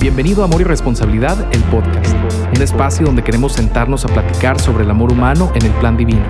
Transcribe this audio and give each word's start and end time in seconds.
Bienvenido 0.00 0.42
a 0.42 0.44
Amor 0.44 0.60
y 0.60 0.64
Responsabilidad, 0.64 1.52
el 1.52 1.60
podcast, 1.72 2.14
un 2.56 2.62
espacio 2.62 3.04
donde 3.04 3.24
queremos 3.24 3.54
sentarnos 3.54 4.04
a 4.04 4.08
platicar 4.08 4.60
sobre 4.60 4.84
el 4.84 4.90
amor 4.90 5.10
humano 5.10 5.50
en 5.56 5.66
el 5.66 5.72
plan 5.80 5.96
divino. 5.96 6.24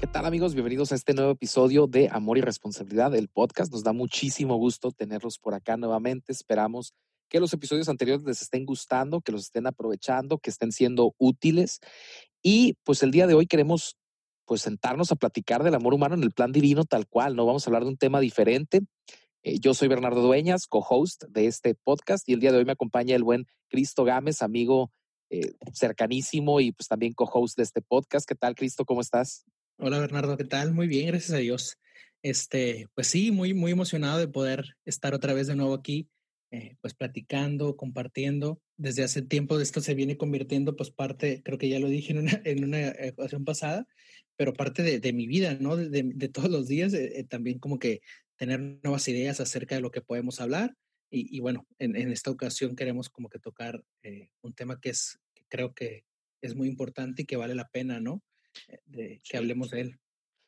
¿Qué 0.00 0.06
tal 0.06 0.24
amigos? 0.24 0.54
Bienvenidos 0.54 0.90
a 0.92 0.94
este 0.94 1.12
nuevo 1.12 1.32
episodio 1.32 1.86
de 1.86 2.08
Amor 2.10 2.38
y 2.38 2.40
Responsabilidad, 2.40 3.14
el 3.14 3.28
podcast. 3.28 3.70
Nos 3.70 3.84
da 3.84 3.92
muchísimo 3.92 4.56
gusto 4.56 4.90
tenerlos 4.90 5.38
por 5.38 5.52
acá 5.52 5.76
nuevamente. 5.76 6.32
Esperamos 6.32 6.94
que 7.28 7.38
los 7.38 7.52
episodios 7.52 7.90
anteriores 7.90 8.24
les 8.24 8.40
estén 8.40 8.64
gustando, 8.64 9.20
que 9.20 9.32
los 9.32 9.42
estén 9.42 9.66
aprovechando, 9.66 10.38
que 10.38 10.48
estén 10.48 10.72
siendo 10.72 11.14
útiles. 11.18 11.80
Y 12.42 12.78
pues 12.84 13.02
el 13.02 13.10
día 13.10 13.26
de 13.26 13.34
hoy 13.34 13.46
queremos 13.46 13.98
pues 14.46 14.62
sentarnos 14.62 15.12
a 15.12 15.16
platicar 15.16 15.62
del 15.62 15.74
amor 15.74 15.92
humano 15.92 16.14
en 16.14 16.22
el 16.22 16.32
plan 16.32 16.52
divino 16.52 16.84
tal 16.84 17.06
cual, 17.06 17.36
¿no? 17.36 17.44
Vamos 17.44 17.66
a 17.66 17.68
hablar 17.68 17.82
de 17.82 17.90
un 17.90 17.98
tema 17.98 18.18
diferente. 18.18 18.80
Eh, 19.48 19.60
yo 19.60 19.72
soy 19.72 19.88
Bernardo 19.88 20.20
Dueñas, 20.20 20.66
co-host 20.66 21.24
de 21.30 21.46
este 21.46 21.74
podcast 21.74 22.28
y 22.28 22.34
el 22.34 22.40
día 22.40 22.52
de 22.52 22.58
hoy 22.58 22.66
me 22.66 22.72
acompaña 22.72 23.16
el 23.16 23.22
buen 23.22 23.46
Cristo 23.70 24.04
Gámez, 24.04 24.42
amigo 24.42 24.92
eh, 25.30 25.52
cercanísimo 25.72 26.60
y 26.60 26.72
pues 26.72 26.86
también 26.86 27.14
co-host 27.14 27.56
de 27.56 27.62
este 27.62 27.80
podcast. 27.80 28.28
¿Qué 28.28 28.34
tal, 28.34 28.54
Cristo? 28.54 28.84
¿Cómo 28.84 29.00
estás? 29.00 29.46
Hola, 29.78 30.00
Bernardo. 30.00 30.36
¿Qué 30.36 30.44
tal? 30.44 30.74
Muy 30.74 30.86
bien, 30.86 31.06
gracias 31.06 31.32
a 31.32 31.38
Dios. 31.38 31.78
Este, 32.22 32.88
pues 32.94 33.06
sí, 33.06 33.30
muy, 33.30 33.54
muy 33.54 33.72
emocionado 33.72 34.18
de 34.18 34.28
poder 34.28 34.76
estar 34.84 35.14
otra 35.14 35.32
vez 35.32 35.46
de 35.46 35.56
nuevo 35.56 35.72
aquí 35.72 36.10
eh, 36.50 36.76
pues 36.82 36.92
platicando, 36.92 37.74
compartiendo. 37.74 38.60
Desde 38.76 39.02
hace 39.02 39.22
tiempo 39.22 39.58
esto 39.58 39.80
se 39.80 39.94
viene 39.94 40.18
convirtiendo, 40.18 40.76
pues 40.76 40.90
parte, 40.90 41.42
creo 41.42 41.56
que 41.56 41.70
ya 41.70 41.78
lo 41.78 41.88
dije 41.88 42.12
en 42.12 42.18
una, 42.18 42.42
en 42.44 42.64
una 42.64 42.92
ocasión 43.12 43.46
pasada, 43.46 43.86
pero 44.36 44.52
parte 44.52 44.82
de, 44.82 45.00
de 45.00 45.12
mi 45.14 45.26
vida, 45.26 45.56
¿no? 45.58 45.74
De, 45.74 46.02
de, 46.04 46.28
todos 46.28 46.50
los 46.50 46.68
días, 46.68 46.92
también 47.30 47.58
como 47.58 47.78
que 47.78 48.02
tener 48.38 48.60
nuevas 48.82 49.06
ideas 49.08 49.40
acerca 49.40 49.74
de 49.74 49.82
lo 49.82 49.90
que 49.90 50.00
podemos 50.00 50.40
hablar. 50.40 50.74
Y, 51.10 51.36
y 51.36 51.40
bueno, 51.40 51.66
en, 51.78 51.96
en, 51.96 52.10
esta 52.10 52.30
ocasión 52.30 52.76
queremos 52.76 53.08
como 53.08 53.28
que 53.28 53.38
tocar 53.38 53.82
un 54.42 54.54
tema 54.54 54.80
que 54.80 54.90
es, 54.90 55.18
que 55.34 55.44
creo 55.48 55.74
que 55.74 56.04
es 56.40 56.54
muy 56.54 56.68
importante 56.68 57.22
y 57.22 57.24
que 57.24 57.36
vale 57.36 57.54
la 57.54 57.68
pena, 57.68 58.00
¿no? 58.00 58.22
De, 58.86 59.20
que 59.28 59.36
hablemos 59.36 59.70
de 59.70 59.80
él. 59.80 60.00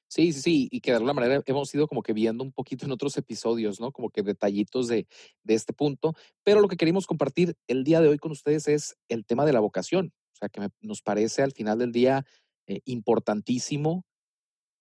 Sí, 0.09 0.33
sí, 0.33 0.41
sí, 0.41 0.69
y 0.73 0.81
que 0.81 0.91
de 0.91 0.97
alguna 0.97 1.15
manera 1.15 1.41
hemos 1.47 1.73
ido 1.73 1.87
como 1.87 2.03
que 2.03 2.13
viendo 2.13 2.43
un 2.43 2.53
poquito 2.53 2.85
en 2.85 2.91
otros 2.91 3.17
episodios, 3.17 3.81
¿no? 3.81 3.93
Como 3.93 4.11
que 4.11 4.23
detallitos 4.23 4.89
de, 4.89 5.07
de 5.45 5.55
este 5.55 5.73
punto, 5.73 6.15
pero 6.43 6.61
lo 6.61 6.69
que 6.69 6.77
queremos 6.77 7.07
compartir 7.07 7.55
el 7.69 7.85
día 7.85 8.01
de 8.01 8.09
hoy 8.09 8.19
con 8.19 8.33
ustedes 8.33 8.67
es 8.67 8.97
el 9.09 9.25
tema 9.25 9.47
de 9.47 9.53
la 9.53 9.61
vocación, 9.61 10.13
o 10.33 10.37
sea, 10.37 10.49
que 10.49 10.69
nos 10.81 11.01
parece 11.01 11.43
al 11.43 11.53
final 11.53 11.79
del 11.79 11.93
día 11.93 12.27
eh, 12.67 12.81
importantísimo 12.87 14.05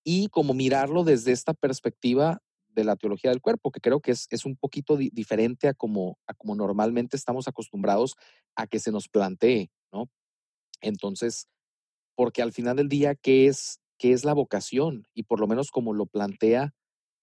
y 0.03 0.29
como 0.29 0.55
mirarlo 0.55 1.03
desde 1.03 1.31
esta 1.31 1.53
perspectiva 1.53 2.41
de 2.69 2.83
la 2.83 2.95
teología 2.95 3.31
del 3.31 3.41
cuerpo, 3.41 3.71
que 3.71 3.81
creo 3.81 3.99
que 3.99 4.11
es, 4.11 4.27
es 4.29 4.45
un 4.45 4.55
poquito 4.55 4.95
di 4.95 5.09
diferente 5.09 5.67
a 5.67 5.73
como, 5.73 6.17
a 6.27 6.33
como 6.33 6.55
normalmente 6.55 7.17
estamos 7.17 7.47
acostumbrados 7.47 8.15
a 8.55 8.67
que 8.67 8.79
se 8.79 8.91
nos 8.91 9.07
plantee, 9.09 9.69
¿no? 9.91 10.09
Entonces, 10.81 11.47
porque 12.15 12.41
al 12.41 12.53
final 12.53 12.77
del 12.77 12.89
día, 12.89 13.15
¿qué 13.15 13.47
es 13.47 13.79
qué 13.99 14.13
es 14.13 14.23
la 14.23 14.33
vocación 14.33 15.05
y 15.13 15.23
por 15.23 15.39
lo 15.39 15.47
menos 15.47 15.69
como 15.69 15.93
lo 15.93 16.05
plantea 16.07 16.73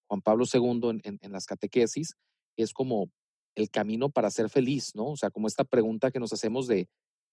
Juan 0.09 0.21
Pablo 0.21 0.45
II 0.53 1.01
en, 1.03 1.19
en, 1.21 1.33
las 1.33 1.47
catequesis, 1.47 2.15
es 2.57 2.73
como 2.73 3.11
el 3.57 3.71
camino 3.71 4.11
para 4.11 4.31
ser 4.31 4.51
feliz, 4.51 4.95
¿no? 4.95 5.07
O 5.07 5.17
sea, 5.17 5.31
como 5.31 5.49
esta 5.49 5.65
pregunta 5.65 6.11
que 6.11 6.21
nos 6.21 6.33
hacemos 6.33 6.69
de, 6.69 6.89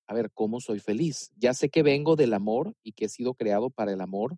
a 0.08 0.14
ver, 0.14 0.32
¿cómo 0.34 0.60
soy 0.60 0.80
feliz? 0.80 1.32
Ya 1.36 1.54
sé 1.54 1.70
que 1.70 1.84
vengo 1.84 2.16
del 2.16 2.34
amor 2.34 2.74
y 2.82 2.94
que 2.94 3.06
he 3.06 3.10
sido 3.10 3.36
creado 3.36 3.70
para 3.70 3.92
el 3.92 4.02
amor, 4.02 4.38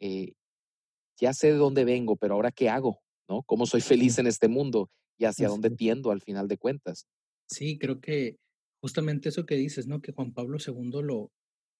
eh, 0.00 0.32
ya 1.16 1.32
sé 1.34 1.52
de 1.52 1.58
dónde 1.58 1.84
vengo, 1.84 2.16
pero 2.16 2.34
ahora 2.34 2.50
¿qué 2.50 2.68
hago? 2.68 3.00
¿No? 3.28 3.42
¿Cómo 3.42 3.66
soy 3.66 3.80
feliz 3.80 4.18
en 4.18 4.26
este 4.26 4.48
mundo 4.48 4.90
y 5.18 5.24
hacia 5.24 5.48
dónde 5.48 5.70
tiendo 5.70 6.10
al 6.10 6.22
final 6.22 6.48
de 6.48 6.58
cuentas? 6.58 7.06
Sí, 7.46 7.78
creo 7.78 8.00
que 8.00 8.38
justamente 8.80 9.28
eso 9.28 9.46
que 9.46 9.56
dices, 9.56 9.86
¿no? 9.86 10.00
Que 10.00 10.12
Juan 10.12 10.32
Pablo 10.32 10.58
II 10.64 11.02
lo 11.02 11.30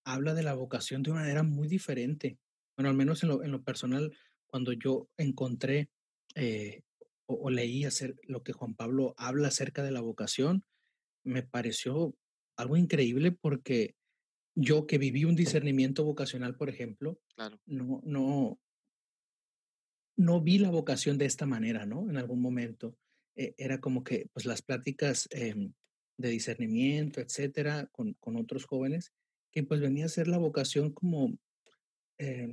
habla 0.05 0.35
de 0.35 0.43
la 0.43 0.55
vocación 0.55 1.03
de 1.03 1.11
una 1.11 1.21
manera 1.21 1.43
muy 1.43 1.69
diferente 1.69 2.39
bueno, 2.79 2.91
al 2.91 2.97
menos 2.97 3.25
en 3.25 3.31
lo, 3.31 3.43
en 3.43 3.51
lo 3.51 3.65
personal, 3.65 4.17
cuando 4.47 4.73
yo 4.73 5.09
encontré 5.17 5.91
eh, 6.37 6.83
o, 7.27 7.35
o, 7.35 7.51
leí 7.51 7.85
hacer 7.85 8.15
lo 8.23 8.45
que 8.45 8.53
Juan 8.53 8.77
Pablo 8.77 9.15
habla 9.19 9.49
acerca 9.49 9.83
de 9.83 9.91
la 9.91 10.01
vocación, 10.01 10.65
me 11.25 11.43
pareció 11.43 12.15
algo 12.57 12.77
increíble 12.77 13.33
porque 13.33 13.97
yo 14.55 14.87
que 14.87 14.99
viví 14.99 15.25
un 15.25 15.35
discernimiento 15.35 16.05
vocacional, 16.05 16.55
por 16.55 16.69
ejemplo, 16.69 17.19
claro. 17.35 17.61
no, 17.67 18.01
no, 18.05 18.61
no 20.19 20.41
vi 20.43 20.59
la 20.59 20.71
vocación 20.71 21.17
de 21.17 21.25
esta 21.25 21.47
manera, 21.47 21.87
¿no? 21.87 22.11
En 22.11 22.17
algún 22.17 22.43
momento. 22.43 22.97
Eh, 23.37 23.55
era 23.57 23.81
como 23.81 24.03
que, 24.03 24.29
pues, 24.33 24.45
las 24.47 24.63
pláticas 24.63 25.29
eh, 25.31 25.55
de 26.19 26.29
discernimiento, 26.29 27.21
etcétera, 27.21 27.87
con, 27.93 28.15
con 28.15 28.37
otros 28.37 28.65
jóvenes, 28.65 29.13
que 29.53 29.63
pues 29.63 29.81
venía 29.81 30.07
a 30.07 30.09
ser 30.09 30.29
la 30.29 30.39
vocación 30.39 30.93
como 30.93 31.39
eh, 32.19 32.49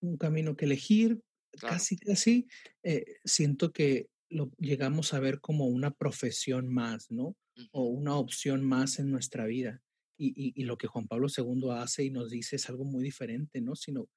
un 0.00 0.16
camino 0.16 0.56
que 0.56 0.64
elegir, 0.64 1.20
claro. 1.52 1.74
casi, 1.74 1.96
casi, 1.96 2.46
eh, 2.82 3.04
siento 3.24 3.72
que 3.72 4.08
lo 4.28 4.50
llegamos 4.58 5.14
a 5.14 5.20
ver 5.20 5.40
como 5.40 5.66
una 5.66 5.92
profesión 5.92 6.68
más, 6.68 7.10
¿no? 7.10 7.28
Uh 7.28 7.34
-huh. 7.56 7.68
O 7.72 7.84
una 7.84 8.16
opción 8.16 8.64
más 8.64 8.98
en 8.98 9.10
nuestra 9.10 9.46
vida. 9.46 9.80
Y, 10.20 10.28
y, 10.28 10.52
y, 10.60 10.64
lo 10.64 10.76
que 10.76 10.88
Juan 10.88 11.06
Pablo 11.06 11.28
II 11.34 11.70
hace 11.70 12.04
y 12.04 12.10
nos 12.10 12.30
dice 12.30 12.56
es 12.56 12.68
algo 12.68 12.84
muy 12.84 13.04
diferente, 13.04 13.60
¿no? 13.60 13.76
Sino 13.76 14.08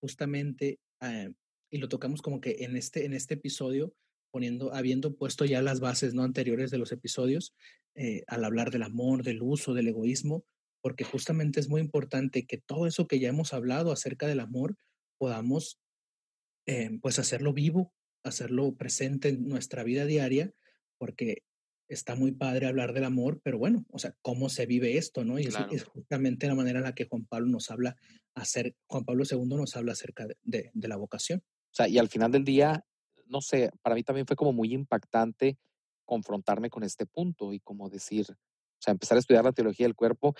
justamente, 0.00 0.80
eh, 1.02 1.32
y 1.70 1.78
lo 1.78 1.88
tocamos 1.88 2.22
como 2.22 2.40
que 2.40 2.56
en 2.60 2.76
este, 2.76 3.04
en 3.04 3.14
este 3.14 3.34
episodio, 3.34 3.94
poniendo, 4.32 4.74
habiendo 4.74 5.16
puesto 5.16 5.44
ya 5.44 5.62
las 5.62 5.80
bases 5.80 6.14
no 6.14 6.22
anteriores 6.22 6.70
de 6.70 6.78
los 6.78 6.92
episodios, 6.92 7.54
eh, 7.94 8.22
al 8.26 8.44
hablar 8.44 8.70
del 8.70 8.82
amor, 8.82 9.22
del 9.22 9.42
uso, 9.42 9.74
del 9.74 9.88
egoísmo, 9.88 10.44
porque 10.82 11.04
justamente 11.04 11.60
es 11.60 11.68
muy 11.68 11.80
importante 11.80 12.46
que 12.46 12.58
todo 12.58 12.86
eso 12.86 13.06
que 13.06 13.18
ya 13.18 13.28
hemos 13.28 13.52
hablado 13.52 13.92
acerca 13.92 14.26
del 14.26 14.40
amor 14.40 14.76
podamos 15.18 15.78
eh, 16.66 16.98
pues 17.02 17.18
hacerlo 17.18 17.52
vivo, 17.52 17.92
hacerlo 18.24 18.74
presente 18.76 19.28
en 19.28 19.48
nuestra 19.48 19.82
vida 19.84 20.06
diaria, 20.06 20.52
porque 20.98 21.42
está 21.88 22.14
muy 22.14 22.32
padre 22.32 22.66
hablar 22.66 22.92
del 22.92 23.04
amor, 23.04 23.40
pero 23.42 23.58
bueno, 23.58 23.84
o 23.90 23.98
sea, 23.98 24.14
¿cómo 24.22 24.48
se 24.48 24.66
vive 24.66 24.96
esto, 24.96 25.24
no? 25.24 25.38
Y 25.38 25.46
claro. 25.46 25.66
es, 25.72 25.82
es, 25.82 25.84
justamente 25.88 26.46
la 26.46 26.54
manera 26.54 26.78
en 26.78 26.84
la 26.84 26.94
que 26.94 27.06
Juan 27.06 27.26
Pablo 27.26 27.48
nos 27.48 27.70
habla, 27.70 27.96
hacer, 28.34 28.76
Juan 28.86 29.04
Pablo 29.04 29.24
II 29.28 29.56
nos 29.56 29.76
habla 29.76 29.92
acerca 29.92 30.26
de, 30.26 30.36
de, 30.42 30.70
de 30.72 30.88
la 30.88 30.96
vocación. 30.96 31.42
O 31.72 31.74
sea, 31.74 31.88
y 31.88 31.98
al 31.98 32.08
final 32.08 32.32
del 32.32 32.44
día, 32.44 32.84
no 33.26 33.40
sé, 33.40 33.70
para 33.82 33.94
mí 33.94 34.02
también 34.02 34.26
fue 34.26 34.36
como 34.36 34.52
muy 34.52 34.72
impactante 34.72 35.58
confrontarme 36.04 36.70
con 36.70 36.82
este 36.82 37.06
punto 37.06 37.52
y 37.52 37.60
como 37.60 37.88
decir, 37.88 38.26
o 38.30 38.82
sea, 38.82 38.92
empezar 38.92 39.16
a 39.16 39.20
estudiar 39.20 39.44
la 39.44 39.52
teología 39.52 39.86
del 39.86 39.94
cuerpo 39.94 40.34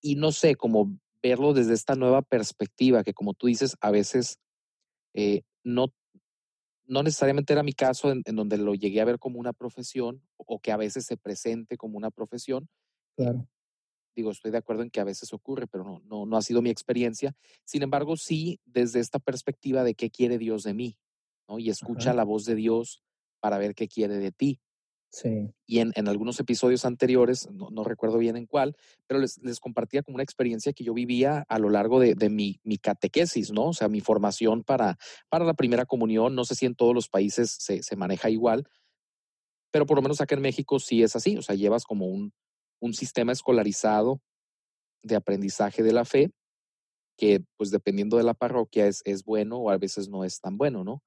y 0.00 0.16
no 0.16 0.32
sé, 0.32 0.56
como 0.56 0.98
verlo 1.22 1.52
desde 1.52 1.74
esta 1.74 1.94
nueva 1.94 2.22
perspectiva, 2.22 3.04
que 3.04 3.14
como 3.14 3.34
tú 3.34 3.46
dices, 3.46 3.76
a 3.80 3.90
veces 3.90 4.38
eh, 5.14 5.42
no, 5.62 5.92
no 6.86 7.02
necesariamente 7.02 7.52
era 7.52 7.62
mi 7.62 7.72
caso 7.72 8.10
en, 8.10 8.22
en, 8.24 8.36
donde 8.36 8.58
lo 8.58 8.74
llegué 8.74 9.00
a 9.00 9.04
ver 9.04 9.18
como 9.18 9.38
una 9.38 9.52
profesión 9.52 10.22
o 10.36 10.58
que 10.60 10.72
a 10.72 10.76
veces 10.76 11.06
se 11.06 11.16
presente 11.16 11.76
como 11.76 11.96
una 11.96 12.10
profesión. 12.10 12.68
Claro. 13.16 13.46
Digo, 14.16 14.30
estoy 14.30 14.50
de 14.50 14.58
acuerdo 14.58 14.82
en 14.82 14.90
que 14.90 15.00
a 15.00 15.04
veces 15.04 15.32
ocurre, 15.32 15.66
pero 15.66 15.84
no, 15.84 16.00
no, 16.04 16.26
no 16.26 16.36
ha 16.36 16.42
sido 16.42 16.62
mi 16.62 16.70
experiencia. 16.70 17.34
Sin 17.64 17.82
embargo, 17.82 18.16
sí 18.16 18.60
desde 18.64 19.00
esta 19.00 19.18
perspectiva 19.18 19.84
de 19.84 19.94
qué 19.94 20.10
quiere 20.10 20.38
Dios 20.38 20.62
de 20.64 20.74
mí, 20.74 20.96
¿no? 21.48 21.58
Y 21.58 21.70
escucha 21.70 22.10
Ajá. 22.10 22.16
la 22.16 22.24
voz 22.24 22.44
de 22.44 22.54
Dios 22.54 23.02
para 23.40 23.58
ver 23.58 23.74
qué 23.74 23.88
quiere 23.88 24.18
de 24.18 24.32
ti. 24.32 24.60
Sí. 25.10 25.48
Y 25.66 25.78
en, 25.78 25.92
en, 25.94 26.06
algunos 26.06 26.38
episodios 26.38 26.84
anteriores, 26.84 27.48
no, 27.50 27.70
no, 27.70 27.82
recuerdo 27.82 28.18
bien 28.18 28.36
en 28.36 28.46
cuál, 28.46 28.76
pero 29.06 29.20
les, 29.20 29.38
les, 29.42 29.58
compartía 29.58 30.02
como 30.02 30.16
una 30.16 30.22
experiencia 30.22 30.74
que 30.74 30.84
yo 30.84 30.92
vivía 30.92 31.46
a 31.48 31.58
lo 31.58 31.70
largo 31.70 31.98
de, 31.98 32.14
de 32.14 32.28
mi, 32.28 32.60
mi, 32.62 32.76
catequesis, 32.76 33.50
¿no? 33.50 33.68
O 33.68 33.72
sea, 33.72 33.88
mi 33.88 34.02
formación 34.02 34.64
para, 34.64 34.98
para 35.30 35.46
la 35.46 35.54
primera 35.54 35.86
comunión. 35.86 36.34
No 36.34 36.44
sé 36.44 36.54
si 36.54 36.66
en 36.66 36.74
todos 36.74 36.94
los 36.94 37.08
países 37.08 37.56
se, 37.58 37.82
se, 37.82 37.96
maneja 37.96 38.28
igual, 38.28 38.68
pero 39.70 39.86
por 39.86 39.96
lo 39.96 40.02
menos 40.02 40.20
acá 40.20 40.34
en 40.34 40.42
México 40.42 40.78
sí 40.78 41.02
es 41.02 41.16
así. 41.16 41.38
O 41.38 41.42
sea, 41.42 41.54
llevas 41.54 41.84
como 41.84 42.06
un, 42.06 42.34
un 42.80 42.94
sistema 42.94 43.32
escolarizado 43.32 44.20
de 45.02 45.16
aprendizaje 45.16 45.82
de 45.82 45.92
la 45.92 46.04
fe 46.04 46.30
que, 47.16 47.42
pues 47.56 47.70
dependiendo 47.70 48.16
de 48.16 48.22
la 48.22 48.34
parroquia, 48.34 48.86
es, 48.86 49.02
es 49.04 49.24
bueno 49.24 49.58
o 49.58 49.70
a 49.70 49.78
veces 49.78 50.08
no 50.08 50.24
es 50.24 50.40
tan 50.40 50.56
bueno, 50.56 50.84
¿no? 50.84 51.02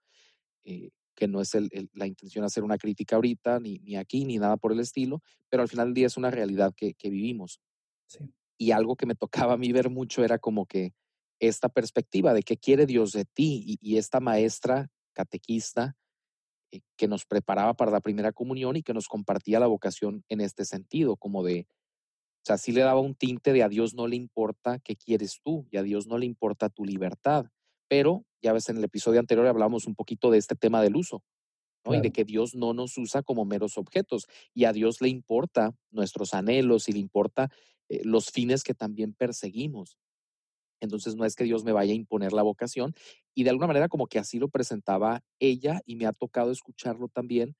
Eh, 0.65 0.89
que 1.15 1.27
no 1.27 1.39
es 1.39 1.55
el, 1.55 1.69
el, 1.71 1.89
la 1.93 2.07
intención 2.07 2.43
hacer 2.43 2.63
una 2.63 2.77
crítica 2.77 3.15
ahorita, 3.15 3.59
ni, 3.59 3.79
ni, 3.79 3.95
aquí, 3.95 4.25
ni 4.25 4.37
nada 4.37 4.57
por 4.57 4.73
el 4.73 4.79
estilo, 4.79 5.21
pero 5.49 5.63
al 5.63 5.69
final 5.69 5.87
del 5.87 5.93
día 5.93 6.07
es 6.07 6.17
una 6.17 6.31
realidad 6.31 6.73
que, 6.75 6.93
que 6.95 7.09
vivimos. 7.09 7.61
Sí. 8.07 8.33
Y 8.57 8.71
algo 8.71 8.95
que 8.95 9.05
me 9.05 9.15
tocaba 9.15 9.53
a 9.53 9.57
mí 9.57 9.71
ver 9.71 9.89
mucho 9.89 10.23
era 10.23 10.37
como 10.37 10.65
que 10.65 10.93
esta 11.39 11.69
perspectiva 11.69 12.33
de 12.33 12.43
qué 12.43 12.57
quiere 12.57 12.85
Dios 12.85 13.13
de 13.13 13.25
ti 13.25 13.63
y, 13.65 13.77
y 13.81 13.97
esta 13.97 14.19
maestra 14.19 14.89
catequista 15.13 15.95
que 16.97 17.07
nos 17.07 17.25
preparaba 17.25 17.73
para 17.73 17.91
la 17.91 18.01
primera 18.01 18.31
comunión 18.31 18.75
y 18.75 18.83
que 18.83 18.93
nos 18.93 19.07
compartía 19.07 19.59
la 19.59 19.67
vocación 19.67 20.23
en 20.29 20.41
este 20.41 20.65
sentido, 20.65 21.17
como 21.17 21.43
de, 21.43 21.67
o 21.69 22.45
sea, 22.45 22.57
sí 22.57 22.71
le 22.71 22.81
daba 22.81 22.99
un 22.99 23.15
tinte 23.15 23.53
de 23.53 23.63
a 23.63 23.69
Dios 23.69 23.93
no 23.93 24.07
le 24.07 24.15
importa 24.15 24.79
qué 24.79 24.95
quieres 24.95 25.39
tú 25.43 25.67
y 25.71 25.77
a 25.77 25.83
Dios 25.83 26.07
no 26.07 26.17
le 26.17 26.25
importa 26.25 26.69
tu 26.69 26.85
libertad, 26.85 27.45
pero 27.87 28.25
ya 28.41 28.53
ves, 28.53 28.69
en 28.69 28.77
el 28.77 28.83
episodio 28.83 29.19
anterior 29.19 29.45
hablábamos 29.47 29.85
un 29.85 29.95
poquito 29.95 30.31
de 30.31 30.37
este 30.37 30.55
tema 30.55 30.81
del 30.81 30.95
uso. 30.95 31.23
¿no? 31.85 31.95
Y 31.95 32.01
de 32.01 32.11
que 32.11 32.23
Dios 32.23 32.55
no 32.55 32.73
nos 32.73 32.97
usa 32.97 33.23
como 33.23 33.45
meros 33.45 33.77
objetos. 33.77 34.27
Y 34.53 34.65
a 34.65 34.73
Dios 34.73 35.01
le 35.01 35.09
importa 35.09 35.75
nuestros 35.89 36.33
anhelos 36.33 36.87
y 36.89 36.93
le 36.93 36.99
importa 36.99 37.49
eh, 37.89 38.01
los 38.03 38.29
fines 38.29 38.63
que 38.63 38.73
también 38.73 39.13
perseguimos. 39.13 39.97
Entonces 40.81 41.15
no 41.15 41.23
es 41.23 41.35
que 41.35 41.45
Dios 41.45 41.63
me 41.63 41.71
vaya 41.71 41.93
a 41.93 41.95
imponer 41.95 42.33
la 42.33 42.41
vocación. 42.41 42.93
Y 43.33 43.43
de 43.43 43.51
alguna 43.51 43.67
manera 43.67 43.87
como 43.87 44.07
que 44.07 44.19
así 44.19 44.39
lo 44.39 44.49
presentaba 44.49 45.23
ella 45.39 45.81
y 45.85 45.95
me 45.95 46.05
ha 46.05 46.11
tocado 46.11 46.51
escucharlo 46.51 47.07
también 47.07 47.55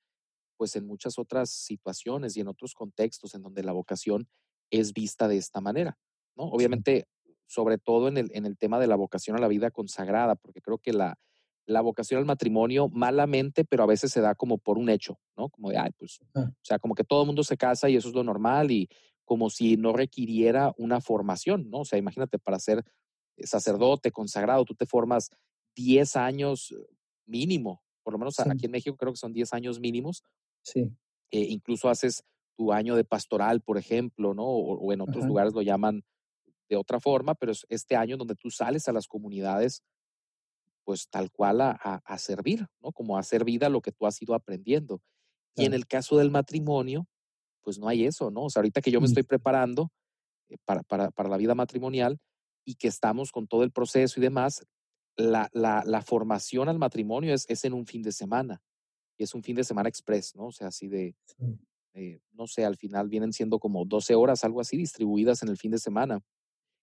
pues 0.58 0.76
en 0.76 0.86
muchas 0.86 1.18
otras 1.18 1.50
situaciones 1.50 2.36
y 2.36 2.40
en 2.40 2.46
otros 2.46 2.74
contextos 2.74 3.34
en 3.34 3.42
donde 3.42 3.64
la 3.64 3.72
vocación 3.72 4.28
es 4.70 4.92
vista 4.92 5.26
de 5.26 5.36
esta 5.36 5.60
manera, 5.60 5.98
¿no? 6.36 6.44
Obviamente, 6.44 7.06
sobre 7.46 7.78
todo 7.78 8.06
en 8.06 8.16
el, 8.16 8.30
en 8.32 8.46
el 8.46 8.56
tema 8.56 8.78
de 8.78 8.86
la 8.86 8.94
vocación 8.94 9.36
a 9.36 9.40
la 9.40 9.48
vida 9.48 9.72
consagrada, 9.72 10.36
porque 10.36 10.60
creo 10.60 10.78
que 10.78 10.92
la, 10.92 11.18
la 11.66 11.80
vocación 11.80 12.18
al 12.18 12.26
matrimonio 12.26 12.88
malamente, 12.88 13.64
pero 13.64 13.82
a 13.82 13.86
veces 13.86 14.12
se 14.12 14.20
da 14.20 14.34
como 14.34 14.58
por 14.58 14.78
un 14.78 14.88
hecho, 14.88 15.18
¿no? 15.36 15.48
Como 15.48 15.70
de, 15.70 15.78
ay, 15.78 15.90
pues, 15.98 16.20
ah, 16.34 16.50
o 16.50 16.64
sea, 16.64 16.78
como 16.78 16.94
que 16.94 17.04
todo 17.04 17.22
el 17.22 17.26
mundo 17.26 17.42
se 17.42 17.56
casa 17.56 17.88
y 17.88 17.96
eso 17.96 18.08
es 18.08 18.14
lo 18.14 18.24
normal 18.24 18.70
y 18.70 18.88
como 19.24 19.50
si 19.50 19.76
no 19.76 19.92
requiriera 19.92 20.72
una 20.76 21.00
formación, 21.00 21.70
¿no? 21.70 21.80
O 21.80 21.84
sea, 21.84 21.98
imagínate, 21.98 22.38
para 22.38 22.58
ser 22.58 22.84
sacerdote, 23.46 24.10
consagrado, 24.10 24.64
tú 24.64 24.74
te 24.74 24.86
formas 24.86 25.30
10 25.76 26.16
años 26.16 26.72
eh, 26.72 26.94
mínimo, 27.26 27.82
por 28.02 28.12
lo 28.12 28.18
menos 28.18 28.38
aquí 28.40 28.66
en 28.66 28.72
México 28.72 28.96
creo 28.96 29.12
que 29.12 29.18
son 29.18 29.32
10 29.32 29.52
años 29.52 29.80
mínimos 29.80 30.24
sí, 30.62 30.90
eh, 31.30 31.46
incluso 31.48 31.88
haces 31.88 32.24
tu 32.56 32.72
año 32.72 32.94
de 32.96 33.04
pastoral, 33.04 33.60
por 33.62 33.78
ejemplo, 33.78 34.34
¿no? 34.34 34.44
O, 34.44 34.78
o 34.78 34.92
en 34.92 35.00
otros 35.00 35.18
ajá, 35.18 35.28
lugares 35.28 35.54
lo 35.54 35.62
llaman 35.62 36.04
de 36.68 36.76
otra 36.76 37.00
forma, 37.00 37.34
pero 37.34 37.52
es 37.52 37.66
este 37.68 37.96
año 37.96 38.16
donde 38.16 38.34
tú 38.34 38.50
sales 38.50 38.88
a 38.88 38.92
las 38.92 39.06
comunidades, 39.06 39.82
pues 40.84 41.08
tal 41.08 41.30
cual 41.30 41.60
a, 41.60 41.70
a, 41.70 42.02
a 42.04 42.18
servir, 42.18 42.66
¿no? 42.82 42.92
Como 42.92 43.16
a 43.16 43.20
hacer 43.20 43.44
vida 43.44 43.68
lo 43.68 43.80
que 43.80 43.92
tú 43.92 44.06
has 44.06 44.20
ido 44.20 44.34
aprendiendo. 44.34 45.00
Y 45.54 45.64
en 45.64 45.74
el 45.74 45.86
caso 45.86 46.16
del 46.16 46.30
matrimonio, 46.30 47.06
pues 47.62 47.78
no 47.78 47.88
hay 47.88 48.04
eso, 48.04 48.30
¿no? 48.30 48.44
O 48.44 48.50
sea, 48.50 48.60
ahorita 48.60 48.80
que 48.80 48.90
yo 48.90 49.00
me 49.00 49.06
mm, 49.06 49.10
estoy 49.10 49.22
preparando 49.22 49.90
eh, 50.48 50.56
para, 50.64 50.82
para, 50.82 51.10
para 51.10 51.28
la 51.28 51.36
vida 51.36 51.54
matrimonial 51.54 52.18
y 52.64 52.76
que 52.76 52.88
estamos 52.88 53.32
con 53.32 53.46
todo 53.46 53.64
el 53.64 53.72
proceso 53.72 54.20
y 54.20 54.22
demás, 54.22 54.66
la, 55.16 55.48
la, 55.52 55.82
la 55.84 56.02
formación 56.02 56.68
al 56.68 56.78
matrimonio 56.78 57.34
es, 57.34 57.44
es 57.48 57.64
en 57.64 57.74
un 57.74 57.86
fin 57.86 58.02
de 58.02 58.12
semana 58.12 58.62
y 59.18 59.24
es 59.24 59.34
un 59.34 59.42
fin 59.42 59.56
de 59.56 59.64
semana 59.64 59.88
express, 59.88 60.34
¿no? 60.34 60.46
O 60.46 60.52
sea, 60.52 60.68
así 60.68 60.88
de, 60.88 61.14
sí, 61.26 61.58
eh, 61.94 62.20
no 62.32 62.46
sé, 62.46 62.64
al 62.64 62.76
final 62.76 63.08
vienen 63.08 63.32
siendo 63.32 63.58
como 63.58 63.84
12 63.84 64.14
horas, 64.14 64.44
algo 64.44 64.60
así, 64.60 64.76
distribuidas 64.76 65.42
en 65.42 65.48
el 65.48 65.58
fin 65.58 65.70
de 65.70 65.78
semana, 65.78 66.20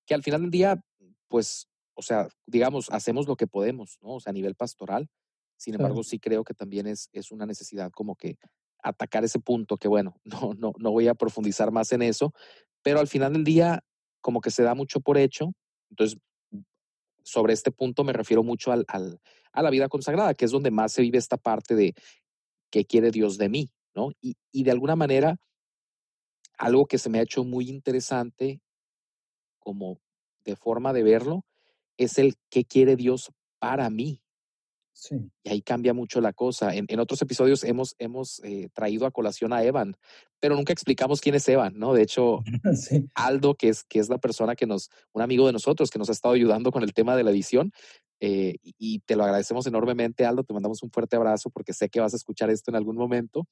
que 0.05 0.13
al 0.13 0.23
final 0.23 0.41
del 0.41 0.51
día, 0.51 0.83
pues, 1.27 1.67
o 1.95 2.01
sea, 2.01 2.29
digamos, 2.45 2.89
hacemos 2.91 3.27
lo 3.27 3.35
que 3.35 3.47
podemos, 3.47 3.97
¿no? 4.01 4.15
O 4.15 4.19
sea, 4.19 4.31
a 4.31 4.33
nivel 4.33 4.55
pastoral. 4.55 5.09
Sin 5.57 5.73
embargo, 5.73 5.95
claro, 5.95 6.03
sí 6.03 6.19
creo 6.19 6.43
que 6.43 6.53
también 6.53 6.87
es, 6.87 7.09
es 7.11 7.31
una 7.31 7.45
necesidad 7.45 7.91
como 7.91 8.15
que 8.15 8.37
atacar 8.81 9.23
ese 9.23 9.39
punto, 9.39 9.77
que 9.77 9.87
bueno, 9.87 10.15
no, 10.23 10.53
no, 10.53 10.73
no 10.77 10.91
voy 10.91 11.07
a 11.07 11.15
profundizar 11.15 11.71
más 11.71 11.91
en 11.91 12.03
eso, 12.03 12.33
pero 12.83 12.99
al 12.99 13.07
final 13.07 13.33
del 13.33 13.43
día, 13.43 13.83
como 14.21 14.41
que 14.41 14.51
se 14.51 14.63
da 14.63 14.75
mucho 14.75 15.01
por 15.01 15.17
hecho. 15.17 15.53
Entonces, 15.89 16.19
sobre 17.23 17.53
este 17.53 17.71
punto 17.71 18.03
me 18.03 18.13
refiero 18.13 18.43
mucho 18.43 18.71
al, 18.71 18.85
al, 18.87 19.19
a 19.51 19.61
la 19.61 19.69
vida 19.69 19.87
consagrada, 19.87 20.33
que 20.33 20.45
es 20.45 20.51
donde 20.51 20.71
más 20.71 20.93
se 20.93 21.01
vive 21.01 21.17
esta 21.17 21.37
parte 21.37 21.75
de 21.75 21.93
qué 22.71 22.85
quiere 22.85 23.11
Dios 23.11 23.37
de 23.37 23.49
mí, 23.49 23.69
¿no? 23.95 24.11
Y, 24.21 24.35
y 24.51 24.63
de 24.63 24.71
alguna 24.71 24.95
manera, 24.95 25.37
algo 26.57 26.85
que 26.85 26.97
se 26.97 27.09
me 27.09 27.19
ha 27.19 27.23
hecho 27.23 27.43
muy 27.43 27.69
interesante 27.69 28.61
como 29.59 29.99
de 30.43 30.55
forma 30.55 30.93
de 30.93 31.03
verlo 31.03 31.45
es 31.97 32.17
el 32.17 32.35
qué 32.49 32.65
quiere 32.65 32.95
Dios 32.95 33.31
para 33.59 33.89
mí. 33.89 34.21
Sí, 35.01 35.15
Y 35.43 35.49
ahí 35.49 35.61
cambia 35.61 35.93
mucho 35.93 36.21
la 36.21 36.33
cosa. 36.33 36.75
En, 36.75 36.85
en 36.87 36.99
otros 36.99 37.21
episodios 37.21 37.63
hemos, 37.63 37.95
hemos 37.99 38.41
eh, 38.43 38.69
traído 38.73 39.05
a 39.05 39.11
colación 39.11 39.53
a 39.53 39.63
Evan, 39.63 39.95
pero 40.39 40.55
nunca 40.55 40.73
explicamos 40.73 41.21
quién 41.21 41.35
es 41.35 41.47
Evan, 41.47 41.77
¿no? 41.77 41.93
De 41.93 42.03
hecho, 42.03 42.39
sí, 42.75 43.09
Aldo, 43.15 43.55
que 43.55 43.69
es, 43.69 43.83
que 43.83 43.99
es 43.99 44.09
la 44.09 44.17
persona 44.17 44.55
que 44.55 44.65
nos, 44.65 44.89
un 45.13 45.21
amigo 45.21 45.47
de 45.47 45.53
nosotros 45.53 45.89
que 45.89 45.99
nos 45.99 46.09
ha 46.09 46.13
estado 46.13 46.33
ayudando 46.33 46.71
con 46.71 46.83
el 46.83 46.93
tema 46.93 47.15
de 47.15 47.23
la 47.23 47.31
edición, 47.31 47.71
eh, 48.21 48.55
y, 48.61 48.75
y 48.77 48.99
te 48.99 49.15
lo 49.15 49.23
agradecemos 49.23 49.65
enormemente, 49.67 50.25
Aldo, 50.25 50.43
te 50.43 50.53
mandamos 50.53 50.83
un 50.83 50.91
fuerte 50.91 51.15
abrazo 51.15 51.49
porque 51.49 51.73
sé 51.73 51.89
que 51.89 52.01
vas 52.01 52.13
a 52.13 52.17
escuchar 52.17 52.49
esto 52.49 52.69
en 52.69 52.75
algún 52.75 52.97
momento 52.97 53.47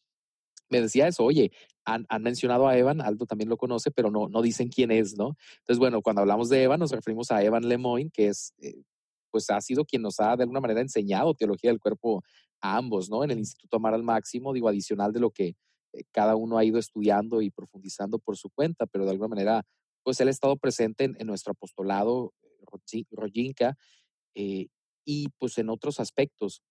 me 0.69 0.81
decía 0.81 1.07
eso, 1.07 1.23
oye, 1.23 1.51
han, 1.85 2.05
han, 2.09 2.23
mencionado 2.23 2.67
a 2.67 2.77
Evan, 2.77 3.01
Aldo 3.01 3.25
también 3.25 3.49
lo 3.49 3.57
conoce, 3.57 3.91
pero 3.91 4.11
no, 4.11 4.27
no 4.27 4.41
dicen 4.41 4.69
quién 4.69 4.91
es, 4.91 5.17
¿no? 5.17 5.37
Entonces, 5.59 5.79
bueno, 5.79 6.01
cuando 6.01 6.21
hablamos 6.21 6.49
de 6.49 6.63
Evan, 6.63 6.79
nos 6.79 6.91
referimos 6.91 7.31
a 7.31 7.43
Evan 7.43 7.67
Lemoyne, 7.67 8.11
que 8.11 8.27
es, 8.27 8.53
eh, 8.59 8.81
pues 9.37 9.51
ha 9.51 9.61
sido 9.61 9.85
quien 9.85 10.01
nos 10.01 10.19
ha 10.19 10.35
de 10.35 10.41
alguna 10.41 10.59
manera 10.59 10.81
enseñado 10.81 11.35
teología 11.35 11.69
del 11.69 11.79
cuerpo 11.79 12.23
a 12.59 12.75
ambos, 12.77 13.07
¿no? 13.07 13.23
En 13.23 13.29
el 13.29 13.37
Instituto 13.37 13.77
Amar 13.77 13.93
al 13.93 14.01
Máximo, 14.01 14.51
digo, 14.51 14.67
adicional 14.67 15.13
de 15.13 15.19
lo 15.19 15.29
que 15.29 15.49
eh, 15.93 16.03
cada 16.11 16.35
uno 16.35 16.57
ha 16.57 16.65
ido 16.65 16.79
estudiando 16.79 17.39
y 17.43 17.51
profundizando 17.51 18.17
por 18.17 18.35
su 18.35 18.49
cuenta, 18.49 18.87
pero 18.87 19.05
de 19.05 19.11
alguna 19.11 19.27
manera, 19.27 19.63
pues 20.01 20.19
él 20.21 20.29
ha 20.29 20.31
estado 20.31 20.57
presente 20.57 21.03
en, 21.03 21.15
en 21.19 21.27
nuestro 21.27 21.51
apostolado, 21.51 22.33
eh, 22.41 23.03
Rojinka, 23.11 23.77
eh, 24.33 24.69
y 25.05 25.27
pues 25.37 25.59
en 25.59 25.69
otros 25.69 25.99
aspectos. 25.99 26.63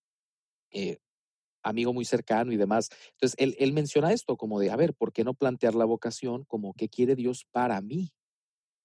Eh, 0.72 0.98
amigo 1.62 1.92
muy 1.92 2.04
cercano 2.04 2.52
y 2.52 2.56
demás. 2.56 2.88
Entonces, 3.12 3.36
él, 3.38 3.54
él 3.60 3.72
menciona 3.72 4.12
esto 4.12 4.36
como 4.36 4.58
de, 4.58 4.72
a 4.72 4.76
ver, 4.76 4.92
¿por 4.92 5.12
qué 5.12 5.22
no 5.22 5.34
plantear 5.34 5.76
la 5.76 5.84
vocación 5.84 6.44
como 6.44 6.74
qué 6.74 6.88
quiere 6.88 7.14
Dios 7.14 7.46
para 7.52 7.80
mí? 7.80 8.12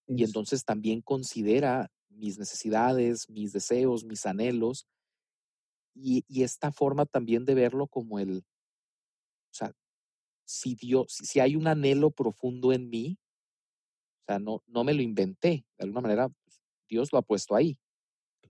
Y 0.08 0.24
entonces 0.24 0.66
también 0.66 1.02
considera 1.02 1.90
mis 2.12 2.38
necesidades, 2.38 3.30
mis 3.30 3.54
deseos, 3.54 4.04
mis 4.04 4.26
anhelos 4.26 4.88
y, 5.94 6.24
y 6.28 6.44
esta 6.44 6.72
forma 6.72 7.06
también 7.06 7.46
de 7.46 7.56
verlo 7.56 7.88
como 7.88 8.20
el, 8.20 8.40
o 8.40 9.54
sea, 9.54 9.74
si 10.46 10.76
Dios, 10.76 11.08
si, 11.10 11.26
si 11.26 11.40
hay 11.40 11.56
un 11.56 11.68
anhelo 11.68 12.12
profundo 12.12 12.74
en 12.74 12.90
mí, 12.90 13.18
o 14.22 14.26
sea, 14.28 14.40
no, 14.40 14.64
no 14.68 14.84
me 14.84 14.94
lo 14.94 15.02
inventé, 15.02 15.66
de 15.78 15.84
alguna 15.84 16.02
manera 16.02 16.30
pues, 16.30 16.62
Dios 16.88 17.12
lo 17.12 17.20
ha 17.20 17.24
puesto 17.24 17.56
ahí. 17.56 17.78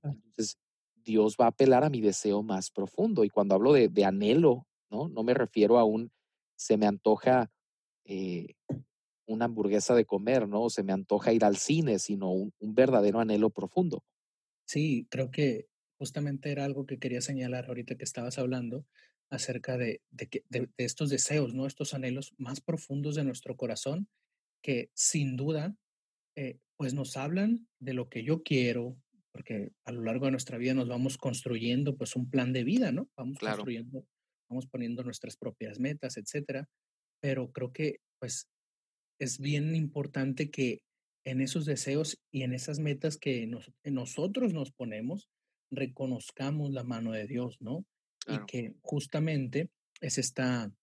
Entonces, 0.04 0.58
Dios 0.96 1.36
va 1.40 1.46
a 1.46 1.50
apelar 1.50 1.84
a 1.84 1.90
mi 1.90 2.02
deseo 2.02 2.44
más 2.44 2.70
profundo. 2.70 3.24
Y 3.24 3.30
cuando 3.30 3.56
hablo 3.56 3.74
de, 3.74 3.88
de 3.88 4.06
anhelo, 4.06 4.68
¿no? 4.90 5.10
No 5.10 5.24
me 5.24 5.34
refiero 5.34 5.78
a 5.78 5.84
un, 5.84 6.12
se 6.56 6.78
me 6.78 6.86
antoja 6.86 7.52
eh, 8.06 8.56
una 9.28 9.46
hamburguesa 9.46 9.96
de 9.96 10.06
comer, 10.06 10.48
¿no? 10.48 10.70
Se 10.70 10.84
me 10.84 10.94
antoja 10.94 11.34
ir 11.34 11.46
al 11.46 11.58
cine, 11.58 12.00
sino 12.00 12.32
un, 12.32 12.52
un 12.60 12.76
verdadero 12.76 13.20
anhelo 13.20 13.50
profundo. 13.50 14.04
Sí, 14.68 15.08
creo 15.10 15.32
que 15.32 15.68
justamente 15.98 16.52
era 16.52 16.66
algo 16.66 16.86
que 16.86 17.00
quería 17.00 17.22
señalar 17.22 17.66
ahorita 17.68 17.96
que 17.96 18.04
estabas 18.04 18.38
hablando 18.38 18.86
acerca 19.30 19.78
de, 19.78 20.02
de, 20.10 20.28
que, 20.28 20.44
de, 20.50 20.62
de 20.78 20.86
estos 20.86 21.10
deseos, 21.10 21.54
¿no? 21.54 21.66
Estos 21.68 21.94
anhelos 21.94 22.34
más 22.38 22.62
profundos 22.62 23.16
de 23.16 23.24
nuestro 23.24 23.56
corazón 23.56 24.08
que 24.64 24.92
sin 24.96 25.38
duda, 25.38 25.76
eh, 26.38 26.60
pues 26.78 26.94
nos 26.96 27.18
hablan 27.18 27.68
de 27.80 27.94
lo 27.94 28.10
que 28.10 28.24
yo 28.24 28.44
quiero, 28.44 28.98
porque 29.32 29.72
a 29.86 29.92
lo 29.94 30.04
largo 30.04 30.26
de 30.26 30.32
nuestra 30.32 30.58
vida 30.58 30.74
nos 30.76 30.90
vamos 30.90 31.18
construyendo 31.18 31.98
pues 31.98 32.16
un 32.16 32.30
plan 32.30 32.54
de 32.54 32.64
vida, 32.64 32.92
¿no? 32.92 33.10
Vamos 33.18 33.40
Claro, 33.40 33.64
construyendo, 33.64 34.08
vamos 34.50 34.68
poniendo 34.68 35.04
nuestras 35.04 35.38
propias 35.38 35.80
metas, 35.80 36.18
etcétera. 36.18 36.70
Pero 37.22 37.52
creo 37.52 37.72
que 37.74 38.00
pues 38.20 38.48
es 39.22 39.38
bien 39.38 39.76
importante 39.76 40.50
que 40.50 40.82
en 41.24 41.42
esos 41.42 41.66
deseos 41.66 42.20
y 42.32 42.42
en 42.42 42.54
esas 42.54 42.80
metas 42.80 43.18
que 43.18 43.46
nos, 43.46 43.72
nosotros 43.84 44.52
nos 44.52 44.72
ponemos, 44.72 45.30
reconozcamos 45.70 46.72
la 46.72 46.84
mano 46.84 47.12
de 47.12 47.28
Dios, 47.28 47.62
¿no? 47.62 47.86
Y 48.28 48.44
que 48.48 48.74
justamente 48.82 49.70
es 50.00 50.18
esta, 50.18 50.74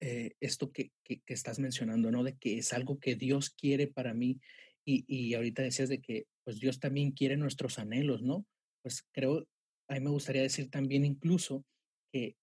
eh, 0.00 0.32
esto 0.40 0.72
que, 0.72 0.90
que, 1.04 1.20
que 1.20 1.34
estás 1.34 1.60
mencionando, 1.60 2.10
¿no? 2.10 2.24
De 2.24 2.36
que 2.36 2.58
es 2.58 2.72
algo 2.72 2.98
que 2.98 3.14
Dios 3.14 3.50
quiere 3.50 3.86
para 3.86 4.12
mí. 4.12 4.40
Y, 4.84 5.04
y 5.06 5.34
ahorita 5.34 5.62
decías 5.62 5.88
de 5.88 6.00
que 6.00 6.26
pues 6.44 6.58
Dios 6.58 6.80
también 6.80 7.12
quiere 7.12 7.36
nuestros 7.36 7.78
anhelos, 7.78 8.22
¿no? 8.22 8.44
Pues 8.82 9.04
creo, 9.12 9.46
a 9.88 9.94
mí 9.94 10.00
me 10.00 10.10
gustaría 10.10 10.42
decir 10.42 10.68
también 10.68 11.04
incluso 11.04 11.64
que 12.12 12.34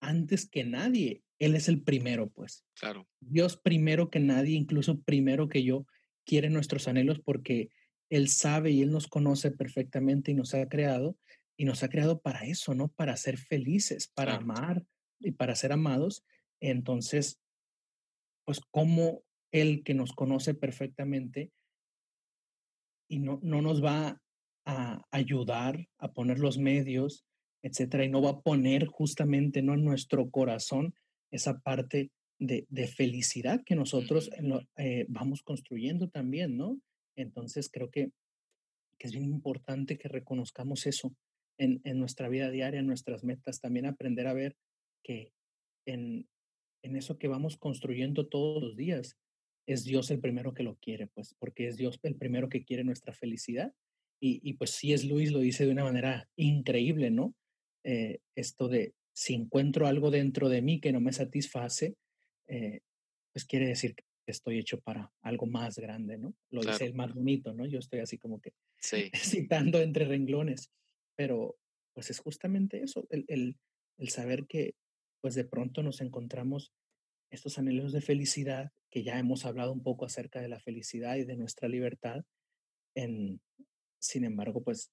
antes 0.00 0.48
que 0.48 0.64
nadie, 0.64 1.22
Él 1.42 1.56
es 1.56 1.68
el 1.68 1.82
primero, 1.82 2.30
pues 2.30 2.64
Claro, 2.78 3.08
Dios 3.20 3.56
primero 3.56 4.10
que 4.10 4.20
nadie, 4.20 4.56
incluso 4.56 5.00
primero 5.00 5.48
que 5.48 5.64
yo, 5.64 5.86
quiere 6.24 6.50
nuestros 6.50 6.86
anhelos 6.86 7.18
porque 7.18 7.70
Él 8.10 8.28
sabe 8.28 8.70
y 8.70 8.82
Él 8.82 8.92
nos 8.92 9.08
conoce 9.08 9.50
perfectamente 9.50 10.30
y 10.30 10.34
nos 10.34 10.54
ha 10.54 10.68
creado 10.68 11.18
y 11.56 11.64
nos 11.64 11.82
ha 11.82 11.88
creado 11.88 12.20
para 12.20 12.44
eso, 12.44 12.74
¿no? 12.74 12.88
Para 12.88 13.16
ser 13.16 13.38
felices, 13.38 14.08
para 14.14 14.38
claro. 14.38 14.44
amar 14.44 14.86
y 15.18 15.32
para 15.32 15.56
ser 15.56 15.72
amados. 15.72 16.24
Entonces, 16.60 17.40
pues 18.44 18.60
como 18.70 19.24
Él 19.50 19.82
que 19.84 19.94
nos 19.94 20.12
conoce 20.12 20.54
perfectamente 20.54 21.50
y 23.08 23.18
no, 23.18 23.40
no 23.42 23.62
nos 23.62 23.84
va 23.84 24.22
a 24.64 25.02
ayudar 25.10 25.88
a 25.98 26.12
poner 26.12 26.38
los 26.38 26.56
medios, 26.56 27.26
etcétera, 27.62 28.04
y 28.04 28.10
no 28.10 28.22
va 28.22 28.30
a 28.30 28.40
poner 28.42 28.86
justamente 28.86 29.60
¿no? 29.60 29.74
en 29.74 29.84
nuestro 29.84 30.30
corazón 30.30 30.94
esa 31.32 31.60
parte 31.60 32.12
de, 32.40 32.66
de 32.70 32.88
felicidad 32.88 33.62
que 33.64 33.76
nosotros 33.76 34.30
Ujú, 34.30 34.36
en 34.36 34.50
lo- 34.50 34.62
eh, 34.78 35.06
vamos 35.08 35.42
construyendo 35.42 36.08
también, 36.10 36.56
¿no? 36.58 36.80
Entonces 37.16 37.70
creo 37.72 37.90
que, 37.90 38.12
que 38.98 39.06
es 39.08 39.12
bien 39.12 39.24
importante 39.24 39.98
que 39.98 40.08
reconozcamos 40.08 40.86
eso 40.86 41.14
en, 41.58 41.80
en 41.84 41.98
nuestra 41.98 42.28
vida 42.28 42.50
diaria, 42.50 42.80
en 42.80 42.86
nuestras 42.86 43.24
metas, 43.24 43.60
también 43.60 43.86
aprender 43.86 44.26
a 44.26 44.34
ver. 44.34 44.56
que 45.04 45.32
en, 45.86 46.28
en 46.84 46.96
eso 46.96 47.18
que 47.18 47.28
vamos 47.28 47.56
construyendo 47.56 48.28
todos 48.28 48.62
los 48.62 48.76
días, 48.76 49.18
es 49.68 49.84
Dios 49.84 50.10
el 50.10 50.20
primero 50.20 50.54
que 50.54 50.64
lo 50.64 50.76
quiere, 50.76 51.08
pues, 51.08 51.34
porque 51.38 51.68
es 51.68 51.76
Dios 51.76 51.98
el 52.04 52.16
primero 52.16 52.48
que 52.48 52.64
quiere 52.64 52.84
nuestra 52.84 53.12
felicidad. 53.14 53.74
Y, 54.20 54.40
y 54.48 54.54
pues 54.54 54.70
sí 54.72 54.92
es 54.92 55.04
Luis 55.04 55.32
lo 55.32 55.40
dice 55.40 55.66
de 55.66 55.72
una 55.72 55.84
manera 55.84 56.28
increíble, 56.36 57.10
¿no? 57.10 57.34
Eh, 57.84 58.20
esto 58.36 58.68
de 58.68 58.94
si 59.14 59.34
encuentro 59.34 59.86
algo 59.86 60.10
dentro 60.10 60.48
de 60.48 60.62
mí 60.62 60.80
que 60.80 60.92
no 60.92 61.00
me 61.00 61.12
satisface, 61.12 61.96
eh, 62.48 62.80
pues 63.32 63.44
quiere 63.44 63.66
decir 63.66 63.94
que 63.94 64.04
estoy 64.26 64.58
hecho 64.58 64.80
para 64.80 65.12
algo 65.22 65.46
más 65.46 65.78
grande, 65.78 66.18
¿no? 66.18 66.34
Lo 66.50 66.60
dice 66.62 66.78
Claro. 66.78 66.84
el 66.86 66.94
más 66.94 67.14
bonito, 67.14 67.52
¿no? 67.54 67.66
Yo 67.66 67.78
estoy 67.78 68.00
así 68.00 68.18
como 68.18 68.40
que 68.40 68.52
Sí, 68.78 69.10
citando 69.14 69.80
entre 69.80 70.04
renglones, 70.06 70.70
pero 71.16 71.56
pues 71.94 72.10
es 72.10 72.18
justamente 72.20 72.82
eso, 72.82 73.06
el, 73.10 73.24
el, 73.28 73.58
el 73.98 74.08
saber 74.08 74.46
que 74.46 74.74
pues 75.20 75.34
de 75.34 75.44
pronto 75.44 75.82
nos 75.82 76.00
encontramos 76.00 76.72
estos 77.30 77.58
anhelos 77.58 77.92
de 77.92 78.00
felicidad, 78.00 78.72
que 78.90 79.02
ya 79.04 79.18
hemos 79.18 79.44
hablado 79.44 79.72
un 79.72 79.82
poco 79.82 80.04
acerca 80.04 80.40
de 80.40 80.48
la 80.48 80.60
felicidad 80.60 81.16
y 81.16 81.24
de 81.24 81.36
nuestra 81.36 81.68
libertad, 81.68 82.24
en, 82.94 83.40
sin 84.00 84.24
embargo, 84.24 84.62
pues 84.62 84.92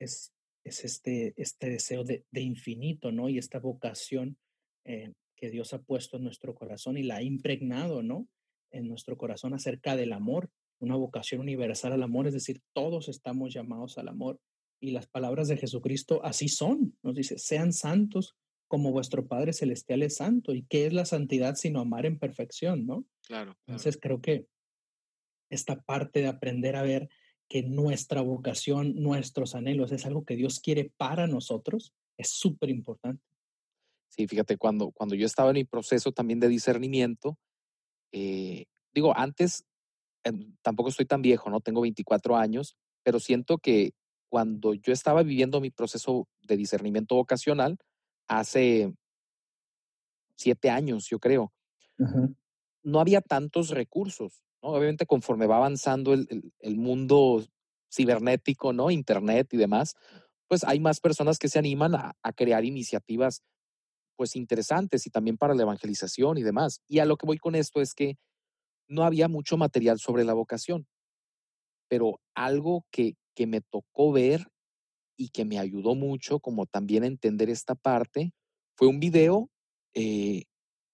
es, 0.00 0.33
es 0.64 0.84
este, 0.84 1.34
este 1.36 1.68
deseo 1.68 2.04
de, 2.04 2.24
de 2.30 2.40
infinito, 2.40 3.12
¿no? 3.12 3.28
Y 3.28 3.38
esta 3.38 3.60
vocación 3.60 4.38
eh, 4.84 5.12
que 5.36 5.50
Dios 5.50 5.74
ha 5.74 5.82
puesto 5.82 6.16
en 6.16 6.24
nuestro 6.24 6.54
corazón 6.54 6.96
y 6.96 7.02
la 7.02 7.16
ha 7.16 7.22
impregnado, 7.22 8.02
¿no? 8.02 8.26
En 8.70 8.88
nuestro 8.88 9.16
corazón 9.16 9.52
acerca 9.54 9.94
del 9.94 10.12
amor, 10.12 10.50
una 10.78 10.96
vocación 10.96 11.40
universal 11.40 11.92
al 11.92 12.02
amor, 12.02 12.26
es 12.26 12.34
decir, 12.34 12.62
todos 12.72 13.08
estamos 13.08 13.52
llamados 13.52 13.98
al 13.98 14.08
amor. 14.08 14.40
Y 14.80 14.90
las 14.90 15.06
palabras 15.06 15.48
de 15.48 15.56
Jesucristo 15.56 16.24
así 16.24 16.48
son, 16.48 16.96
nos 17.02 17.14
dice, 17.14 17.38
sean 17.38 17.72
santos 17.72 18.34
como 18.66 18.90
vuestro 18.90 19.26
Padre 19.26 19.52
Celestial 19.52 20.02
es 20.02 20.16
santo. 20.16 20.54
¿Y 20.54 20.64
qué 20.64 20.86
es 20.86 20.92
la 20.92 21.04
santidad 21.04 21.54
sino 21.54 21.80
amar 21.80 22.06
en 22.06 22.18
perfección, 22.18 22.86
¿no? 22.86 23.04
claro, 23.26 23.52
claro. 23.52 23.56
Entonces 23.66 23.98
creo 24.00 24.20
que 24.20 24.46
esta 25.50 25.82
parte 25.82 26.20
de 26.20 26.26
aprender 26.26 26.76
a 26.76 26.82
ver 26.82 27.08
que 27.48 27.62
nuestra 27.62 28.20
vocación, 28.20 28.94
nuestros 28.96 29.54
anhelos 29.54 29.92
es 29.92 30.06
algo 30.06 30.24
que 30.24 30.36
Dios 30.36 30.60
quiere 30.60 30.92
para 30.96 31.26
nosotros, 31.26 31.92
es 32.16 32.30
súper 32.30 32.70
importante. 32.70 33.22
Sí, 34.08 34.26
fíjate, 34.28 34.56
cuando, 34.56 34.92
cuando 34.92 35.14
yo 35.14 35.26
estaba 35.26 35.50
en 35.50 35.56
mi 35.56 35.64
proceso 35.64 36.12
también 36.12 36.40
de 36.40 36.48
discernimiento, 36.48 37.36
eh, 38.12 38.66
digo, 38.94 39.16
antes 39.16 39.64
tampoco 40.62 40.88
estoy 40.88 41.04
tan 41.04 41.20
viejo, 41.20 41.50
¿no? 41.50 41.60
Tengo 41.60 41.80
24 41.82 42.36
años, 42.36 42.76
pero 43.02 43.20
siento 43.20 43.58
que 43.58 43.92
cuando 44.28 44.74
yo 44.74 44.92
estaba 44.92 45.22
viviendo 45.22 45.60
mi 45.60 45.70
proceso 45.70 46.28
de 46.42 46.56
discernimiento 46.56 47.14
vocacional, 47.16 47.76
hace 48.28 48.94
siete 50.36 50.70
años, 50.70 51.08
yo 51.08 51.18
creo, 51.18 51.52
no 52.82 53.00
había 53.00 53.20
tantos 53.20 53.70
recursos, 53.70 54.43
Obviamente 54.66 55.04
conforme 55.06 55.46
va 55.46 55.56
avanzando 55.56 56.14
el, 56.14 56.26
el- 56.60 56.76
mundo 56.76 57.44
cibernético, 57.94 58.72
¿no? 58.72 58.90
Internet 58.90 59.48
y 59.52 59.56
demás, 59.58 59.94
pues 60.48 60.64
hay 60.64 60.80
más 60.80 61.00
personas 61.00 61.38
que 61.38 61.48
se 61.48 61.58
animan 61.58 61.94
a, 61.94 62.14
a 62.22 62.32
crear 62.32 62.64
iniciativas, 62.64 63.42
pues 64.16 64.36
interesantes 64.36 65.06
y 65.06 65.10
también 65.10 65.38
para 65.38 65.54
la 65.54 65.62
evangelización 65.62 66.38
y 66.38 66.42
demás. 66.42 66.80
Y 66.88 67.00
a 67.00 67.06
lo 67.06 67.16
que 67.16 67.26
voy 67.26 67.38
con 67.38 67.54
esto 67.56 67.80
es 67.82 67.94
que 67.94 68.16
no 68.88 69.04
había 69.04 69.28
mucho 69.28 69.56
material 69.56 69.98
sobre 70.00 70.24
la 70.24 70.34
vocación, 70.34 70.86
pero 71.88 72.20
algo 72.34 72.84
que, 72.90 73.14
que 73.34 73.46
me 73.46 73.60
tocó 73.60 74.12
ver 74.12 74.46
y 75.18 75.30
que 75.30 75.44
me 75.44 75.58
ayudó 75.58 75.94
mucho, 75.94 76.40
como 76.40 76.66
también 76.66 77.04
a 77.04 77.08
entender 77.08 77.50
esta 77.50 77.74
parte, 77.74 78.32
fue 78.76 78.88
un 78.88 79.00
video 79.00 79.50
eh, 79.94 80.44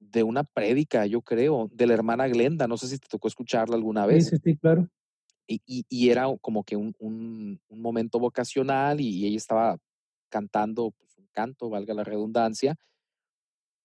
de 0.00 0.23
una 0.23 0.42
prédica, 0.45 1.07
yo 1.07 1.21
creo, 1.23 1.69
de 1.73 1.87
la 1.87 1.95
hermana 1.95 2.26
Glenda. 2.26 2.66
No 2.66 2.76
sé 2.76 2.88
si 2.88 2.99
te 2.99 3.07
tocó 3.09 3.28
escucharla 3.28 3.76
alguna 3.76 4.07
vez. 4.07 4.28
sí, 4.28 4.37
sí, 4.42 4.57
claro. 4.57 4.88
Y, 5.47 5.61
y- 5.66 5.85
y 5.88 6.11
era 6.11 6.26
como 6.40 6.64
que 6.64 6.76
un, 6.76 6.95
un- 6.99 7.61
un 7.69 7.80
momento 7.83 8.19
vocacional 8.19 9.00
y, 9.00 9.09
y 9.09 9.26
ella 9.26 9.37
estaba 9.37 9.76
cantando 10.30 10.92
pues, 10.92 11.16
un 11.19 11.26
canto, 11.33 11.69
valga 11.69 11.92
la 11.95 12.04
redundancia, 12.04 12.76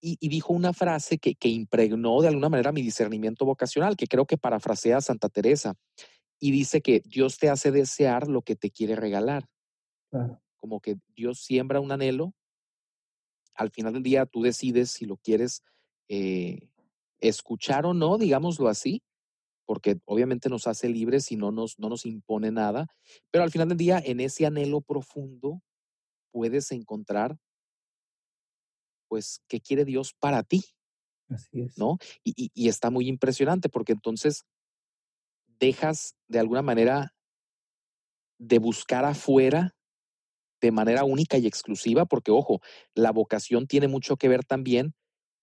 y, 0.01 0.17
y 0.19 0.29
dijo 0.29 0.53
una 0.53 0.73
frase 0.73 1.17
que, 1.17 1.33
que 1.35 1.49
impregnó 1.49 2.21
de 2.21 2.27
alguna 2.27 2.49
manera 2.49 2.71
mi 2.71 2.81
discernimiento 2.83 3.45
vocacional, 3.45 3.95
que 3.97 4.05
creo 4.07 4.25
que 4.25 4.37
parafrasea 4.37 4.97
a 4.97 5.01
Santa 5.01 5.29
Teresa, 5.29 5.73
y 6.39 6.51
dice 6.51 6.81
que 6.81 7.01
Dios 7.03 7.37
te 7.39 7.49
hace 7.49 7.71
desear 7.71 8.27
lo 8.27 8.41
que 8.43 8.55
te 8.55 8.69
quiere 8.69 8.95
regalar, 8.95 9.45
Claro. 10.11 10.39
como 10.57 10.79
que 10.79 10.97
Dios 11.15 11.39
siembra 11.39 11.79
un 11.79 11.91
anhelo 11.91 12.33
al 13.55 13.71
final 13.71 13.93
del 13.93 14.03
día 14.03 14.25
tú 14.25 14.41
decides 14.43 14.91
si 14.91 15.05
lo 15.05 15.15
quieres 15.17 15.63
eh, 16.09 16.69
escuchar 17.19 17.85
o 17.85 17.93
no, 17.93 18.17
digámoslo 18.17 18.67
así, 18.67 19.03
porque 19.65 19.99
obviamente 20.05 20.49
nos 20.49 20.67
hace 20.67 20.89
libres 20.89 21.31
y 21.31 21.37
no 21.37 21.51
nos, 21.51 21.79
no 21.79 21.89
nos 21.89 22.05
impone 22.05 22.51
nada, 22.51 22.87
pero 23.31 23.43
al 23.43 23.51
final 23.51 23.69
del 23.69 23.77
día 23.77 24.01
en 24.03 24.19
ese 24.19 24.45
anhelo 24.45 24.81
profundo 24.81 25.61
puedes 26.31 26.71
encontrar, 26.71 27.37
pues, 29.07 29.41
qué 29.47 29.61
quiere 29.61 29.85
Dios 29.85 30.13
para 30.19 30.43
ti, 30.43 30.63
Así 31.29 31.61
es. 31.61 31.77
¿no? 31.77 31.97
Y, 32.23 32.33
y- 32.35 32.51
y 32.53 32.69
está 32.69 32.89
muy 32.89 33.07
impresionante 33.07 33.69
porque 33.69 33.93
entonces 33.93 34.45
dejas 35.59 36.15
de 36.27 36.39
alguna 36.39 36.61
manera 36.61 37.13
de 38.39 38.59
buscar 38.59 39.05
afuera 39.05 39.75
de 40.61 40.71
manera 40.71 41.03
única 41.03 41.37
y 41.37 41.47
exclusiva, 41.47 42.05
porque 42.05 42.31
ojo, 42.31 42.59
la 42.95 43.11
vocación 43.11 43.67
tiene 43.67 43.87
mucho 43.87 44.17
que 44.17 44.29
ver 44.29 44.43
también 44.45 44.95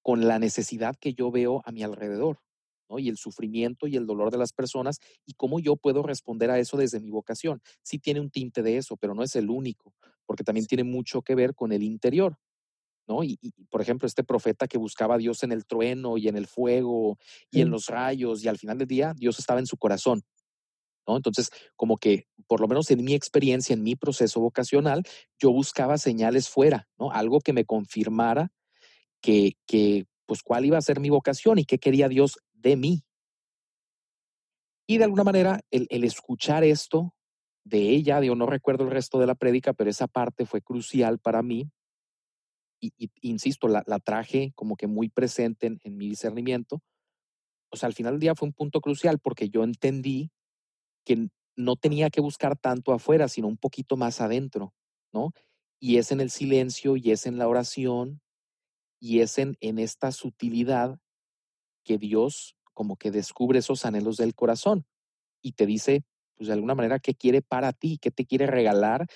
con 0.03 0.27
la 0.27 0.39
necesidad 0.39 0.97
que 1.01 1.15
yo 1.15 1.31
veo 1.31 1.63
a 1.65 1.73
mi 1.73 1.83
alrededor, 1.83 2.41
¿no? 2.89 2.99
Y 2.99 3.09
el 3.09 3.17
sufrimiento 3.17 3.87
y 3.87 3.97
el 3.97 4.07
dolor 4.07 4.31
de 4.31 4.39
las 4.39 4.53
personas 4.53 4.99
y 5.25 5.35
cómo 5.35 5.61
yo 5.61 5.77
puedo 5.77 6.03
responder 6.03 6.51
a 6.51 6.59
eso 6.59 6.77
desde 6.77 7.01
mi 7.01 7.11
vocación. 7.11 7.61
Sí 7.83 7.99
tiene 7.99 8.21
un 8.21 8.31
tinte 8.31 8.63
de 8.63 8.77
eso, 8.77 8.97
pero 8.97 9.15
no 9.15 9.23
es 9.23 9.37
el 9.37 9.51
único, 9.51 9.95
porque 10.27 10.45
también 10.45 10.67
tiene 10.67 10.85
mucho 10.85 11.23
que 11.23 11.35
ver 11.35 11.55
con 11.55 11.73
el 11.73 11.83
interior, 11.83 12.37
¿no? 13.07 13.25
Y, 13.25 13.39
y, 13.41 13.53
por 13.71 13.81
ejemplo, 13.81 14.07
este 14.07 14.25
profeta 14.25 14.67
que 14.67 14.79
buscaba 14.79 15.15
a 15.15 15.19
Dios 15.19 15.43
en 15.43 15.53
el 15.53 15.67
trueno 15.67 16.19
y 16.19 16.29
en 16.29 16.37
el 16.37 16.47
fuego 16.47 17.19
y 17.51 17.61
en 17.61 17.71
los 17.71 17.87
rayos 17.87 18.45
y 18.45 18.49
al 18.49 18.59
final 18.59 18.79
del 18.79 18.89
día 18.89 19.15
Dios 19.17 19.39
estaba 19.39 19.61
en 19.61 19.67
su 19.67 19.77
corazón. 19.77 20.23
¿no? 21.07 21.17
Entonces, 21.17 21.51
como 21.77 21.97
que, 21.97 22.27
por 22.47 22.61
lo 22.61 22.69
menos 22.69 22.91
en 22.91 23.05
mi 23.05 23.15
experiencia, 23.15 23.75
en 23.75 23.83
mi 23.83 23.97
proceso 23.97 24.41
vocacional, 24.41 25.03
yo 25.39 25.53
buscaba 25.53 25.99
señales 25.99 26.49
fuera, 26.49 26.89
¿no? 26.99 27.11
Algo 27.11 27.41
que 27.41 27.53
me 27.53 27.65
confirmara 27.65 28.53
que, 29.23 29.55
que, 29.67 30.07
pues, 30.27 30.43
cuál 30.43 30.67
iba 30.67 30.77
a 30.77 30.83
ser 30.83 31.01
mi 31.01 31.09
vocación 31.09 31.59
y 31.59 31.65
qué 31.65 31.79
quería 31.79 32.09
Dios 32.09 32.39
de 32.53 32.77
mí. 32.77 33.05
Y 34.87 34.99
de 34.99 35.05
alguna 35.05 35.25
manera, 35.25 35.61
el, 35.71 35.87
el 35.91 36.05
escuchar 36.05 36.65
esto 36.65 37.15
de 37.65 37.91
ella, 37.91 38.21
digo, 38.21 38.35
no 38.35 38.47
recuerdo 38.47 38.85
el 38.85 38.91
resto 38.91 39.19
de 39.19 39.27
la 39.27 39.35
prédica, 39.35 39.73
pero 39.73 39.89
esa 39.89 40.09
parte 40.09 40.45
fue 40.45 40.61
crucial 40.61 41.19
para 41.19 41.43
mí. 41.43 41.71
Y, 42.81 42.93
y 42.99 43.11
insisto, 43.23 43.69
la, 43.69 43.85
la, 43.87 44.01
traje 44.01 44.53
como 44.57 44.77
que 44.77 44.89
muy 44.89 45.09
presente 45.09 45.69
en, 45.69 45.79
en 45.85 45.97
mi 45.97 46.09
discernimiento. 46.09 46.83
O 47.71 47.77
sea, 47.77 47.87
al 47.87 47.95
final 47.95 48.15
del 48.15 48.21
día 48.21 48.35
fue 48.35 48.49
un 48.49 48.55
punto 48.55 48.81
crucial 48.81 49.21
porque 49.21 49.49
yo 49.49 49.63
entendí 49.63 50.31
que 51.05 51.29
no 51.57 51.77
tenía 51.77 52.11
que 52.11 52.21
buscar 52.21 52.59
tanto 52.59 52.93
afuera, 52.93 53.29
sino 53.29 53.47
un 53.47 53.57
poquito 53.57 53.97
más 53.97 54.21
adentro, 54.21 54.75
¿no? 55.13 55.31
Y 55.81 55.99
es 55.99 56.13
en 56.13 56.21
el 56.21 56.31
silencio 56.31 56.97
y 56.97 57.11
es 57.11 57.27
en 57.27 57.39
la 57.39 57.49
oración 57.49 58.22
y 59.03 59.19
es 59.19 59.37
en, 59.39 59.57
esta 59.61 60.13
sutilidad 60.13 61.01
que 61.83 61.99
Dios 61.99 62.55
como 62.73 62.97
que 62.97 63.11
descubre 63.11 63.59
esos 63.59 63.85
anhelos 63.85 64.17
del 64.17 64.33
corazón 64.33 64.87
y 65.43 65.53
te 65.53 65.67
dice, 65.67 66.05
pues 66.37 66.47
de 66.47 66.53
alguna 66.53 66.77
manera, 66.77 67.01
qué 67.01 67.17
quiere 67.17 67.43
para 67.43 67.73
ti, 67.73 67.99
qué 68.01 68.13
te 68.13 68.25
quiere 68.25 68.47
regalar 68.47 69.09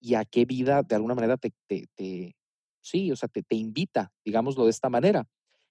y 0.00 0.14
a 0.14 0.24
qué 0.24 0.46
vida 0.46 0.82
de 0.82 0.96
alguna 0.96 1.14
manera 1.14 1.36
te, 1.36 1.52
te, 1.68 1.86
te 1.94 2.34
sí, 2.80 3.12
o 3.12 3.16
sea, 3.16 3.28
te, 3.28 3.44
te 3.44 3.54
invita, 3.54 4.12
digámoslo 4.24 4.64
de 4.64 4.70
esta 4.70 4.88
manera. 4.88 5.28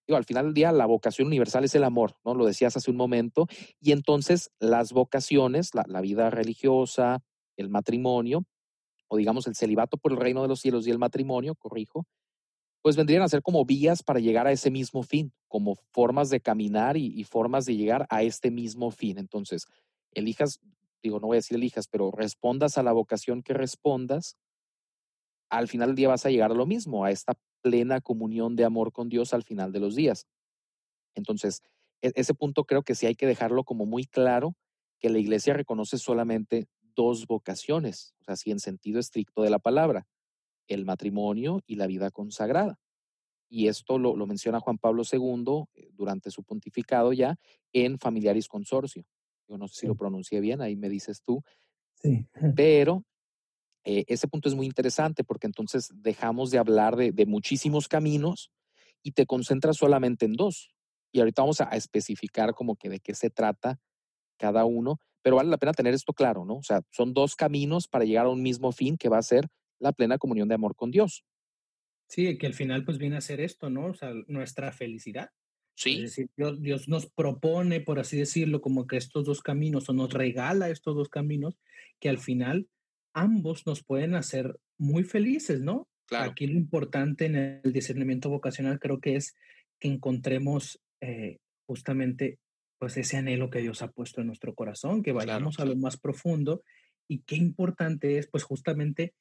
Digo, 0.07 0.15
al 0.15 0.23
final 0.23 0.45
del 0.45 0.53
día, 0.53 0.71
la 0.71 0.85
vocación 0.85 1.27
universal 1.27 1.65
es 1.65 1.75
el 1.75 1.83
amor, 1.83 2.15
¿no? 2.23 2.35
Lo 2.35 2.45
decías 2.45 2.77
hace 2.77 2.89
un 2.89 2.97
momento. 2.97 3.45
Y 3.81 3.91
entonces 3.91 4.51
las 4.59 4.93
vocaciones, 4.93 5.75
la, 5.75 5.83
la, 5.85 5.99
vida 5.99 6.29
religiosa, 6.29 7.19
el 7.57 7.67
matrimonio, 7.67 8.45
o 9.09 9.17
digamos 9.17 9.47
el 9.47 9.55
celibato 9.55 9.97
por 9.97 10.13
el 10.13 10.17
reino 10.17 10.43
de 10.43 10.47
los 10.47 10.61
cielos 10.61 10.87
y 10.87 10.91
el 10.91 10.97
matrimonio, 10.97 11.55
corrijo, 11.55 12.07
pues 12.81 12.95
vendrían 12.95 13.21
a 13.21 13.29
ser 13.29 13.41
como 13.41 13.65
vías 13.65 14.03
para 14.03 14.19
llegar 14.19 14.48
a 14.48 14.51
ese 14.51 14.71
mismo 14.71 15.03
fin, 15.03 15.33
como 15.48 15.75
formas 15.91 16.29
de 16.29 16.39
caminar 16.39 16.95
y, 16.98 17.24
formas 17.24 17.65
de 17.65 17.75
llegar 17.75 18.07
a 18.09 18.24
este 18.24 18.51
mismo 18.51 18.91
fin. 18.91 19.17
Entonces, 19.17 19.65
elijas, 20.13 20.59
digo, 21.03 21.19
no 21.19 21.27
voy 21.27 21.36
a 21.36 21.39
decir 21.39 21.57
elijas, 21.57 21.88
pero 21.88 22.12
respondas 22.12 22.77
a 22.77 22.83
la 22.83 22.93
vocación 22.93 23.43
que 23.43 23.53
respondas, 23.53 24.38
al 25.50 25.67
final 25.67 25.89
del 25.89 25.95
día 25.95 26.07
vas 26.07 26.25
a 26.25 26.29
llegar 26.29 26.51
a 26.51 26.55
lo 26.55 26.65
mismo, 26.65 27.03
a 27.03 27.12
esta 27.12 27.33
plena 27.62 28.00
comunión 28.00 28.55
de 28.55 28.65
amor 28.65 28.93
con 28.93 29.09
Dios 29.09 29.33
al 29.33 29.43
final 29.43 29.71
de 29.71 29.79
los 29.79 29.95
días. 29.95 30.27
Entonces, 31.15 31.62
e 32.01 32.12
ese 32.15 32.33
punto 32.33 32.63
creo 32.63 32.83
que 32.83 32.95
sí 32.95 33.07
hay 33.07 33.15
que 33.15 33.27
dejarlo 33.27 33.63
como 33.63 33.86
muy 33.86 34.05
claro, 34.05 34.55
que 35.00 35.09
la 35.09 35.19
iglesia 35.19 35.53
reconoce 35.53 35.98
solamente 35.98 36.67
dos 36.95 37.25
vocaciones, 37.27 38.13
o 38.21 38.24
sea, 38.24 38.36
sí 38.36 38.51
en 38.51 38.59
sentido 38.59 39.00
estricto 39.00 39.41
de 39.41 39.50
la 39.50 39.59
palabra, 39.59 40.05
el 40.69 40.85
matrimonio 40.85 41.61
y 41.67 41.75
la 41.75 41.88
vida 41.88 42.11
consagrada. 42.11 42.79
y 43.51 43.67
esto 43.67 43.97
lo, 43.97 44.15
lo 44.15 44.27
menciona 44.27 44.59
Juan 44.59 44.77
Pablo 44.77 45.01
II 45.11 45.63
eh, 45.73 45.89
durante 45.93 46.29
su 46.29 46.43
pontificado 46.43 47.13
ya 47.13 47.35
en 47.73 47.97
Familiaris 47.97 48.47
Consorcio. 48.47 49.03
Yo 49.47 49.57
no 49.57 49.67
sé 49.67 49.81
si 49.81 49.88
lo 49.88 49.95
pronuncié 49.95 50.39
bien, 50.39 50.61
ahí 50.61 50.75
me 50.75 50.88
dices 50.88 51.23
tú. 51.23 51.41
Sí. 51.95 52.27
Pero 52.55 53.03
eh, 53.83 54.05
ese 54.07 54.27
punto 54.27 54.49
es 54.49 54.55
muy 54.55 54.67
interesante 54.67 55.23
porque 55.23 55.47
entonces 55.47 55.89
dejamos 55.95 56.51
de 56.51 56.59
hablar 56.59 56.95
de, 56.95 57.11
de, 57.11 57.25
muchísimos 57.25 57.88
caminos 57.88 58.51
y 59.01 59.13
te 59.13 59.25
concentras 59.25 59.77
solamente 59.77 60.25
en 60.25 60.33
dos. 60.33 60.71
Y 61.11 61.19
ahorita 61.19 61.41
vamos 61.41 61.59
a, 61.61 61.69
a, 61.71 61.75
especificar 61.75 62.53
como 62.53 62.75
que 62.75 62.89
de 62.89 62.99
qué 62.99 63.15
se 63.15 63.31
trata 63.31 63.79
cada 64.38 64.65
uno, 64.65 64.99
pero 65.23 65.38
vale 65.38 65.49
la 65.49 65.57
pena 65.57 65.73
tener 65.73 65.93
esto 65.93 66.13
claro, 66.13 66.45
¿no? 66.45 66.57
O 66.57 66.63
sea, 66.63 66.81
son 66.91 67.13
dos 67.13 67.35
caminos 67.35 67.88
para 67.88 68.05
llegar 68.05 68.27
a 68.27 68.29
un 68.29 68.43
mismo 68.43 68.71
fin 68.71 68.95
que 68.95 69.09
va 69.09 69.17
a 69.17 69.23
ser 69.23 69.47
la 69.79 69.91
plena 69.93 70.17
comunión 70.17 70.48
de 70.48 70.55
amor 70.55 70.75
con 70.75 70.91
Dios. 70.91 71.25
Sí, 72.07 72.38
que 72.38 72.48
al 72.48 72.53
final 72.53 72.83
pues 72.83 72.98
viene 72.98 73.17
a 73.17 73.21
ser 73.21 73.39
esto, 73.39 73.69
¿no? 73.69 73.88
O 73.88 73.93
sea, 73.93 74.13
nuestra 74.27 74.71
felicidad. 74.71 75.29
Sí. 75.75 75.95
Es 75.95 76.01
decir, 76.01 76.29
Dios, 76.36 76.62
Dios, 76.62 76.89
nos 76.89 77.09
propone, 77.09 77.79
por 77.79 78.00
así 78.00 78.17
decirlo, 78.17 78.62
como 78.62 78.88
que 78.88 78.98
estos 78.98 79.25
dos 79.25 79.41
caminos, 79.41 79.88
o 79.89 79.93
nos 79.93 80.12
regala 80.12 80.69
estos 80.69 80.95
dos 80.95 81.09
caminos, 81.09 81.57
que 82.00 82.09
al 82.09 82.17
final 82.17 82.67
ambos 83.13 83.65
nos 83.65 83.83
pueden 83.83 84.15
hacer 84.15 84.59
muy 84.77 85.03
felices, 85.03 85.62
¿no? 85.62 85.88
Claro. 86.07 86.31
Aquí 86.31 86.48
lo 86.48 86.57
importante 86.57 87.25
en 87.25 87.36
el 87.36 87.71
discernimiento 87.71 88.29
vocacional 88.29 88.79
creo 88.79 89.00
que 89.00 89.15
es 89.15 89.36
que 89.79 89.88
encontremos 89.88 90.81
eh, 91.01 91.38
justamente 91.67 92.39
pues 92.79 92.98
ese 92.98 93.17
anhelo 93.17 93.50
que 93.50 93.59
Dios 93.59 93.81
ha 93.81 93.91
puesto 93.91 94.21
en 94.21 94.27
nuestro 94.27 94.55
corazón, 94.55 95.03
que 95.03 95.12
vayamos 95.12 95.57
claro, 95.57 95.71
a 95.71 95.75
lo 95.75 95.79
más 95.79 95.98
profundo 95.98 96.63
y 97.07 97.19
qué 97.19 97.36
importante 97.36 98.17
es 98.17 98.27
pues 98.27 98.43
justamente 98.43 99.13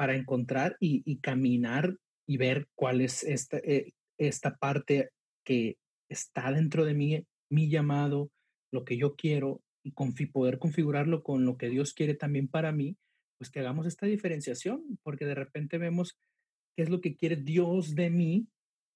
para 0.00 0.16
encontrar 0.16 0.78
y, 0.80 1.18
caminar 1.18 1.94
y 2.26 2.38
ver 2.38 2.68
cuál 2.74 3.02
es 3.02 3.22
esta, 3.22 3.58
eh, 3.58 3.92
esta 4.16 4.56
parte 4.56 5.10
que 5.44 5.76
está 6.08 6.50
dentro 6.52 6.86
de 6.86 6.94
mí, 6.94 7.26
mi 7.50 7.68
llamado, 7.68 8.30
lo 8.72 8.86
que 8.86 8.96
yo 8.96 9.14
quiero 9.14 9.60
y 9.84 9.92
confi 9.92 10.24
poder 10.24 10.58
configurarlo 10.58 11.22
con 11.22 11.44
lo 11.44 11.58
que 11.58 11.68
Dios 11.68 11.92
quiere 11.92 12.14
también 12.14 12.48
para 12.48 12.72
mí, 12.72 12.96
pues 13.36 13.50
que 13.50 13.60
hagamos 13.60 13.86
esta 13.86 14.06
diferenciación, 14.06 14.98
porque 15.02 15.26
de 15.26 15.34
repente 15.34 15.76
vemos 15.76 16.18
qué 16.74 16.84
es 16.84 16.88
lo 16.88 17.02
que 17.02 17.14
quiere 17.14 17.36
Dios 17.36 17.94
de 17.94 18.08
mí 18.08 18.48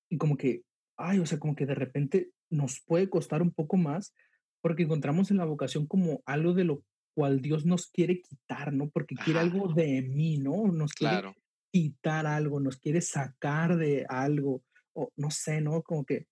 y 0.08 0.16
como 0.16 0.38
que, 0.38 0.62
ay, 0.96 1.18
o 1.18 1.26
sea, 1.26 1.38
como 1.38 1.54
que 1.54 1.66
de 1.66 1.74
repente 1.74 2.30
nos 2.48 2.80
puede 2.80 3.10
costar 3.10 3.42
un 3.42 3.52
poco 3.52 3.76
más 3.76 4.14
porque 4.62 4.84
encontramos 4.84 5.30
en 5.30 5.36
la 5.36 5.44
vocación 5.44 5.86
como 5.86 6.22
algo 6.24 6.54
de 6.54 6.64
lo 6.64 6.82
cual 7.14 7.40
Dios 7.40 7.64
nos 7.64 7.88
quiere 7.88 8.20
quitar, 8.20 8.72
¿no? 8.72 8.88
Porque 8.90 9.14
quiere 9.14 9.40
algo 9.40 9.72
de 9.72 10.02
mí, 10.02 10.38
¿no? 10.38 10.66
Nos 10.68 10.92
quiere 10.92 11.20
Claro, 11.20 11.36
quitar 11.72 12.26
algo, 12.26 12.60
nos 12.60 12.76
quiere 12.78 13.00
sacar 13.00 13.76
de 13.76 14.06
algo, 14.08 14.62
o 14.94 15.10
no 15.16 15.30
sé, 15.30 15.60
¿no? 15.60 15.82
Como 15.82 16.04
que 16.04 16.26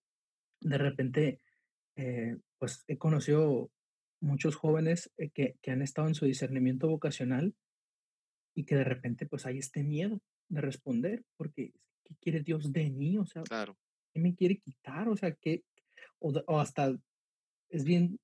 de 0.61 0.79
repente, 0.79 1.41
eh, 1.97 2.37
pues 2.59 2.85
he 2.89 2.99
conocido 2.99 3.71
muchos 4.21 4.57
jóvenes 4.57 5.11
eh, 5.19 5.31
que, 5.31 5.57
que 5.63 5.71
han 5.73 5.83
estado 5.83 6.09
en 6.09 6.15
su 6.15 6.27
discernimiento 6.27 6.89
vocacional 6.89 7.55
y 8.55 8.65
que 8.65 8.77
de 8.77 8.85
repente 8.85 9.27
pues 9.27 9.47
hay 9.47 9.59
este 9.59 9.83
miedo 9.83 10.21
de 10.49 10.61
responder, 10.61 11.25
porque 11.37 11.73
¿qué 12.05 12.15
quiere 12.21 12.41
Dios 12.41 12.73
de 12.73 12.91
mí? 12.91 13.19
O 13.19 13.27
sea, 13.27 13.43
claro, 13.43 13.77
¿qué 14.13 14.21
me 14.21 14.35
quiere 14.35 14.59
quitar? 14.59 15.09
O 15.09 15.17
sea, 15.17 15.33
¿qué? 15.33 15.65
O, 16.19 16.33
o 16.47 16.61
hasta 16.61 16.97
es 17.71 17.85
bien, 17.85 18.19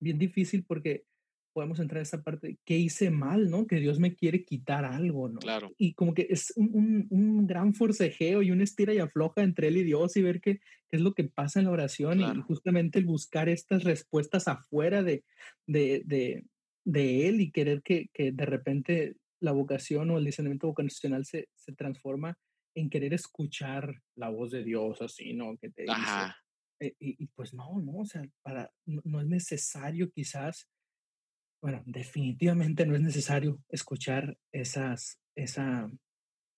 bien 0.00 0.18
difícil 0.18 0.64
porque 0.64 1.04
podemos 1.52 1.80
entrar 1.80 2.00
a 2.00 2.02
esa 2.02 2.22
parte 2.22 2.48
de 2.48 2.58
qué 2.64 2.76
hice 2.78 3.10
mal, 3.10 3.50
¿no? 3.50 3.66
Que 3.66 3.76
Dios 3.76 3.98
me 3.98 4.14
quiere 4.14 4.44
quitar 4.44 4.84
algo, 4.84 5.28
¿no? 5.28 5.38
claro, 5.40 5.72
Y 5.78 5.94
como 5.94 6.14
que 6.14 6.26
es 6.30 6.52
un, 6.56 6.70
un- 6.74 7.06
un 7.10 7.46
gran 7.46 7.74
forcejeo 7.74 8.42
y 8.42 8.50
una 8.50 8.64
estira 8.64 8.94
y 8.94 8.98
afloja 8.98 9.42
entre 9.42 9.68
él 9.68 9.76
y 9.78 9.84
Dios 9.84 10.16
y 10.16 10.22
ver 10.22 10.40
qué, 10.40 10.58
qué 10.88 10.96
es 10.96 11.00
lo 11.02 11.14
que 11.14 11.24
pasa 11.24 11.58
en 11.60 11.66
la 11.66 11.72
oración 11.72 12.20
y, 12.20 12.24
y 12.24 12.26
claro. 12.26 12.42
justamente 12.42 12.98
el 12.98 13.04
buscar 13.06 13.48
estas 13.48 13.84
respuestas 13.84 14.48
afuera 14.48 15.02
de, 15.02 15.24
de, 15.66 16.02
de, 16.06 16.44
de 16.84 17.28
él 17.28 17.40
y 17.40 17.50
querer 17.50 17.82
que, 17.82 18.08
que 18.12 18.32
de 18.32 18.46
repente 18.46 19.16
la 19.40 19.52
vocación 19.52 20.10
o 20.10 20.18
el 20.18 20.24
discernimiento 20.24 20.66
vocacional 20.68 21.24
se, 21.24 21.48
se 21.54 21.72
transforma 21.72 22.38
en 22.74 22.90
querer 22.90 23.14
escuchar 23.14 23.94
la 24.14 24.28
voz 24.28 24.50
de 24.50 24.62
Dios, 24.64 25.00
así, 25.02 25.32
¿no? 25.34 25.56
Que 25.58 25.70
te 25.70 25.82
dice, 25.82 25.92
Ajá, 25.92 26.36
eh, 26.80 26.94
y, 26.98 27.22
y 27.24 27.26
pues 27.28 27.52
no, 27.54 27.80
no, 27.80 27.98
o 27.98 28.04
sea, 28.06 28.22
para, 28.42 28.70
no, 28.86 29.02
no 29.04 29.20
es 29.20 29.26
necesario 29.26 30.10
quizás, 30.10 30.68
bueno, 31.60 31.82
definitivamente 31.86 32.86
no 32.86 32.94
es 32.94 33.02
necesario 33.02 33.58
escuchar 33.68 34.36
esas, 34.52 35.18
esa, 35.34 35.90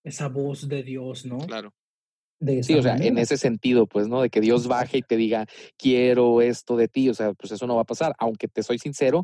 esa 0.04 0.28
voz 0.28 0.68
de 0.68 0.82
Dios, 0.82 1.26
¿no? 1.26 1.38
claro. 1.38 1.72
De 2.38 2.64
Sí, 2.64 2.74
o 2.74 2.82
sea, 2.82 2.96
en 2.96 3.18
ese 3.18 3.36
sentido, 3.36 3.86
pues, 3.86 4.08
¿no? 4.08 4.20
De 4.20 4.28
que 4.28 4.40
Dios 4.40 4.66
baje 4.66 4.98
y 4.98 5.02
te 5.02 5.16
diga, 5.16 5.46
quiero 5.78 6.42
esto 6.42 6.76
de 6.76 6.88
ti, 6.88 7.08
o 7.08 7.14
sea, 7.14 7.34
pues 7.34 7.52
eso 7.52 7.68
no 7.68 7.76
va 7.76 7.82
a 7.82 7.84
pasar. 7.84 8.14
Aunque 8.18 8.48
te 8.48 8.64
soy 8.64 8.80
sincero, 8.80 9.22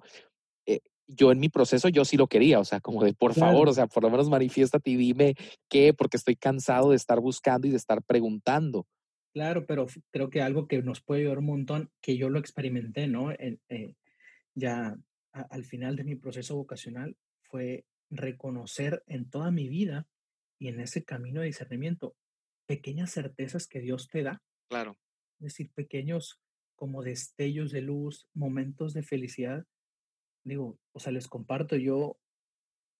eh, 0.66 0.78
yo 1.08 1.32
en 1.32 1.40
mi 1.40 1.48
proceso 1.48 1.88
yo 1.88 2.04
sí 2.04 2.16
lo 2.16 2.28
quería, 2.28 2.60
o 2.60 2.64
sea, 2.64 2.78
como 2.78 3.02
de 3.02 3.14
por 3.14 3.34
favor, 3.34 3.68
o 3.68 3.72
sea, 3.72 3.88
por 3.88 4.04
lo 4.04 4.10
menos 4.10 4.30
manifiéstate 4.30 4.90
y 4.90 4.96
dime 4.96 5.34
qué, 5.68 5.92
porque 5.94 6.16
estoy 6.16 6.36
cansado 6.36 6.90
de 6.90 6.96
estar 6.96 7.18
buscando 7.18 7.66
y 7.66 7.70
de 7.70 7.76
estar 7.76 8.04
preguntando. 8.04 8.86
claro, 9.34 9.66
pero 9.66 9.88
creo 10.12 10.30
que 10.30 10.40
algo 10.40 10.68
que 10.68 10.80
nos 10.82 11.00
puede 11.00 11.22
ayudar 11.22 11.38
un 11.38 11.46
montón, 11.46 11.90
que 12.00 12.16
yo 12.16 12.28
lo 12.28 12.38
experimenté, 12.38 13.08
¿no? 13.08 13.32
Eh, 13.32 13.96
ya 14.54 14.96
a- 15.38 15.46
al 15.50 15.64
final 15.64 15.96
de 15.96 16.04
mi 16.04 16.16
proceso 16.16 16.56
vocacional 16.56 17.16
fue 17.42 17.86
reconocer 18.10 19.02
en 19.06 19.28
toda 19.30 19.50
mi 19.50 19.68
vida 19.68 20.06
y 20.60 20.68
en 20.68 20.80
ese 20.80 21.04
camino 21.04 21.40
de 21.40 21.46
discernimiento 21.46 22.16
pequeñas 22.66 23.12
certezas 23.12 23.66
que 23.66 23.80
Dios 23.80 24.08
te 24.08 24.22
da 24.22 24.42
Claro, 24.70 24.98
es 25.40 25.44
decir, 25.44 25.70
pequeños 25.74 26.40
como 26.76 27.02
destellos 27.02 27.72
de 27.72 27.80
luz, 27.80 28.28
momentos 28.34 28.92
de 28.94 29.02
felicidad. 29.02 29.66
Digo, 30.44 30.78
o 30.92 31.00
sea, 31.00 31.12
les 31.12 31.28
comparto, 31.28 31.76
yo 31.76 32.18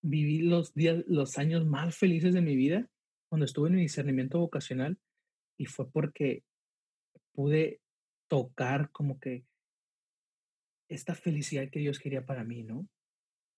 viví 0.02 0.40
los 0.40 0.74
días, 0.74 1.04
los 1.06 1.38
años 1.38 1.66
más 1.66 1.96
felices 1.96 2.34
de 2.34 2.42
mi 2.42 2.56
vida 2.56 2.88
cuando 3.28 3.44
estuve 3.44 3.68
en 3.68 3.76
mi 3.76 3.82
discernimiento 3.82 4.38
vocacional 4.38 4.98
y 5.58 5.66
fue 5.66 5.90
porque 5.90 6.44
pude 7.32 7.80
tocar 8.28 8.90
como 8.90 9.18
que 9.20 9.44
esta 10.88 11.14
felicidad 11.14 11.70
que 11.70 11.80
Dios 11.80 11.98
quería 12.00 12.26
para 12.26 12.44
mí, 12.44 12.62
¿no? 12.64 12.88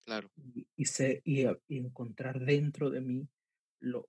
claro, 0.05 0.31
Y, 0.37 0.67
y, 0.77 0.85
sé- 0.87 1.21
y, 1.25 1.45
a- 1.45 1.59
y 1.69 1.79
encontrar 1.79 2.41
dentro 2.45 2.91
de 2.91 3.01
mí 3.01 3.29
lo, 3.81 4.09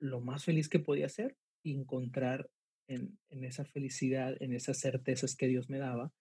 lo 0.00 0.20
más 0.20 0.44
feliz 0.44 0.68
que 0.68 0.80
podía 0.80 1.08
ser 1.08 1.36
y 1.64 1.74
encontrar 1.74 2.50
en, 2.88 3.18
en 3.30 3.44
esa 3.44 3.64
felicidad, 3.64 4.36
en 4.40 4.54
esas 4.54 4.78
certezas 4.80 5.36
que 5.36 5.48
Dios 5.48 5.70
me 5.70 5.78
daba, 5.78 6.12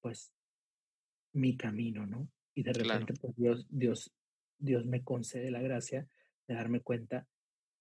pues 0.00 0.32
mi 1.32 1.56
camino, 1.56 2.06
¿no? 2.06 2.28
Y 2.54 2.62
de 2.62 2.72
claro. 2.72 2.72
repente, 2.72 3.14
pues 3.14 3.34
Dios, 3.36 3.66
Dios, 3.70 4.12
Dios 4.58 4.86
me 4.86 5.04
concede 5.04 5.50
la 5.50 5.60
gracia 5.62 6.08
de 6.48 6.54
darme 6.54 6.80
cuenta 6.80 7.28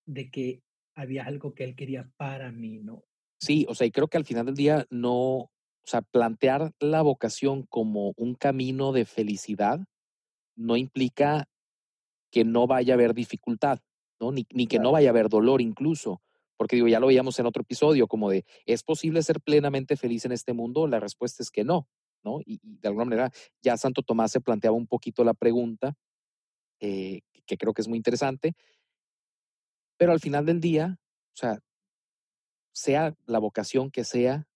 de 0.05 0.31
que 0.31 0.63
había 0.95 1.25
algo 1.25 1.53
que 1.55 1.65
Él 1.65 1.75
quería 1.75 2.11
para 2.17 2.51
mí, 2.51 2.79
¿no? 2.79 3.05
Sí, 3.39 3.65
o 3.69 3.75
sea, 3.75 3.85
y 3.87 3.91
creo 3.91 4.07
que 4.07 4.17
al 4.17 4.25
final 4.25 4.45
del 4.45 4.55
día 4.55 4.85
no, 4.89 5.51
o 5.85 5.87
sea, 5.87 6.01
plantear 6.01 6.71
la 6.79 7.03
vocación 7.03 7.63
como 7.63 8.13
un 8.17 8.33
camino 8.33 8.91
de 8.91 9.05
felicidad 9.05 9.79
no 10.55 10.77
implica 10.77 11.47
que 12.31 12.43
no 12.43 12.65
vaya 12.65 12.93
a 12.93 12.95
haber 12.95 13.13
dificultad, 13.13 13.79
¿no? 14.19 14.31
Ni, 14.31 14.47
ni 14.51 14.65
que 14.65 14.79
no 14.79 14.91
vaya 14.91 15.09
a 15.09 15.11
haber 15.11 15.29
dolor 15.29 15.61
incluso. 15.61 16.21
Porque 16.57 16.75
digo, 16.75 16.87
ya 16.87 16.99
lo 16.99 17.07
veíamos 17.07 17.37
en 17.37 17.45
otro 17.45 17.61
episodio, 17.61 18.07
como 18.07 18.29
de, 18.29 18.45
¿es 18.65 18.81
posible 18.81 19.21
ser 19.21 19.41
plenamente 19.41 19.95
feliz 19.95 20.25
en 20.25 20.31
este 20.31 20.53
mundo? 20.53 20.87
La 20.87 20.99
respuesta 20.99 21.43
es 21.43 21.51
que 21.51 21.63
no, 21.63 21.87
¿no? 22.23 22.39
Y, 22.39 22.59
y 22.63 22.77
de 22.77 22.87
alguna 22.87 23.05
manera 23.05 23.31
ya 23.61 23.77
Santo 23.77 24.01
Tomás 24.01 24.31
se 24.31 24.41
planteaba 24.41 24.75
un 24.75 24.87
poquito 24.87 25.23
la 25.23 25.33
pregunta, 25.33 25.95
eh, 26.79 27.21
que 27.45 27.57
creo 27.57 27.73
que 27.73 27.81
es 27.81 27.87
muy 27.87 27.97
interesante, 27.97 28.55
pero 29.97 30.11
al 30.11 30.19
final 30.19 30.45
del 30.45 30.59
día, 30.59 30.97
o 31.33 31.37
sea, 31.37 31.59
sea 32.73 33.15
la 33.25 33.39
vocación 33.39 33.91
que 33.91 34.03
sea, 34.03 34.47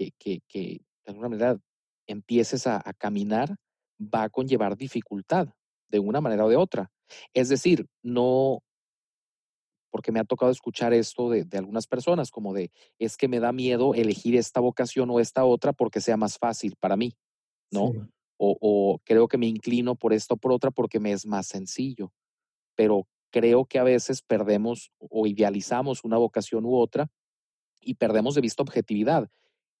que, 0.00 0.12
que, 0.18 0.40
que 0.48 0.80
de 1.04 1.10
alguna 1.12 1.28
manera 1.28 1.60
empieces 2.06 2.66
a, 2.66 2.80
a 2.82 2.92
caminar, 2.94 3.56
va 4.00 4.22
a 4.22 4.30
conllevar 4.30 4.76
dificultad 4.76 5.48
de 5.88 5.98
una 5.98 6.20
manera 6.22 6.46
o 6.46 6.48
de 6.48 6.56
otra. 6.56 6.90
Es 7.34 7.50
decir, 7.50 7.86
no, 8.02 8.62
porque 9.90 10.12
me 10.12 10.20
ha 10.20 10.24
tocado 10.24 10.50
escuchar 10.50 10.94
esto 10.94 11.28
de, 11.28 11.44
de, 11.44 11.58
algunas 11.58 11.86
personas, 11.86 12.30
como 12.30 12.54
de, 12.54 12.70
es 12.98 13.16
que 13.16 13.28
me 13.28 13.40
da 13.40 13.52
miedo 13.52 13.94
elegir 13.94 14.36
esta 14.36 14.60
vocación 14.60 15.10
o 15.10 15.20
esta 15.20 15.44
otra 15.44 15.72
porque 15.74 16.00
sea 16.00 16.16
más 16.16 16.38
fácil 16.38 16.76
para 16.80 16.96
mí, 16.96 17.14
¿no? 17.70 17.92
Sí, 17.92 17.98
O, 18.38 18.56
o 18.60 19.00
creo 19.04 19.28
que 19.28 19.36
me 19.36 19.46
inclino 19.46 19.96
por 19.96 20.14
esta 20.14 20.34
o 20.34 20.38
por 20.38 20.52
otra 20.52 20.70
porque 20.70 20.98
me 20.98 21.12
es 21.12 21.26
más 21.26 21.46
sencillo, 21.46 22.10
pero 22.74 23.06
creo 23.30 23.66
que 23.66 23.78
a 23.78 23.84
veces 23.84 24.22
perdemos 24.22 24.92
o 24.98 25.26
idealizamos 25.26 26.04
una 26.04 26.16
vocación 26.16 26.64
u 26.64 26.74
otra 26.76 27.10
y 27.82 27.94
perdemos 27.96 28.34
de 28.34 28.40
vista 28.40 28.62
objetividad. 28.62 29.28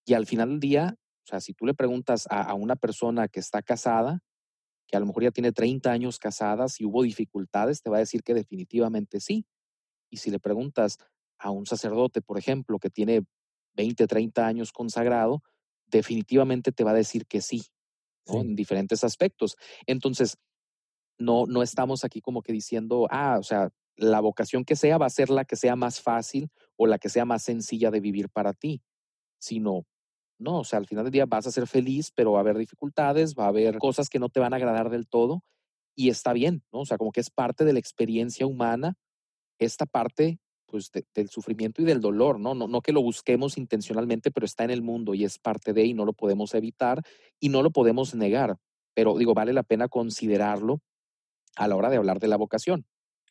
Y 0.04 0.14
al 0.14 0.26
final 0.26 0.50
del 0.50 0.60
día, 0.60 0.96
o 0.96 1.26
sea, 1.26 1.40
si 1.40 1.52
tú 1.54 1.66
le 1.66 1.74
preguntas 1.74 2.26
a, 2.30 2.42
a 2.42 2.54
una 2.54 2.76
persona 2.76 3.28
que 3.28 3.40
está 3.40 3.62
casada, 3.62 4.20
que 4.86 4.96
a 4.96 5.00
lo 5.00 5.06
mejor 5.06 5.22
ya 5.22 5.30
tiene 5.30 5.52
30 5.52 5.90
años 5.90 6.18
casada, 6.18 6.68
si 6.68 6.84
hubo 6.84 7.02
dificultades, 7.02 7.80
te 7.80 7.90
va 7.90 7.96
a 7.96 8.00
decir 8.00 8.22
que 8.22 8.34
definitivamente 8.34 9.20
sí. 9.20 9.46
Y 10.10 10.16
si 10.16 10.30
le 10.30 10.40
preguntas 10.40 10.98
a 11.38 11.50
un 11.50 11.64
sacerdote, 11.66 12.20
por 12.20 12.38
ejemplo, 12.38 12.78
que 12.78 12.90
tiene 12.90 13.24
20, 13.74 14.06
30 14.06 14.46
años 14.46 14.72
consagrado, 14.72 15.42
definitivamente 15.86 16.72
te 16.72 16.84
va 16.84 16.90
a 16.90 16.94
decir 16.94 17.26
que 17.26 17.40
sí, 17.40 17.62
¿no? 18.26 18.34
sí. 18.34 18.40
en 18.40 18.56
diferentes 18.56 19.04
aspectos. 19.04 19.56
Entonces, 19.86 20.36
no, 21.18 21.46
no 21.46 21.62
estamos 21.62 22.04
aquí 22.04 22.20
como 22.20 22.42
que 22.42 22.52
diciendo, 22.52 23.06
ah, 23.10 23.36
o 23.38 23.42
sea, 23.42 23.70
la 23.96 24.20
vocación 24.20 24.64
que 24.64 24.76
sea 24.76 24.98
va 24.98 25.06
a 25.06 25.10
ser 25.10 25.30
la 25.30 25.44
que 25.44 25.56
sea 25.56 25.76
más 25.76 26.00
fácil 26.00 26.48
o 26.76 26.86
la 26.86 26.98
que 26.98 27.08
sea 27.08 27.24
más 27.24 27.42
sencilla 27.42 27.90
de 27.90 28.00
vivir 28.00 28.28
para 28.30 28.54
ti, 28.54 28.82
sino, 29.38 29.86
no, 30.40 30.60
o 30.60 30.64
sea, 30.64 30.78
al 30.78 30.86
final 30.86 31.04
del 31.04 31.12
día 31.12 31.26
vas 31.26 31.46
a 31.46 31.52
ser 31.52 31.66
feliz, 31.66 32.10
pero 32.14 32.32
va 32.32 32.38
a 32.38 32.40
haber 32.40 32.58
dificultades, 32.58 33.34
va 33.38 33.44
a 33.44 33.48
haber 33.48 33.78
cosas 33.78 34.08
que 34.08 34.18
no 34.18 34.28
te 34.28 34.40
van 34.40 34.52
a 34.52 34.56
agradar 34.56 34.90
del 34.90 35.06
todo 35.06 35.44
y 35.94 36.08
está 36.08 36.32
bien, 36.32 36.62
¿no? 36.72 36.80
O 36.80 36.86
sea, 36.86 36.98
como 36.98 37.12
que 37.12 37.20
es 37.20 37.30
parte 37.30 37.64
de 37.64 37.72
la 37.72 37.78
experiencia 37.78 38.46
humana 38.46 38.96
esta 39.58 39.86
parte 39.86 40.38
pues 40.66 40.90
de, 40.92 41.04
del 41.14 41.28
sufrimiento 41.28 41.82
y 41.82 41.84
del 41.84 42.00
dolor, 42.00 42.38
¿no? 42.40 42.54
¿no? 42.54 42.68
No 42.68 42.80
que 42.80 42.92
lo 42.92 43.02
busquemos 43.02 43.58
intencionalmente, 43.58 44.30
pero 44.30 44.46
está 44.46 44.64
en 44.64 44.70
el 44.70 44.82
mundo 44.82 45.14
y 45.14 45.24
es 45.24 45.38
parte 45.38 45.72
de 45.72 45.84
y 45.84 45.94
no 45.94 46.04
lo 46.04 46.12
podemos 46.12 46.54
evitar 46.54 47.02
y 47.38 47.48
no 47.48 47.62
lo 47.62 47.70
podemos 47.70 48.14
negar, 48.14 48.56
pero 48.94 49.18
digo, 49.18 49.34
vale 49.34 49.52
la 49.52 49.64
pena 49.64 49.88
considerarlo 49.88 50.80
a 51.56 51.68
la 51.68 51.76
hora 51.76 51.90
de 51.90 51.96
hablar 51.96 52.20
de 52.20 52.28
la 52.28 52.36
vocación. 52.36 52.86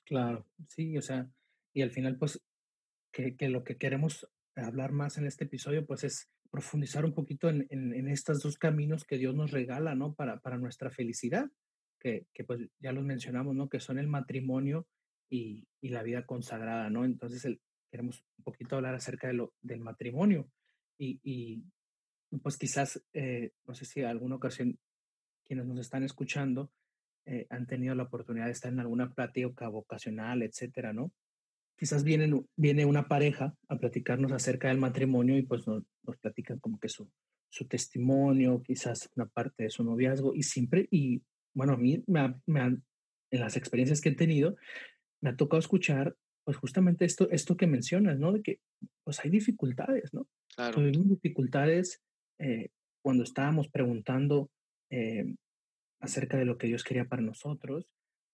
Claro, 0.06 0.46
sí, 0.68 0.98
o 0.98 1.02
sea, 1.02 1.32
y 1.74 1.82
al 1.82 1.92
final, 1.92 2.18
pues, 2.18 2.42
que, 3.12 3.36
que 3.36 3.50
lo 3.50 3.64
que 3.64 3.78
queremos 3.78 4.28
hablar 4.56 4.92
más 4.92 5.18
en 5.18 5.26
este 5.26 5.46
episodio, 5.46 5.86
pues, 5.86 6.04
es 6.04 6.30
profundizar 6.50 7.06
un 7.06 7.14
poquito 7.14 7.50
en, 7.50 7.68
en, 7.70 8.08
estos 8.08 8.40
dos 8.40 8.58
caminos 8.58 9.06
que 9.06 9.18
Dios 9.18 9.36
nos 9.36 9.52
regala, 9.52 9.96
¿no? 9.96 10.14
Para, 10.14 10.40
para 10.40 10.58
nuestra 10.58 10.90
felicidad, 10.90 11.50
que, 12.00 12.26
que, 12.34 12.44
pues 12.44 12.62
ya 12.80 12.92
los 12.92 13.04
mencionamos, 13.04 13.56
¿no? 13.56 13.70
Que 13.70 13.80
son 13.80 14.00
el 14.00 14.08
matrimonio 14.08 14.88
y, 15.30 15.68
y 15.82 15.90
la 15.90 16.04
vida 16.04 16.26
consagrada, 16.26 16.90
¿no? 16.90 17.06
Entonces, 17.06 17.46
el, 17.46 17.62
queremos 17.92 18.24
un 18.38 18.44
poquito 18.44 18.76
hablar 18.76 18.96
acerca 18.96 19.28
de 19.28 19.34
lo, 19.34 19.54
del 19.62 19.82
matrimonio 19.82 20.50
y, 20.98 21.20
y 21.24 21.64
pues 22.44 22.58
quizás, 22.58 23.04
eh, 23.14 23.52
no 23.66 23.74
sé 23.74 23.86
si 23.86 24.04
alguna 24.04 24.36
ocasión 24.36 24.78
quienes 25.46 25.66
nos 25.66 25.80
están 25.80 26.04
escuchando 26.04 26.72
eh, 27.26 27.48
han 27.50 27.66
tenido 27.66 27.96
la 27.96 28.04
oportunidad 28.04 28.46
de 28.46 28.52
estar 28.52 28.72
en 28.72 28.80
alguna 28.80 29.14
plática 29.14 29.68
vocacional, 29.68 30.44
etcétera, 30.44 30.94
¿no? 30.94 31.12
Quizás 31.80 32.04
vienen, 32.04 32.46
viene 32.58 32.86
una 32.86 33.08
pareja 33.08 33.56
a 33.70 33.78
platicarnos 33.78 34.34
acerca 34.34 34.68
del 34.68 34.78
matrimonio 34.78 35.38
y 35.38 35.44
pues 35.44 35.66
nos, 35.66 35.84
nos 36.04 36.18
platican 36.18 36.60
como 36.60 36.78
que 36.78 36.90
su, 36.90 37.10
su 37.50 37.68
testimonio, 37.68 38.62
quizás 38.64 39.10
una 39.16 39.28
parte 39.28 39.64
de 39.64 39.70
su 39.70 39.84
noviazgo 39.84 40.36
y 40.36 40.44
siempre, 40.44 40.88
y 40.92 41.22
bueno, 41.54 41.74
a 41.74 41.78
mí 41.78 42.04
me, 42.08 42.20
ha, 42.20 42.40
me 42.46 42.60
han, 42.60 42.84
en 43.32 43.40
las 43.40 43.56
experiencias 43.56 44.02
que 44.02 44.10
he 44.10 44.16
tenido, 44.16 44.58
me 45.22 45.30
ha 45.30 45.36
tocado 45.36 45.60
escuchar 45.60 46.16
pues 46.44 46.58
justamente 46.58 47.06
esto, 47.06 47.30
esto 47.30 47.56
que 47.56 47.68
mencionas, 47.68 48.18
¿no? 48.20 48.32
De 48.34 48.42
que 48.42 48.60
pues 49.04 49.20
hay 49.24 49.30
dificultades, 49.30 50.14
¿no? 50.14 50.28
Claro. 50.56 50.76
Tuvimos 50.76 51.08
dificultades 51.08 52.02
eh, 52.40 52.70
cuando 53.02 53.24
estábamos 53.24 53.70
preguntando 53.70 54.50
eh, 54.90 55.36
acerca 56.00 56.38
de 56.38 56.46
lo 56.46 56.58
que 56.58 56.68
Dios 56.68 56.84
quería 56.84 57.06
para 57.06 57.22
nosotros. 57.22 57.88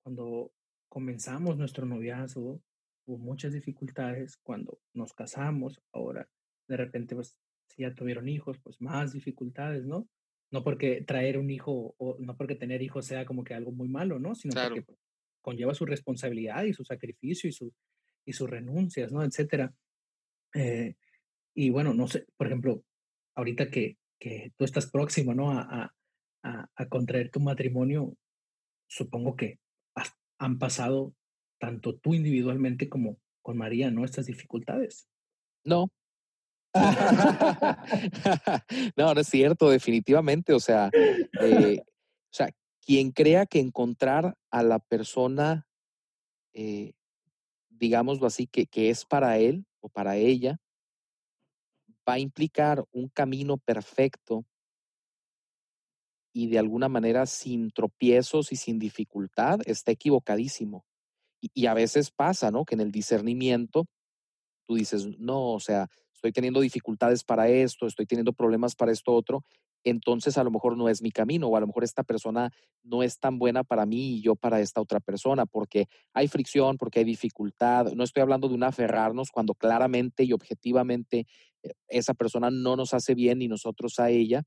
Cuando 0.04 0.52
comenzamos 0.88 1.58
nuestro 1.58 1.86
noviazgo, 1.86 2.62
hubo 3.06 3.18
muchas 3.18 3.54
dificultades. 3.54 4.38
Cuando 4.38 4.80
nos 4.94 5.14
casamos, 5.14 5.82
ahora 5.94 6.30
de 6.68 6.78
repente, 6.78 7.16
pues, 7.16 7.38
si 7.70 7.82
ya 7.84 7.94
tuvieron 7.96 8.28
hijos, 8.30 8.60
pues 8.60 8.82
más 8.82 9.14
dificultades, 9.14 9.86
¿no? 9.86 10.08
No 10.52 10.64
porque 10.64 11.02
traer 11.04 11.38
un 11.38 11.50
hijo 11.52 11.96
o 11.98 12.18
no 12.20 12.38
porque 12.38 12.56
tener 12.56 12.82
hijos 12.82 13.06
sea 13.06 13.26
como 13.26 13.44
que 13.44 13.54
algo 13.54 13.72
muy 13.72 13.88
malo, 13.90 14.20
¿no? 14.20 14.36
Sino 14.36 14.54
Claro. 14.54 14.76
porque 14.76 14.86
pues, 14.86 15.00
conlleva 15.42 15.74
su 15.76 15.86
responsabilidad 15.86 16.64
y 16.64 16.74
su 16.74 16.84
sacrificio 16.86 17.50
y, 17.50 17.54
su, 17.54 17.74
y 18.26 18.34
sus 18.34 18.50
renuncias, 18.50 19.12
¿no? 19.12 19.24
Etcétera. 19.24 19.74
Eh, 20.54 20.96
y 21.54 21.70
bueno, 21.70 21.94
no 21.94 22.08
sé, 22.08 22.26
por 22.38 22.48
ejemplo, 22.48 22.84
ahorita 23.36 23.70
que, 23.70 23.98
que 24.20 24.54
tú 24.58 24.66
estás 24.66 24.90
próximo, 24.90 25.34
¿no? 25.34 25.52
A, 25.52 25.62
a, 25.62 25.96
a, 26.44 26.70
a 26.76 26.90
contraer 26.90 27.30
tu 27.32 27.40
matrimonio, 27.40 28.16
supongo 28.88 29.36
que 29.36 29.60
has- 29.96 30.16
han 30.40 30.60
pasado 30.60 31.14
tanto 31.60 31.96
tú 31.96 32.14
individualmente 32.14 32.90
como 32.90 33.18
con 33.42 33.58
María, 33.58 33.92
¿no? 33.92 34.06
Estas 34.06 34.26
dificultades. 34.26 35.08
No. 35.64 35.90
no, 38.98 39.14
no 39.14 39.22
es 39.22 39.28
cierto, 39.28 39.70
definitivamente. 39.70 40.54
O 40.54 40.60
sea, 40.60 40.90
eh, 40.94 41.80
o 41.80 42.34
sea, 42.34 42.50
quien 42.82 43.12
crea 43.12 43.46
que 43.46 43.60
encontrar 43.60 44.36
a 44.52 44.64
la 44.64 44.80
persona, 44.80 45.66
eh, 46.54 46.94
digámoslo 47.70 48.28
así, 48.28 48.48
que, 48.48 48.68
que 48.68 48.90
es 48.90 49.06
para 49.06 49.38
él 49.38 49.66
o 49.80 49.90
para 49.90 50.18
ella, 50.18 50.60
va 52.08 52.14
a 52.14 52.20
implicar 52.20 52.84
un 52.92 53.10
camino 53.10 53.58
perfecto 53.58 54.46
y 56.34 56.48
de 56.48 56.60
alguna 56.60 56.90
manera 56.90 57.26
sin 57.26 57.72
tropiezos 57.72 58.52
y 58.52 58.58
sin 58.58 58.78
dificultad, 58.78 59.62
está 59.66 59.92
equivocadísimo. 59.92 60.86
Y, 61.46 61.52
y 61.54 61.66
a 61.68 61.74
veces 61.74 62.12
pasa, 62.12 62.52
¿no? 62.52 62.66
Que 62.66 62.76
en 62.76 62.82
el 62.82 62.92
discernimiento 62.92 63.86
tú 64.68 64.76
dices, 64.76 65.08
no, 65.20 65.54
o 65.54 65.60
sea, 65.60 65.88
estoy 66.14 66.32
teniendo 66.32 66.60
dificultades 66.62 67.24
para 67.24 67.48
esto, 67.48 67.86
estoy 67.86 68.06
teniendo 68.06 68.34
problemas 68.34 68.76
para 68.76 68.92
esto 68.92 69.14
otro, 69.14 69.44
entonces 69.84 70.38
a 70.40 70.44
lo 70.44 70.50
mejor 70.50 70.76
no 70.76 70.90
es 70.90 71.02
mi 71.02 71.12
camino 71.12 71.48
o 71.48 71.56
a 71.56 71.60
lo 71.60 71.68
mejor 71.68 71.84
esta 71.84 72.04
persona 72.04 72.52
no 72.84 73.04
es 73.04 73.20
tan 73.20 73.38
buena 73.38 73.64
para 73.64 73.86
mí 73.86 74.16
y 74.16 74.22
yo 74.22 74.36
para 74.36 74.60
esta 74.60 74.82
otra 74.82 75.00
persona, 75.00 75.46
porque 75.46 75.88
hay 76.14 76.28
fricción, 76.28 76.78
porque 76.78 77.00
hay 77.00 77.06
dificultad. 77.06 77.94
No 77.94 78.04
estoy 78.04 78.22
hablando 78.22 78.50
de 78.50 78.56
un 78.56 78.64
aferrarnos 78.64 79.30
cuando 79.30 79.54
claramente 79.54 80.24
y 80.24 80.34
objetivamente 80.34 81.28
eh, 81.62 81.74
esa 81.88 82.16
persona 82.16 82.50
no 82.50 82.76
nos 82.76 82.96
hace 82.96 83.14
bien 83.14 83.38
ni 83.38 83.48
nosotros 83.48 84.00
a 84.00 84.10
ella, 84.10 84.44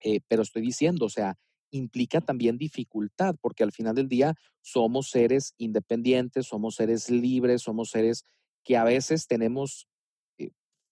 eh, 0.00 0.20
pero 0.26 0.42
estoy 0.42 0.62
diciendo, 0.62 1.04
o 1.04 1.10
sea, 1.10 1.36
implica 1.76 2.20
también 2.20 2.58
dificultad, 2.58 3.36
porque 3.40 3.62
al 3.62 3.72
final 3.72 3.94
del 3.94 4.08
día 4.08 4.34
somos 4.62 5.10
seres 5.10 5.54
independientes, 5.58 6.46
somos 6.46 6.76
seres 6.76 7.10
libres, 7.10 7.62
somos 7.62 7.90
seres 7.90 8.24
que 8.64 8.76
a 8.76 8.84
veces 8.84 9.26
tenemos 9.26 9.86
eh, 10.38 10.50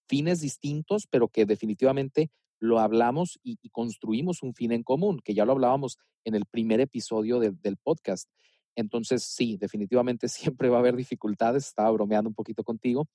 fines 0.09 0.41
distintos, 0.41 1.07
pero 1.11 1.29
que 1.29 1.47
definitivamente 1.47 2.31
lo 2.61 2.79
hablamos 2.79 3.39
y, 3.43 3.59
construimos 3.71 4.43
un 4.43 4.55
fin 4.55 4.73
en 4.73 4.83
común, 4.83 5.21
que 5.23 5.35
ya 5.35 5.45
lo 5.45 5.53
hablábamos 5.53 5.99
en 6.25 6.35
el 6.35 6.47
primer 6.47 6.81
episodio 6.81 7.39
de, 7.39 7.51
del 7.51 7.77
podcast. 7.77 8.31
Entonces, 8.77 9.25
sí, 9.25 9.57
definitivamente 9.57 10.29
siempre 10.29 10.69
va 10.69 10.77
a 10.77 10.81
haber 10.81 10.97
dificultades, 10.97 11.67
estaba 11.67 11.91
bromeando 11.91 12.29
un 12.29 12.35
poquito 12.35 12.65
contigo. 12.65 13.07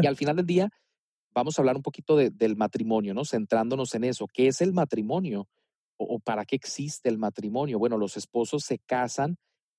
Y 0.00 0.06
al 0.06 0.16
final 0.16 0.36
del 0.36 0.46
día, 0.46 0.70
vamos 1.34 1.58
a 1.58 1.62
hablar 1.62 1.76
un 1.76 1.82
poquito 1.82 2.16
de, 2.16 2.30
del 2.30 2.56
matrimonio, 2.56 3.14
¿no? 3.14 3.24
Centrándonos 3.24 3.94
en 3.94 4.04
eso. 4.04 4.26
¿Qué 4.32 4.48
es 4.48 4.60
el 4.60 4.72
matrimonio? 4.72 5.48
O, 5.98 6.16
o 6.16 6.18
para 6.18 6.44
qué 6.44 6.56
existe 6.56 7.08
el 7.08 7.18
matrimonio? 7.18 7.78
Bueno, 7.78 7.98
los 7.98 8.16
esposos 8.16 8.64
se 8.64 8.78
casan 8.78 9.36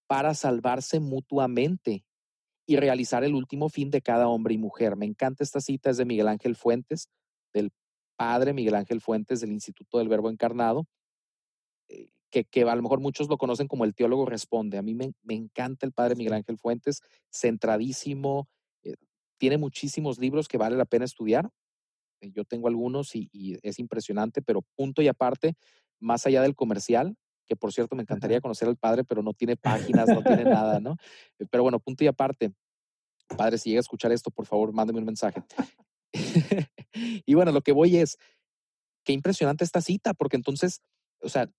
para 0.08 0.34
salvarse 0.34 1.00
mutuamente 1.00 2.06
y 2.66 2.78
realizar 2.78 3.24
el 3.24 3.36
último 3.36 3.70
fin 3.70 3.90
de 3.90 4.02
cada 4.02 4.28
hombre 4.28 4.54
y 4.54 4.58
mujer. 4.58 4.96
Me 4.96 5.06
encanta 5.06 5.44
esta 5.44 5.60
cita, 5.60 5.90
es 5.90 5.98
de 5.98 6.06
Miguel 6.06 6.28
Ángel 6.28 6.56
Fuentes, 6.56 7.10
del 7.54 7.72
padre 8.16 8.54
Miguel 8.54 8.76
Ángel 8.76 9.02
Fuentes 9.02 9.42
del 9.42 9.52
Instituto 9.52 9.98
del 9.98 10.08
Verbo 10.08 10.30
Encarnado, 10.30 10.86
eh, 11.90 12.10
que, 12.30 12.46
que, 12.46 12.62
a 12.64 12.76
lo 12.76 12.82
mejor 12.82 13.00
muchos 13.00 13.28
lo 13.28 13.38
conocen 13.38 13.68
como 13.68 13.86
el 13.86 13.94
teólogo 13.94 14.26
responde. 14.26 14.78
A 14.78 14.82
mí 14.82 14.96
me, 14.96 15.12
me 15.24 15.36
encanta 15.36 15.86
el 15.86 15.92
padre 15.92 16.16
Miguel 16.16 16.34
Ángel 16.34 16.58
Fuentes, 16.58 17.02
centradísimo, 17.30 18.48
eh, 18.84 18.96
tiene 19.38 19.58
muchísimos 19.58 20.20
libros 20.20 20.48
que 20.48 20.58
vale 20.58 20.78
la 20.78 20.86
pena 20.86 21.06
estudiar. 21.06 21.50
Eh, 22.22 22.32
yo 22.34 22.46
tengo 22.46 22.68
algunos 22.68 23.16
y, 23.16 23.30
y, 23.34 23.58
es 23.62 23.78
impresionante, 23.80 24.42
pero 24.42 24.62
punto 24.76 25.02
y 25.02 25.10
aparte, 25.10 25.56
más 26.04 26.26
allá 26.26 26.42
del 26.42 26.56
comercial, 26.56 27.16
que 27.48 27.56
por 27.56 27.74
cierto 27.74 27.96
me 27.96 28.04
encantaría 28.04 28.42
conocer 28.42 28.68
al 28.68 28.78
padre, 28.78 29.04
pero 29.04 29.24
no 29.24 29.34
tiene 29.34 29.56
páginas, 29.58 30.08
no 30.08 30.22
tiene 30.22 30.44
nada, 30.46 30.80
¿no? 30.80 30.98
Pero 31.50 31.64
bueno, 31.64 31.80
punto 31.80 32.04
y 32.04 32.08
aparte, 32.08 32.54
padre, 33.38 33.58
si 33.58 33.70
llega 33.70 33.80
a 33.80 33.82
escuchar 33.82 34.12
esto, 34.12 34.32
por 34.32 34.46
favor, 34.46 34.72
mándeme 34.74 35.00
un 35.00 35.06
mensaje. 35.06 35.42
y 36.94 37.34
bueno, 37.34 37.52
lo 37.52 37.62
que 37.62 37.72
voy 37.72 37.98
es, 37.98 38.18
qué 39.04 39.14
impresionante 39.14 39.64
esta 39.64 39.82
cita, 39.82 40.14
porque 40.14 40.38
entonces, 40.38 40.82
o 41.22 41.30
sea, 41.30 41.50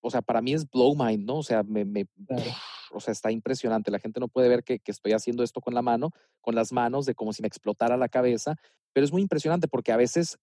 o 0.00 0.10
sea, 0.10 0.22
para 0.22 0.40
mí 0.40 0.54
es 0.54 0.68
blow 0.68 0.94
mind, 0.94 1.24
¿no? 1.24 1.38
O 1.38 1.42
sea, 1.42 1.62
me, 1.62 1.84
me 1.84 2.06
claro. 2.26 2.50
o 2.92 3.00
sea, 3.00 3.12
está 3.12 3.32
impresionante. 3.32 3.90
La 3.90 3.98
gente 3.98 4.20
no 4.20 4.28
puede 4.28 4.48
ver 4.48 4.62
que, 4.62 4.78
que, 4.78 4.92
estoy 4.92 5.12
haciendo 5.12 5.42
esto 5.42 5.60
con 5.60 5.74
la 5.74 5.82
mano, 5.82 6.10
con 6.40 6.54
las 6.54 6.72
manos, 6.72 7.04
de 7.04 7.14
como 7.14 7.32
si 7.32 7.42
me 7.42 7.48
explotara 7.48 7.96
la 7.96 8.08
cabeza, 8.08 8.54
pero 8.92 9.04
es 9.04 9.12
muy 9.12 9.22
impresionante 9.22 9.66
porque 9.66 9.92
a 9.92 9.96
veces, 9.96 10.38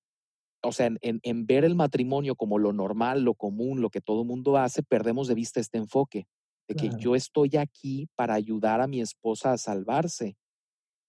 o 0.65 0.71
sea, 0.71 0.89
en, 1.01 1.45
ver 1.45 1.65
el 1.65 1.75
matrimonio 1.75 2.35
como 2.35 2.57
lo 2.59 2.73
normal, 2.73 3.23
lo 3.23 3.35
común, 3.35 3.81
lo 3.81 3.89
que 3.89 4.01
todo 4.01 4.23
mundo 4.23 4.57
hace, 4.57 4.83
perdemos 4.83 5.27
de 5.27 5.35
vista 5.35 5.59
este 5.59 5.77
enfoque 5.77 6.27
de 6.67 6.75
que 6.75 6.87
claro. 6.87 6.97
yo 6.97 7.15
estoy 7.15 7.57
aquí 7.57 8.07
para 8.15 8.33
ayudar 8.33 8.81
a 8.81 8.87
mi 8.87 9.01
esposa 9.01 9.51
a 9.51 9.57
salvarse 9.57 10.35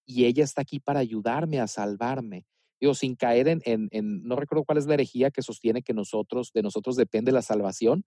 y 0.06 0.26
ella 0.26 0.44
está 0.44 0.62
aquí 0.62 0.80
para 0.80 1.00
ayudarme 1.00 1.60
a 1.60 1.66
salvarme. 1.66 2.46
Digo, 2.80 2.94
sin 2.94 3.16
caer 3.16 3.48
en, 3.48 3.62
en, 3.64 3.88
en, 3.90 4.22
no 4.22 4.36
recuerdo 4.36 4.64
cuál 4.64 4.78
es 4.78 4.86
la 4.86 4.94
herejía 4.94 5.30
que 5.30 5.42
sostiene 5.42 5.82
que 5.82 5.94
nosotros, 5.94 6.52
de 6.52 6.62
nosotros 6.62 6.94
depende 6.96 7.32
la 7.32 7.42
salvación. 7.42 8.04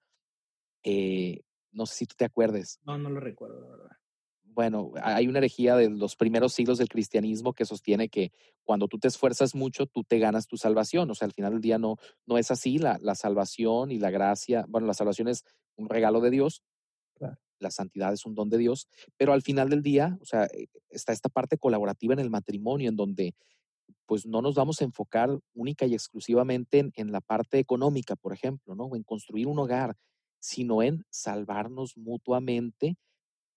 Eh, 0.84 1.42
no 1.72 1.86
sé 1.86 1.96
si 1.96 2.06
tú 2.06 2.16
te 2.18 2.26
acuerdes. 2.26 2.80
No, 2.84 2.98
no 2.98 3.10
lo 3.10 3.20
recuerdo, 3.20 3.62
la 3.62 3.68
verdad. 3.68 3.98
Bueno, 4.60 4.92
hay 5.02 5.26
una 5.26 5.38
herejía 5.38 5.78
de 5.78 5.90
los 5.90 6.18
primeros 6.18 6.52
siglos 6.52 6.80
del 6.80 6.90
cristianismo 6.90 7.54
que 7.54 7.64
sostiene 7.64 8.10
que 8.10 8.34
cuando 8.66 8.90
tú 8.90 9.00
te 9.00 9.08
esfuerzas 9.08 9.56
mucho, 9.56 9.86
tú 9.86 10.04
te 10.04 10.20
ganas 10.20 10.48
tu 10.48 10.58
salvación. 10.58 11.10
O 11.10 11.16
sea, 11.16 11.28
al 11.28 11.32
final 11.32 11.54
del 11.54 11.62
día 11.62 11.78
no, 11.78 11.96
no 12.26 12.38
es 12.38 12.52
así. 12.52 12.78
La, 12.78 13.00
la 13.02 13.16
salvación 13.16 13.90
y 13.90 14.00
la 14.00 14.12
gracia, 14.12 14.66
bueno, 14.68 14.86
la 14.86 14.94
salvación 14.94 15.30
es 15.30 15.46
un 15.78 15.88
regalo 15.88 16.20
de 16.20 16.32
Dios. 16.32 16.62
La 17.60 17.72
santidad 17.72 18.12
es 18.12 18.26
un 18.26 18.36
don 18.36 18.50
de 18.50 18.58
Dios. 18.58 18.90
Pero 19.16 19.32
al 19.32 19.44
final 19.44 19.70
del 19.70 19.82
día, 19.82 20.18
o 20.20 20.26
sea, 20.26 20.44
eh, 20.48 20.68
está 20.90 21.14
esta 21.14 21.30
parte 21.30 21.58
colaborativa 21.58 22.14
en 22.14 22.20
el 22.20 22.30
matrimonio 22.30 22.90
en 22.90 22.98
donde 22.98 23.36
pues 24.08 24.26
no 24.26 24.42
nos 24.42 24.56
vamos 24.56 24.82
a 24.82 24.84
enfocar 24.84 25.40
única 25.54 25.86
y 25.86 25.94
exclusivamente 25.94 26.80
en, 26.80 26.92
en 26.98 27.14
la 27.14 27.22
parte 27.22 27.60
económica, 27.60 28.18
por 28.18 28.34
ejemplo, 28.34 28.76
¿no? 28.76 28.94
En 28.94 29.04
construir 29.04 29.48
un 29.48 29.58
hogar, 29.58 29.96
sino 30.42 30.84
en 30.84 31.06
salvarnos 31.10 31.96
mutuamente 31.96 32.98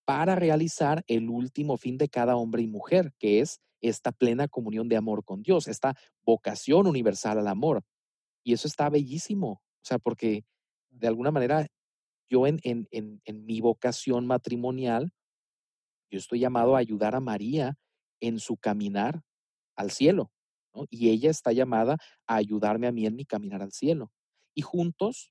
para 0.04 0.34
realizar 0.34 1.04
el 1.06 1.28
último 1.30 1.76
fin 1.76 1.98
de 1.98 2.08
cada 2.08 2.36
hombre 2.36 2.62
y 2.62 2.66
mujer, 2.66 3.12
que 3.18 3.40
es 3.40 3.60
esta 3.80 4.12
plena 4.12 4.48
comunión 4.48 4.88
de 4.88 4.96
amor 4.96 5.24
con 5.24 5.42
Dios, 5.42 5.68
esta 5.68 5.96
vocación 6.22 6.86
universal 6.86 7.38
al 7.38 7.48
amor. 7.48 7.82
Y 8.44 8.52
eso 8.52 8.66
está 8.68 8.88
bellísimo, 8.88 9.50
o 9.50 9.84
sea, 9.84 9.98
porque 9.98 10.44
de 10.90 11.08
alguna 11.08 11.30
manera 11.30 11.66
yo 12.32 12.46
en, 12.46 12.60
mi 13.26 13.60
vocación 13.60 14.26
matrimonial, 14.26 15.12
yo 16.10 16.18
estoy 16.18 16.40
llamado 16.40 16.74
a 16.74 16.78
ayudar 16.78 17.14
a 17.14 17.20
María 17.20 17.76
en 18.20 18.38
su 18.38 18.56
caminar 18.56 19.20
al 19.76 19.90
cielo. 19.90 20.32
Y 20.88 21.10
ella 21.10 21.30
está 21.30 21.52
llamada 21.52 21.98
a 22.26 22.36
ayudarme 22.36 22.86
a 22.86 22.92
mí 22.92 23.04
en 23.04 23.16
mi 23.16 23.26
caminar 23.26 23.60
al 23.60 23.72
cielo. 23.72 24.10
Y 24.54 24.62
juntos, 24.62 25.30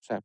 o 0.00 0.04
sea, 0.04 0.22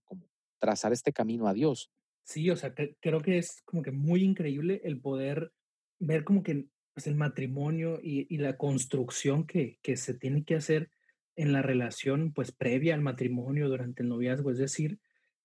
trazar 0.60 0.94
este 0.94 1.12
camino 1.12 1.48
a 1.48 1.54
Dios. 1.54 1.92
Sí, 2.28 2.50
o 2.50 2.58
sea, 2.58 2.74
que- 2.76 2.98
creo 3.00 3.22
que 3.22 3.38
es 3.38 3.62
como 3.64 3.82
que 3.84 3.92
muy 3.92 4.22
increíble 4.22 4.82
el 4.84 5.00
poder 5.00 5.54
ver 5.98 6.26
como 6.26 6.44
que 6.44 6.66
pues, 6.94 7.08
el 7.08 7.16
matrimonio 7.16 8.00
y, 8.04 8.28
y 8.34 8.38
la 8.40 8.58
construcción 8.58 9.48
que, 9.48 9.80
que 9.82 9.96
se 9.96 10.14
tiene 10.14 10.44
que 10.44 10.56
hacer 10.56 10.90
en 11.38 11.54
la 11.54 11.62
relación 11.62 12.34
pues 12.34 12.52
previa 12.52 12.96
al 12.96 13.02
matrimonio 13.02 13.70
durante 13.70 14.04
el 14.04 14.10
noviazgo, 14.10 14.52
es 14.52 14.58
decir, 14.58 15.00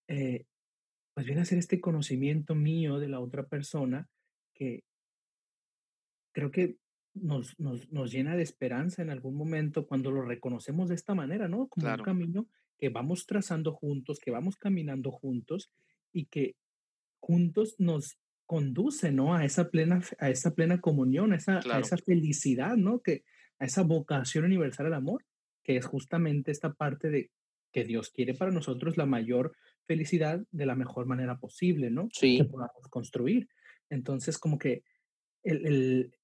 eh, 0.09 0.47
pues 1.15 1.25
viene 1.27 1.43
a 1.43 1.45
ser 1.45 1.59
este 1.59 1.81
conocimiento 1.81 2.57
mío 2.57 2.99
de 2.99 3.09
la 3.09 3.21
otra 3.21 3.45
persona 3.47 4.09
que 4.53 4.83
creo 6.33 6.51
que 6.51 6.79
nos, 7.15 7.59
nos, 7.61 7.91
nos 7.93 8.11
llena 8.11 8.35
de 8.37 8.43
esperanza 8.43 9.03
en 9.03 9.11
algún 9.11 9.37
momento 9.37 9.87
cuando 9.87 10.11
lo 10.11 10.23
reconocemos 10.23 10.89
de 10.89 10.95
esta 10.97 11.15
manera, 11.15 11.47
¿no? 11.47 11.69
Como 11.69 11.87
un 11.87 11.93
camino 12.05 12.49
que 12.79 12.89
vamos 12.89 13.27
trazando 13.27 13.73
juntos, 13.73 14.19
que 14.19 14.31
vamos 14.33 14.57
caminando 14.57 15.13
juntos 15.13 15.71
y 16.13 16.25
que 16.27 16.57
juntos 17.23 17.77
nos 17.79 18.19
conduce, 18.47 19.13
¿no? 19.13 19.35
A 19.35 19.45
esa 19.45 19.71
plena, 19.71 20.03
a 20.19 20.29
esa 20.29 20.55
plena 20.55 20.81
comunión, 20.81 21.33
a 21.33 21.37
esa, 21.37 21.61
a 21.73 21.79
esa 21.79 21.97
felicidad, 21.97 22.77
¿no? 22.77 23.01
Que, 23.01 23.25
a 23.59 23.65
esa 23.65 23.83
vocación 23.83 24.45
universal 24.45 24.87
al 24.87 24.95
amor, 24.95 25.25
que 25.63 25.77
es 25.77 25.87
justamente 25.87 26.51
esta 26.51 26.75
parte 26.75 27.09
de 27.11 27.31
que 27.73 27.85
Dios 27.85 28.11
quiere 28.11 28.35
para 28.35 28.51
nosotros 28.51 28.97
la 28.97 29.07
mayor 29.07 29.55
felicidad 29.87 30.45
de 30.51 30.67
la 30.67 30.75
mejor 30.75 31.07
manera 31.07 31.39
posible, 31.39 31.91
¿no? 31.91 32.09
Que 32.09 32.21
sí, 32.21 32.43
podamos 32.43 32.89
construir. 32.91 33.49
Entonces, 33.89 34.37
como 34.39 34.59
que 34.59 34.83
el, 35.45 35.67
el, 35.67 36.15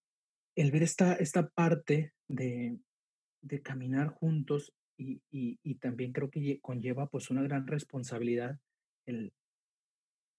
el 0.56 0.70
ver 0.72 0.82
esta, 0.82 1.14
esta 1.14 1.48
parte 1.48 2.12
de, 2.26 2.76
de 3.40 3.62
caminar 3.62 4.08
juntos 4.08 4.74
y, 4.96 5.22
y, 5.30 5.58
y 5.62 5.76
también 5.76 6.12
creo 6.12 6.28
que 6.28 6.40
lle- 6.40 6.60
conlleva 6.60 7.08
pues 7.08 7.30
una 7.30 7.42
gran 7.42 7.66
responsabilidad 7.68 8.58
el, 9.06 9.32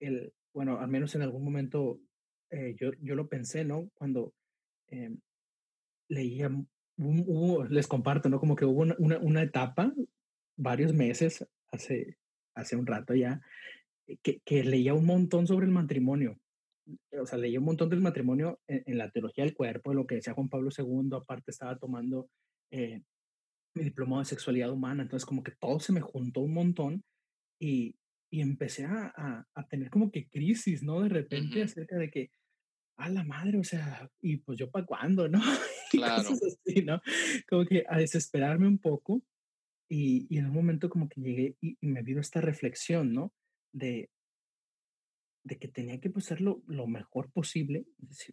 el, 0.00 0.32
bueno, 0.54 0.78
al 0.78 0.88
menos 0.88 1.14
en 1.14 1.22
algún 1.22 1.44
momento 1.44 2.00
eh, 2.50 2.74
yo, 2.78 2.90
yo 3.00 3.14
lo 3.14 3.28
pensé, 3.28 3.64
¿no? 3.64 3.90
Cuando 3.94 4.34
eh, 4.88 5.10
leía, 6.08 6.50
hubo- 6.98 7.64
les 7.64 7.86
comparto, 7.86 8.28
¿no? 8.28 8.40
Como 8.40 8.56
que 8.56 8.64
hubo 8.64 8.80
una, 8.82 8.96
una, 8.98 9.18
una 9.18 9.42
etapa, 9.42 9.92
varios 10.56 10.92
meses, 10.92 11.46
hace, 11.72 12.16
hace 12.54 12.76
un 12.76 12.86
rato 12.86 13.14
ya, 13.14 13.40
eh, 14.06 14.18
que, 14.22 14.40
que 14.44 14.64
leía 14.64 14.94
un 14.94 15.06
montón 15.06 15.46
sobre 15.46 15.66
el 15.66 15.72
matrimonio. 15.72 16.38
O 17.20 17.26
sea, 17.26 17.38
leía 17.38 17.60
un 17.60 17.66
montón 17.66 17.88
del 17.88 18.00
matrimonio 18.00 18.58
en, 18.66 18.82
en 18.86 18.98
la 18.98 19.10
teología 19.10 19.44
del 19.44 19.54
cuerpo, 19.54 19.90
de 19.90 19.96
lo 19.96 20.06
que 20.06 20.16
decía 20.16 20.34
Juan 20.34 20.48
Pablo 20.48 20.70
II, 20.76 21.10
aparte 21.16 21.52
estaba 21.52 21.78
tomando 21.78 22.28
eh, 22.72 23.02
mi 23.76 23.84
diplomado 23.84 24.20
de 24.20 24.26
sexualidad 24.26 24.72
humana, 24.72 25.02
entonces 25.04 25.24
como 25.26 25.44
que 25.44 25.52
todo 25.60 25.78
se 25.78 25.92
me 25.92 26.00
juntó 26.00 26.40
un 26.40 26.54
montón 26.54 27.04
y, 27.60 27.94
y 28.30 28.40
empecé 28.42 28.84
a, 28.86 29.12
a, 29.16 29.46
a 29.54 29.68
tener 29.68 29.90
como 29.90 30.10
que 30.10 30.28
crisis, 30.28 30.82
¿no? 30.82 31.02
De 31.02 31.08
repente 31.08 31.62
ujú, 31.62 31.62
acerca 31.62 31.96
de 31.98 32.10
que, 32.10 32.30
a 32.98 33.08
la 33.10 33.24
madre, 33.24 33.58
o 33.58 33.64
sea, 33.64 34.10
y 34.20 34.38
pues 34.38 34.58
yo 34.58 34.70
para 34.70 34.86
cuándo, 34.86 35.28
¿no? 35.28 35.40
Y 35.92 35.98
claro, 35.98 36.12
cosas 36.12 36.40
así, 36.44 36.82
¿no? 36.84 37.00
Como 37.48 37.64
que 37.66 37.84
a 37.88 37.98
desesperarme 37.98 38.68
un 38.68 38.78
poco 38.78 39.22
y, 39.88 40.26
y 40.30 40.38
en 40.38 40.46
un 40.46 40.54
momento 40.54 40.90
como 40.90 41.08
que 41.08 41.20
llegué 41.20 41.56
y, 41.60 41.76
y 41.80 41.88
me 41.88 42.02
vino 42.02 42.20
esta 42.20 42.40
reflexión, 42.40 43.14
¿no? 43.14 43.32
De, 43.72 44.10
de 45.44 45.58
que 45.58 45.68
tenía 45.68 46.00
que 46.00 46.10
pues, 46.10 46.26
ser 46.26 46.40
lo, 46.40 46.62
lo 46.66 46.86
mejor 46.86 47.30
posible, 47.32 47.86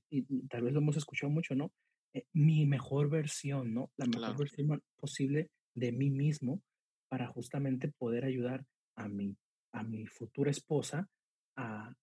y, 0.09 0.25
y 0.29 0.47
tal 0.47 0.63
vez 0.63 0.73
lo 0.73 0.79
hemos 0.79 0.97
escuchado 0.97 1.31
mucho, 1.31 1.55
¿no? 1.55 1.71
Eh, 2.13 2.25
mi 2.33 2.65
mejor 2.65 3.09
versión, 3.09 3.73
¿no? 3.73 3.91
La 3.97 4.05
mejor 4.05 4.37
claro, 4.37 4.37
versión 4.37 4.81
posible 4.97 5.49
de 5.75 5.91
mí 5.91 6.09
mismo 6.09 6.61
para 7.09 7.27
justamente 7.27 7.89
poder 7.97 8.25
ayudar 8.25 8.65
a 8.95 9.07
mi, 9.07 9.37
a 9.79 9.83
mi 9.83 10.05
futura 10.07 10.51
esposa 10.51 11.09
a, 11.55 11.93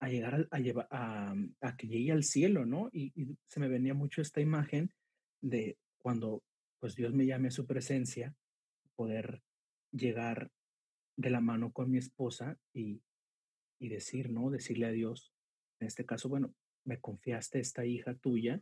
a 0.00 0.08
llegar 0.08 0.48
a, 0.50 0.58
llevar, 0.58 0.88
a, 0.90 1.34
a 1.60 1.76
que 1.76 1.86
llegue 1.88 2.12
al 2.12 2.24
cielo, 2.24 2.66
¿no? 2.66 2.88
Y, 2.92 3.12
se 3.46 3.60
me 3.60 3.68
venía 3.68 3.94
mucho 3.94 4.20
esta 4.22 4.40
imagen 4.40 4.90
de 5.40 5.76
cuando 5.98 6.42
pues 6.80 6.94
Dios 6.94 7.12
me 7.12 7.26
llame 7.26 7.48
a 7.48 7.52
su 7.52 7.66
presencia, 7.66 8.34
poder 8.94 9.42
llegar 9.92 10.50
de 11.16 11.30
la 11.30 11.40
mano 11.40 11.72
con 11.72 11.90
mi 11.90 11.98
esposa 11.98 12.56
y 12.72 13.02
y 13.80 13.88
decir, 13.88 14.30
¿no? 14.30 14.50
Decirle 14.50 14.86
a 14.86 14.90
Dios, 14.90 15.32
en 15.80 15.86
este 15.86 16.04
caso, 16.04 16.28
bueno, 16.28 16.52
me 16.84 16.98
confiaste 16.98 17.60
esta 17.60 17.84
hija 17.86 18.14
tuya 18.14 18.60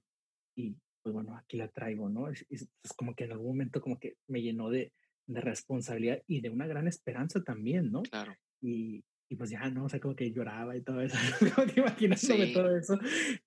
y 0.55 0.77
pues 1.03 1.15
bueno, 1.15 1.35
aquí 1.37 1.57
la 1.57 1.69
traigo, 1.69 2.11
¿no? 2.11 2.29
Es, 2.29 2.45
es- 2.51 2.69
es 2.83 2.93
como 2.93 3.15
que 3.15 3.25
en 3.25 3.33
algún 3.33 3.49
momento 3.49 3.81
como 3.81 3.99
que 3.99 4.17
me 4.29 4.43
llenó 4.43 4.69
de, 4.69 4.93
de 5.27 5.41
responsabilidad 5.41 6.23
y 6.27 6.41
de 6.41 6.51
una 6.51 6.67
gran 6.67 6.87
esperanza 6.89 7.43
también, 7.43 7.91
¿no? 7.93 8.03
claro. 8.03 8.37
Y, 8.61 9.05
y 9.29 9.37
pues 9.37 9.51
ya, 9.51 9.69
¿no? 9.71 9.85
O 9.87 9.89
sea, 9.89 10.01
como 10.01 10.15
que 10.17 10.33
lloraba 10.33 10.77
y 10.77 10.83
todo 10.83 11.01
eso, 11.01 11.17
como 11.57 11.67
que 11.67 11.81
imaginándome 11.81 12.47
Sí, 12.47 12.53
todo 12.53 12.77
eso, 12.77 12.99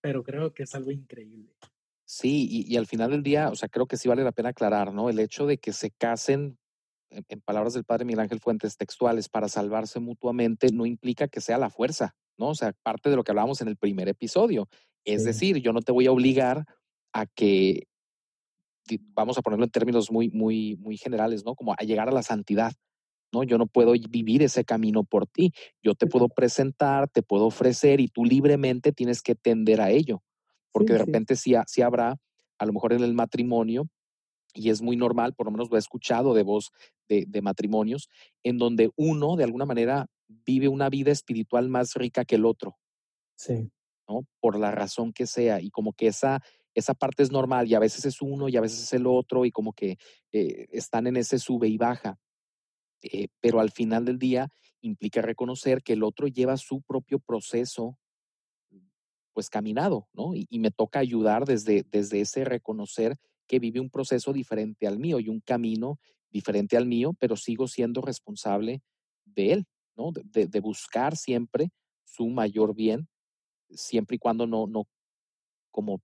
pero 0.02 0.24
creo 0.24 0.54
que 0.54 0.64
es 0.64 0.76
algo 0.76 0.92
increíble. 0.92 1.54
sí, 2.06 2.48
y, 2.50 2.74
y 2.74 2.78
al 2.78 2.88
final 2.88 3.12
del 3.12 3.24
día, 3.24 3.50
o 3.50 3.56
sea, 3.56 3.70
creo 3.70 3.88
que 3.88 3.98
sí 3.98 4.08
vale 4.10 4.24
la 4.24 4.32
pena 4.32 4.50
aclarar, 4.50 4.94
¿no? 4.94 5.10
El 5.10 5.20
hecho 5.20 5.46
de 5.46 5.58
que 5.58 5.74
se 5.74 5.92
casen, 5.92 6.58
en, 7.12 7.26
en 7.30 7.42
palabras 7.42 7.74
del 7.74 7.86
padre 7.86 8.06
Miguel 8.06 8.22
Ángel 8.22 8.40
Fuentes, 8.40 8.78
textuales, 8.78 9.30
para 9.30 9.48
salvarse 9.50 10.00
mutuamente, 10.00 10.72
no 10.72 10.86
implica 10.86 11.28
que 11.28 11.42
sea 11.42 11.58
la 11.58 11.70
fuerza, 11.70 12.16
¿no? 12.38 12.50
O 12.50 12.56
sea, 12.56 12.74
parte 12.84 13.10
de 13.10 13.16
lo 13.16 13.24
que 13.24 13.32
hablábamos 13.32 13.62
en 13.62 13.68
el 13.68 13.78
primer 13.78 14.08
episodio. 14.10 14.68
Es 15.06 15.24
Sí, 15.24 15.28
decir, 15.28 15.58
yo 15.58 15.74
no 15.74 15.82
te 15.82 15.92
voy 15.92 16.08
a 16.08 16.12
obligar 16.12 16.66
a 17.14 17.26
que, 17.26 17.88
vamos 19.14 19.38
a 19.38 19.42
ponerlo 19.42 19.66
en 19.66 19.72
términos 19.72 20.12
muy, 20.12 20.30
muy, 20.30 20.78
muy 20.78 20.98
generales, 20.98 21.46
¿no? 21.46 21.56
Como 21.56 21.74
a 21.74 21.84
llegar 21.84 22.10
a 22.10 22.12
la 22.12 22.24
santidad. 22.24 22.74
¿no? 23.32 23.44
Yo 23.44 23.58
no 23.58 23.68
puedo 23.68 23.94
vivir 24.10 24.42
ese 24.42 24.66
camino 24.66 25.04
por 25.04 25.28
ti. 25.28 25.54
Yo 25.84 25.94
te 25.94 26.08
puedo 26.08 26.30
presentar, 26.30 27.08
te 27.10 27.22
puedo 27.22 27.46
ofrecer 27.46 28.00
y 28.00 28.08
tú 28.08 28.26
libremente 28.26 28.92
tienes 28.92 29.22
que 29.22 29.36
tender 29.36 29.82
a 29.82 29.92
ello. 29.92 30.24
Porque 30.72 30.94
sí, 30.94 30.94
de 30.94 31.06
repente 31.06 31.36
sí, 31.36 31.54
sí 31.68 31.82
habrá, 31.82 32.18
a 32.58 32.66
lo 32.66 32.74
mejor 32.74 32.94
en 32.94 33.04
el 33.04 33.14
matrimonio, 33.14 33.88
y 34.54 34.70
es 34.70 34.82
muy 34.82 34.98
normal, 34.98 35.34
por 35.34 35.46
lo 35.46 35.52
menos 35.52 35.70
lo 35.70 35.76
he 35.76 35.80
escuchado 35.80 36.34
de 36.34 36.44
voz 36.44 36.72
de, 37.08 37.26
de 37.28 37.42
matrimonios, 37.42 38.10
en 38.44 38.58
donde 38.58 38.90
uno 38.96 39.36
de 39.36 39.44
alguna 39.44 39.66
manera 39.66 40.08
vive 40.28 40.68
una 40.68 40.90
vida 40.90 41.12
espiritual 41.12 41.70
más 41.70 41.94
rica 41.94 42.26
que 42.26 42.36
el 42.36 42.46
otro, 42.46 42.78
sí, 43.36 43.72
¿no? 44.08 44.26
Por 44.40 44.58
la 44.58 44.72
razón 44.72 45.14
que 45.14 45.28
sea, 45.28 45.62
y 45.62 45.70
como 45.70 45.94
que 45.94 46.08
esa, 46.08 46.42
esa 46.74 46.94
parte 46.94 47.24
es 47.24 47.32
normal, 47.32 47.68
y 47.68 47.76
a 47.76 47.80
veces 47.80 48.06
es 48.06 48.22
uno 48.22 48.50
y 48.50 48.58
a 48.58 48.62
veces 48.62 48.84
es 48.84 48.94
el 48.94 49.08
otro, 49.08 49.46
y 49.46 49.52
como 49.52 49.74
que 49.74 49.98
eh, 50.32 50.68
están 50.72 51.08
en 51.08 51.18
ese 51.18 51.40
sube 51.40 51.68
y 51.68 51.78
baja 51.78 52.18
eh, 53.02 53.30
pero 53.40 53.60
al 53.60 53.72
final 53.72 54.06
del 54.06 54.20
día 54.20 54.50
implica 54.82 55.22
reconocer 55.22 55.82
que 55.84 55.94
el 55.94 56.04
otro 56.04 56.28
lleva 56.28 56.58
su 56.58 56.82
propio 56.82 57.20
proceso 57.20 57.98
pues 59.34 59.50
caminado, 59.50 60.10
¿no? 60.14 60.34
Y, 60.36 60.48
me 60.60 60.72
toca 60.72 61.00
ayudar 61.00 61.46
desde, 61.46 61.86
desde 61.90 62.20
ese 62.20 62.44
reconocer 62.44 63.16
que 63.48 63.60
vive 63.60 63.80
un 63.80 63.90
proceso 63.90 64.34
diferente 64.34 64.86
al 64.86 65.00
mío 65.00 65.20
y 65.20 65.30
un 65.30 65.40
camino 65.40 65.98
diferente 66.30 66.76
al 66.76 66.86
mío, 66.86 67.16
pero 67.18 67.38
sigo 67.38 67.68
siendo 67.68 68.02
responsable 68.02 68.82
de 69.24 69.54
él, 69.54 69.66
¿no? 69.96 70.12
De 70.12 70.60
buscar 70.60 71.16
siempre 71.16 71.70
su 72.04 72.28
mayor 72.28 72.76
bien, 72.76 73.08
siempre 73.70 74.18
y 74.18 74.20
cuando 74.20 74.46
no, 74.46 74.68
no 74.68 74.88
como 75.72 76.02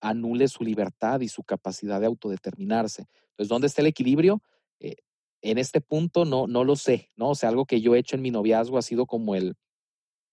anule 0.00 0.48
su 0.48 0.64
libertad 0.64 1.20
y 1.20 1.28
su 1.28 1.42
capacidad 1.42 2.00
de 2.00 2.06
autodeterminarse. 2.06 3.06
Entonces, 3.30 3.48
¿dónde 3.48 3.66
está 3.66 3.80
el 3.80 3.88
equilibrio? 3.88 4.42
Eh, 4.80 4.96
en 5.42 5.58
este 5.58 5.80
punto 5.80 6.24
no, 6.24 6.46
no 6.46 6.64
lo 6.64 6.76
sé, 6.76 7.10
¿no? 7.16 7.30
O 7.30 7.34
sea, 7.34 7.48
algo 7.48 7.64
que 7.64 7.80
yo 7.80 7.94
he 7.94 7.98
hecho 7.98 8.16
en 8.16 8.22
mi 8.22 8.30
noviazgo 8.30 8.78
ha 8.78 8.82
sido 8.82 9.06
como 9.06 9.34
el, 9.34 9.54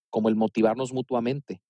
como 0.10 0.30
el 0.30 0.36
motivarnos 0.36 0.94
mutuamente, 0.94 1.62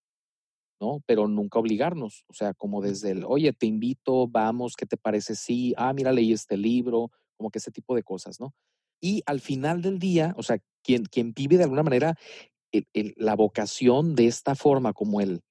¿no? 0.79 1.01
Pero 1.05 1.27
nunca 1.27 1.60
obligarnos, 1.60 2.25
o 2.27 2.34
sea, 2.34 2.53
como 2.53 2.81
desde 2.81 3.12
el, 3.12 3.25
oye, 3.25 3.53
te 3.53 3.65
invito, 3.65 4.27
vamos, 4.27 4.75
¿qué 4.75 4.86
te 4.86 4.97
parece? 4.97 5.36
Sí, 5.36 5.73
ah, 5.77 5.93
mira, 5.93 6.12
leí 6.12 6.31
este 6.31 6.58
libro, 6.58 7.12
como 7.38 7.49
que 7.49 7.60
ese 7.60 7.71
tipo 7.71 7.95
de 7.95 8.03
cosas, 8.03 8.39
¿no? 8.39 8.53
Y 9.01 9.21
al 9.25 9.41
final 9.41 9.81
del 9.81 9.99
día, 9.99 10.34
o 10.38 10.43
sea, 10.43 10.58
quien, 10.81 11.05
quien 11.05 11.34
vive 11.34 11.58
de 11.58 11.63
alguna 11.63 11.84
manera 11.84 12.17
la 13.15 13.36
vocación 13.36 14.15
de 14.15 14.27
esta 14.27 14.55
forma, 14.55 14.93
como 14.93 15.21
él, 15.21 15.41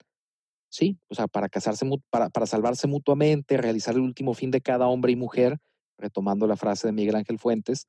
sí, 0.74 0.98
o 1.08 1.14
sea, 1.14 1.28
para 1.28 1.48
casarse, 1.48 1.88
para, 2.10 2.30
para 2.30 2.46
salvarse 2.46 2.88
mutuamente, 2.88 3.56
realizar 3.56 3.94
el 3.94 4.00
último 4.00 4.34
fin 4.34 4.50
de 4.50 4.60
cada 4.60 4.88
hombre 4.88 5.12
y 5.12 5.16
mujer, 5.16 5.58
retomando 5.96 6.48
la 6.48 6.56
frase 6.56 6.88
de 6.88 6.92
Miguel 6.92 7.14
Ángel 7.14 7.38
Fuentes, 7.38 7.86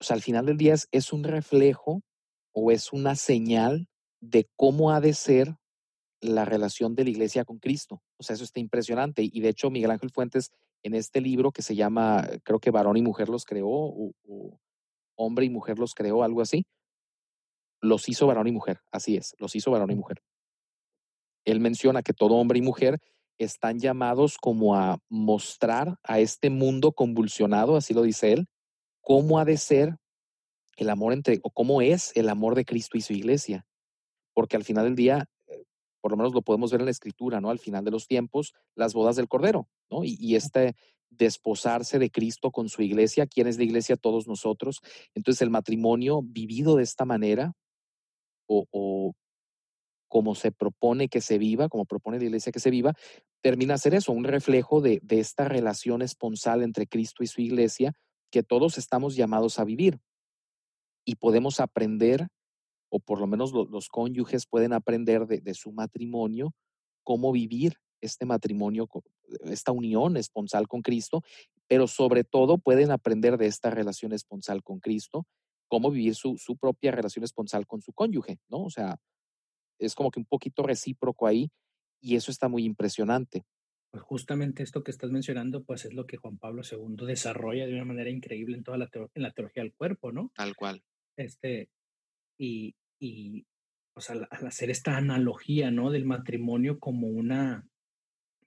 o 0.00 0.04
sea, 0.04 0.14
al 0.14 0.22
final 0.22 0.46
del 0.46 0.56
día 0.56 0.74
es, 0.74 0.86
es 0.92 1.12
un 1.12 1.24
reflejo 1.24 2.02
o 2.54 2.70
es 2.70 2.92
una 2.92 3.16
señal 3.16 3.88
de 4.20 4.48
cómo 4.56 4.92
ha 4.92 5.00
de 5.00 5.12
ser 5.12 5.56
la 6.20 6.44
relación 6.44 6.94
de 6.94 7.04
la 7.04 7.10
iglesia 7.10 7.44
con 7.44 7.58
Cristo. 7.58 8.00
O 8.16 8.22
sea, 8.22 8.34
eso 8.34 8.44
está 8.44 8.60
impresionante. 8.60 9.22
Y 9.24 9.40
de 9.40 9.48
hecho, 9.48 9.70
Miguel 9.70 9.90
Ángel 9.90 10.10
Fuentes, 10.10 10.50
en 10.84 10.94
este 10.94 11.20
libro 11.20 11.50
que 11.50 11.62
se 11.62 11.74
llama, 11.74 12.28
creo 12.44 12.60
que 12.60 12.70
Varón 12.70 12.96
y 12.96 13.02
Mujer 13.02 13.28
los 13.28 13.44
creó, 13.44 13.68
o, 13.68 14.12
Hombre 15.16 15.46
y 15.46 15.50
Mujer 15.50 15.78
los 15.78 15.94
creó, 15.94 16.22
algo 16.22 16.42
así, 16.42 16.64
los 17.82 18.08
hizo 18.08 18.26
varón 18.26 18.46
y 18.46 18.52
mujer. 18.52 18.80
Así 18.92 19.16
es, 19.16 19.34
los 19.38 19.56
hizo 19.56 19.70
varón 19.70 19.90
y 19.90 19.96
mujer. 19.96 20.22
Él 21.44 21.60
menciona 21.60 22.02
que 22.02 22.12
todo 22.12 22.34
hombre 22.34 22.58
y 22.58 22.62
mujer 22.62 22.98
están 23.38 23.78
llamados 23.78 24.36
como 24.36 24.76
a 24.76 24.98
mostrar 25.08 25.96
a 26.02 26.20
este 26.20 26.50
mundo 26.50 26.92
convulsionado, 26.92 27.76
así 27.76 27.94
lo 27.94 28.02
dice 28.02 28.32
él, 28.32 28.46
cómo 29.00 29.38
ha 29.38 29.44
de 29.44 29.56
ser 29.56 29.96
el 30.76 30.90
amor 30.90 31.12
entre, 31.12 31.40
o 31.42 31.50
cómo 31.50 31.82
es 31.82 32.12
el 32.14 32.28
amor 32.28 32.54
de 32.54 32.64
Cristo 32.64 32.98
y 32.98 33.00
su 33.00 33.12
iglesia. 33.12 33.66
Porque 34.34 34.56
al 34.56 34.64
final 34.64 34.84
del 34.84 34.94
día, 34.94 35.26
eh, 35.48 35.64
por 36.00 36.10
lo 36.10 36.16
menos 36.16 36.32
lo 36.34 36.42
podemos 36.42 36.70
ver 36.70 36.80
en 36.80 36.86
la 36.86 36.90
escritura, 36.90 37.40
¿no? 37.40 37.50
Al 37.50 37.58
final 37.58 37.84
de 37.84 37.90
los 37.90 38.06
tiempos, 38.06 38.52
las 38.74 38.94
bodas 38.94 39.16
del 39.16 39.28
Cordero, 39.28 39.68
¿no? 39.90 40.04
Y, 40.04 40.34
este 40.34 40.74
desposarse 41.10 41.98
de 41.98 42.10
Cristo 42.10 42.52
con 42.52 42.68
su 42.68 42.82
iglesia, 42.82 43.26
¿quién 43.26 43.48
es 43.48 43.58
la 43.58 43.64
iglesia? 43.64 43.96
Todos 43.96 44.28
nosotros. 44.28 44.80
Entonces 45.14 45.42
el 45.42 45.50
matrimonio 45.50 46.22
vivido 46.22 46.76
de 46.76 46.84
esta 46.84 47.04
manera, 47.04 47.52
o, 48.46 48.66
o 48.70 49.12
como 50.10 50.34
se 50.34 50.50
propone 50.50 51.08
que 51.08 51.20
se 51.20 51.38
viva, 51.38 51.68
como 51.68 51.86
propone 51.86 52.18
la 52.18 52.24
iglesia 52.24 52.50
que 52.50 52.58
se 52.58 52.70
viva, 52.70 52.94
termina 53.42 53.74
a 53.74 53.78
ser 53.78 53.94
eso, 53.94 54.10
un 54.10 54.24
reflejo 54.24 54.80
de, 54.80 55.00
esta 55.08 55.48
relación 55.48 56.02
esponsal 56.02 56.62
entre 56.62 56.88
Cristo 56.88 57.22
y 57.22 57.28
su 57.28 57.40
iglesia 57.40 57.94
que 58.30 58.42
todos 58.42 58.76
estamos 58.76 59.14
llamados 59.14 59.60
a 59.60 59.64
vivir. 59.64 60.00
Y 61.04 61.14
podemos 61.14 61.60
aprender, 61.60 62.26
o 62.90 62.98
por 62.98 63.20
lo 63.20 63.28
menos 63.28 63.52
los 63.52 63.88
cónyuges 63.88 64.46
pueden 64.46 64.72
aprender 64.72 65.26
de, 65.28 65.54
su 65.54 65.70
matrimonio, 65.70 66.54
cómo 67.04 67.30
vivir 67.30 67.74
este 68.00 68.26
matrimonio, 68.26 68.88
esta 69.44 69.70
unión 69.70 70.16
esponsal 70.16 70.66
con 70.66 70.82
Cristo, 70.82 71.22
pero 71.68 71.86
sobre 71.86 72.24
todo 72.24 72.58
pueden 72.58 72.90
aprender 72.90 73.38
de 73.38 73.46
esta 73.46 73.70
relación 73.70 74.12
esponsal 74.12 74.64
con 74.64 74.80
Cristo, 74.80 75.24
cómo 75.68 75.92
vivir 75.92 76.16
su, 76.16 76.36
su 76.36 76.56
propia 76.56 76.90
relación 76.90 77.24
esponsal 77.24 77.64
con 77.68 77.80
su 77.80 77.92
cónyuge, 77.92 78.40
¿no? 78.48 78.64
O 78.64 78.70
sea, 78.70 78.98
es 79.80 79.94
como 79.94 80.10
que 80.10 80.20
un 80.20 80.26
poquito 80.26 80.62
recíproco 80.62 81.26
ahí 81.26 81.50
y 82.00 82.16
eso 82.16 82.30
está 82.30 82.48
muy 82.48 82.64
impresionante. 82.64 83.44
Pues 83.90 84.04
justamente 84.04 84.62
esto 84.62 84.84
que 84.84 84.92
estás 84.92 85.10
mencionando, 85.10 85.64
pues 85.64 85.84
es 85.84 85.94
lo 85.94 86.06
que 86.06 86.16
Juan 86.16 86.38
Pablo 86.38 86.62
II 86.62 87.06
desarrolla 87.06 87.66
de 87.66 87.74
una 87.74 87.84
manera 87.84 88.10
increíble 88.10 88.56
en 88.56 88.62
toda 88.62 88.78
la, 88.78 88.88
en 88.92 89.22
la 89.22 89.32
teología 89.32 89.64
del 89.64 89.74
cuerpo, 89.74 90.12
¿no? 90.12 90.30
Tal 90.36 90.54
cual. 90.54 90.82
Este, 91.16 91.68
y, 92.38 92.76
y 93.00 93.46
pues 93.92 94.10
al, 94.10 94.28
hacer 94.30 94.70
esta 94.70 94.96
analogía, 94.96 95.72
¿no? 95.72 95.90
Del 95.90 96.04
matrimonio 96.04 96.78
como 96.78 97.08
una, 97.08 97.66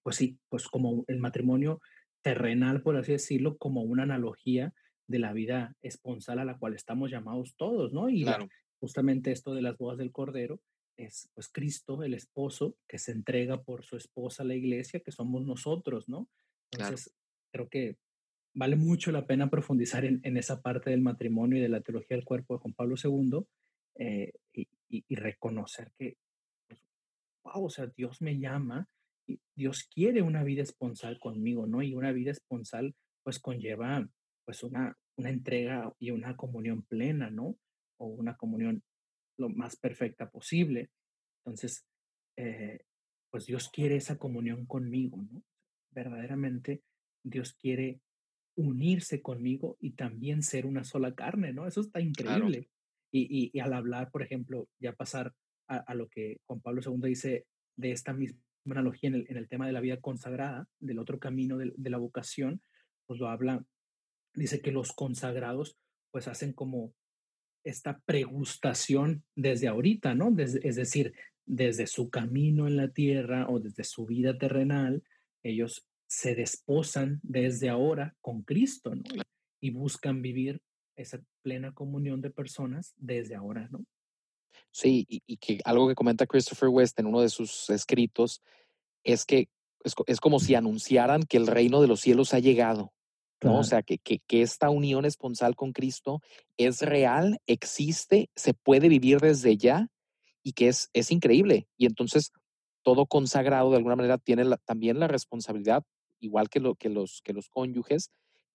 pues 0.01 0.15
sí, 0.15 0.39
pues 0.47 0.67
como 0.67 1.03
el 1.07 1.19
matrimonio 1.19 1.81
terrenal, 2.21 2.81
por 2.81 2.95
así 2.95 3.11
decirlo, 3.11 3.57
como 3.57 3.81
una 3.81 4.03
analogía 4.03 4.73
de 5.07 5.19
la 5.19 5.33
vida 5.33 5.75
esponsal 5.81 6.39
a 6.39 6.45
la 6.45 6.57
cual 6.57 6.73
estamos 6.73 7.11
llamados 7.11 7.55
todos, 7.57 7.91
¿no? 7.91 8.09
Y 8.09 8.25
justamente 8.79 9.31
esto 9.31 9.53
de 9.53 9.61
las 9.61 9.77
bodas 9.77 9.97
del 9.97 10.13
Cordero, 10.13 10.61
es 10.97 11.29
pues 11.33 11.49
Cristo, 11.49 12.03
el 12.03 12.13
esposo, 12.13 12.77
que 12.87 12.97
se 12.97 13.11
entrega 13.11 13.63
por 13.63 13.83
su 13.83 13.97
esposa 13.97 14.43
a 14.43 14.45
la 14.45 14.55
iglesia, 14.55 14.99
que 14.99 15.11
somos 15.11 15.45
nosotros, 15.45 16.07
¿no? 16.07 16.29
Entonces, 16.71 17.13
creo 17.51 17.69
que 17.69 17.97
vale 18.53 18.75
mucho 18.75 19.11
la 19.11 19.25
pena 19.25 19.49
profundizar 19.49 20.05
en, 20.05 20.37
esa 20.37 20.61
parte 20.61 20.89
del 20.89 21.01
matrimonio 21.01 21.57
y 21.57 21.61
de 21.61 21.69
la 21.69 21.81
teología 21.81 22.15
del 22.17 22.25
cuerpo 22.25 22.55
de 22.55 22.59
Juan 22.61 22.73
Pablo 22.73 22.95
II 23.01 23.45
eh, 23.95 24.31
y, 24.53 25.15
reconocer 25.15 25.91
que, 25.97 26.17
wow, 27.43 27.53
pues, 27.53 27.65
o 27.65 27.69
sea, 27.69 27.87
Dios 27.87 28.21
me 28.21 28.37
llama 28.39 28.87
y 29.25 29.39
Dios 29.55 29.83
quiere 29.83 30.21
una 30.21 30.43
vida 30.43 30.61
esponsal 30.61 31.19
conmigo, 31.19 31.65
¿no? 31.65 31.81
Y 31.81 31.95
una 31.95 32.11
vida 32.11 32.31
esponsal, 32.31 32.95
pues 33.23 33.39
conlleva, 33.39 34.07
pues 34.45 34.61
una, 34.63 34.95
una 35.15 35.29
entrega 35.29 35.91
y 35.97 36.11
una 36.11 36.35
comunión 36.35 36.83
plena, 36.83 37.31
¿no? 37.31 37.57
O 37.97 38.07
una 38.07 38.35
comunión 38.35 38.83
lo 39.37 39.49
más 39.49 39.75
perfecta 39.75 40.29
posible. 40.29 40.89
Entonces, 41.45 41.85
eh, 42.37 42.79
pues 43.31 43.45
Dios 43.45 43.69
quiere 43.69 43.95
esa 43.95 44.17
comunión 44.17 44.65
conmigo, 44.65 45.23
¿no? 45.31 45.43
Verdaderamente 45.91 46.81
Dios 47.23 47.53
quiere 47.53 47.99
unirse 48.55 49.21
conmigo 49.21 49.77
y 49.79 49.91
también 49.91 50.43
ser 50.43 50.65
una 50.65 50.83
sola 50.83 51.15
carne, 51.15 51.53
¿no? 51.53 51.67
Eso 51.67 51.81
está 51.81 51.99
increíble. 51.99 52.69
Y, 53.11 53.57
al 53.59 53.73
hablar, 53.73 54.09
por 54.11 54.23
ejemplo, 54.23 54.67
ya 54.79 54.93
pasar 54.93 55.33
a, 55.67 55.93
lo 55.93 56.09
que 56.09 56.37
Juan 56.47 56.61
Pablo 56.61 56.81
II 56.83 57.09
dice 57.09 57.45
de 57.77 57.91
esta 57.91 58.13
misma 58.13 58.39
analogía 58.65 59.09
en 59.09 59.15
el, 59.15 59.25
en 59.29 59.37
el 59.37 59.47
tema 59.47 59.67
de 59.67 59.73
la 59.73 59.81
vida 59.81 59.99
consagrada, 59.99 60.67
del 60.79 60.99
otro 60.99 61.19
camino 61.19 61.57
de, 61.57 61.73
de 61.75 61.89
la 61.89 61.97
vocación, 61.97 62.61
pues 63.05 63.19
lo 63.19 63.27
habla, 63.27 63.63
dice 64.33 64.61
que 64.61 64.71
los 64.71 64.93
consagrados 64.93 65.77
pues 66.11 66.27
hacen 66.27 66.53
como 66.53 66.93
esta 67.63 67.99
pregustación 68.05 69.23
desde 69.35 69.67
ahorita, 69.67 70.15
¿no? 70.15 70.33
es 70.37 70.75
decir, 70.75 71.13
desde 71.45 71.87
su 71.87 72.09
camino 72.09 72.67
en 72.67 72.77
la 72.77 72.89
tierra 72.89 73.47
o 73.49 73.59
desde 73.59 73.83
su 73.83 74.05
vida 74.05 74.37
terrenal, 74.37 75.03
ellos 75.43 75.85
se 76.07 76.35
desposan 76.35 77.19
desde 77.23 77.69
ahora 77.69 78.15
con 78.21 78.43
Cristo, 78.43 78.95
¿no? 78.95 79.03
Y 79.59 79.71
buscan 79.71 80.21
vivir 80.21 80.61
esa 80.95 81.19
plena 81.41 81.73
comunión 81.73 82.21
de 82.21 82.29
personas 82.29 82.93
desde 82.97 83.35
ahora, 83.35 83.67
¿no? 83.71 83.83
Sí, 84.71 85.05
y, 85.07 85.37
que 85.37 85.59
algo 85.65 85.87
que 85.87 85.95
comenta 85.95 86.27
Christopher 86.27 86.69
West 86.69 86.99
en 86.99 87.07
uno 87.07 87.21
de 87.21 87.29
sus 87.29 87.69
escritos 87.69 88.41
es 89.03 89.25
que 89.25 89.49
es 89.83 90.19
como 90.19 90.39
si 90.39 90.55
anunciaran 90.55 91.23
que 91.23 91.37
el 91.37 91.47
reino 91.47 91.81
de 91.81 91.87
los 91.87 91.99
cielos 91.99 92.33
ha 92.33 92.39
llegado. 92.39 92.93
¿No? 93.43 93.59
O 93.59 93.63
sea, 93.63 93.83
que, 93.83 93.97
que, 93.97 94.19
que, 94.19 94.41
esta 94.41 94.69
unión 94.69 95.05
esponsal 95.05 95.55
con 95.55 95.73
Cristo 95.73 96.21
es 96.57 96.81
real, 96.81 97.39
existe, 97.47 98.29
se 98.35 98.53
puede 98.53 98.89
vivir 98.89 99.19
desde 99.19 99.57
ya 99.57 99.87
y 100.43 100.53
que 100.53 100.67
es, 100.67 100.89
es 100.93 101.11
increíble. 101.11 101.67
Y 101.77 101.85
entonces 101.85 102.31
todo 102.83 103.05
consagrado 103.05 103.71
de 103.71 103.77
alguna 103.77 103.95
manera 103.95 104.17
tiene 104.17 104.45
también 104.65 104.99
la 104.99 105.07
responsabilidad, 105.07 105.83
igual 106.19 106.49
que, 106.49 106.59
lo, 106.59 106.75
que, 106.75 106.89
los, 106.89 107.21
que 107.23 107.33
los 107.33 107.49
cónyuges, 107.49 108.11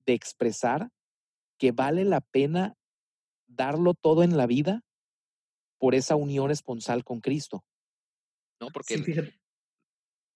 de 0.07 0.15
expresar 0.15 0.91
que 1.59 1.73
vale 1.73 2.05
la 2.05 2.21
pena 2.21 2.75
darlo 3.47 3.95
todo 3.95 4.23
en 4.23 4.37
la 4.37 4.47
vida 4.47 4.83
por 5.79 5.95
esa 5.95 6.17
unión 6.17 6.51
esponsal 6.51 7.05
con 7.05 7.21
Cristo. 7.21 7.65
¿No? 8.61 8.69
Porque 8.73 9.35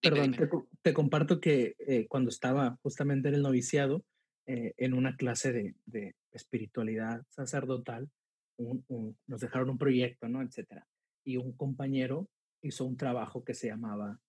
Perdón, 0.01 0.35
Te, 0.81 0.93
comparto 0.93 1.39
que 1.39 1.75
eh, 1.79 2.07
cuando 2.09 2.29
estaba 2.29 2.77
justamente 2.81 3.29
en 3.29 3.35
el 3.35 3.41
noviciado, 3.41 4.03
eh, 4.45 4.73
en 4.77 4.93
una 4.93 5.15
clase 5.15 5.51
de, 5.85 6.15
espiritualidad 6.31 7.23
sacerdotal, 7.29 8.09
nos 8.57 9.41
dejaron 9.41 9.69
un 9.69 9.77
proyecto, 9.77 10.27
¿no? 10.27 10.41
Etcétera. 10.41 10.87
Y 11.23 11.37
un 11.37 11.53
compañero 11.53 12.27
hizo 12.61 12.85
un 12.85 12.97
trabajo 12.97 13.43
que 13.43 13.53
se 13.53 13.67
llamaba, 13.67 14.19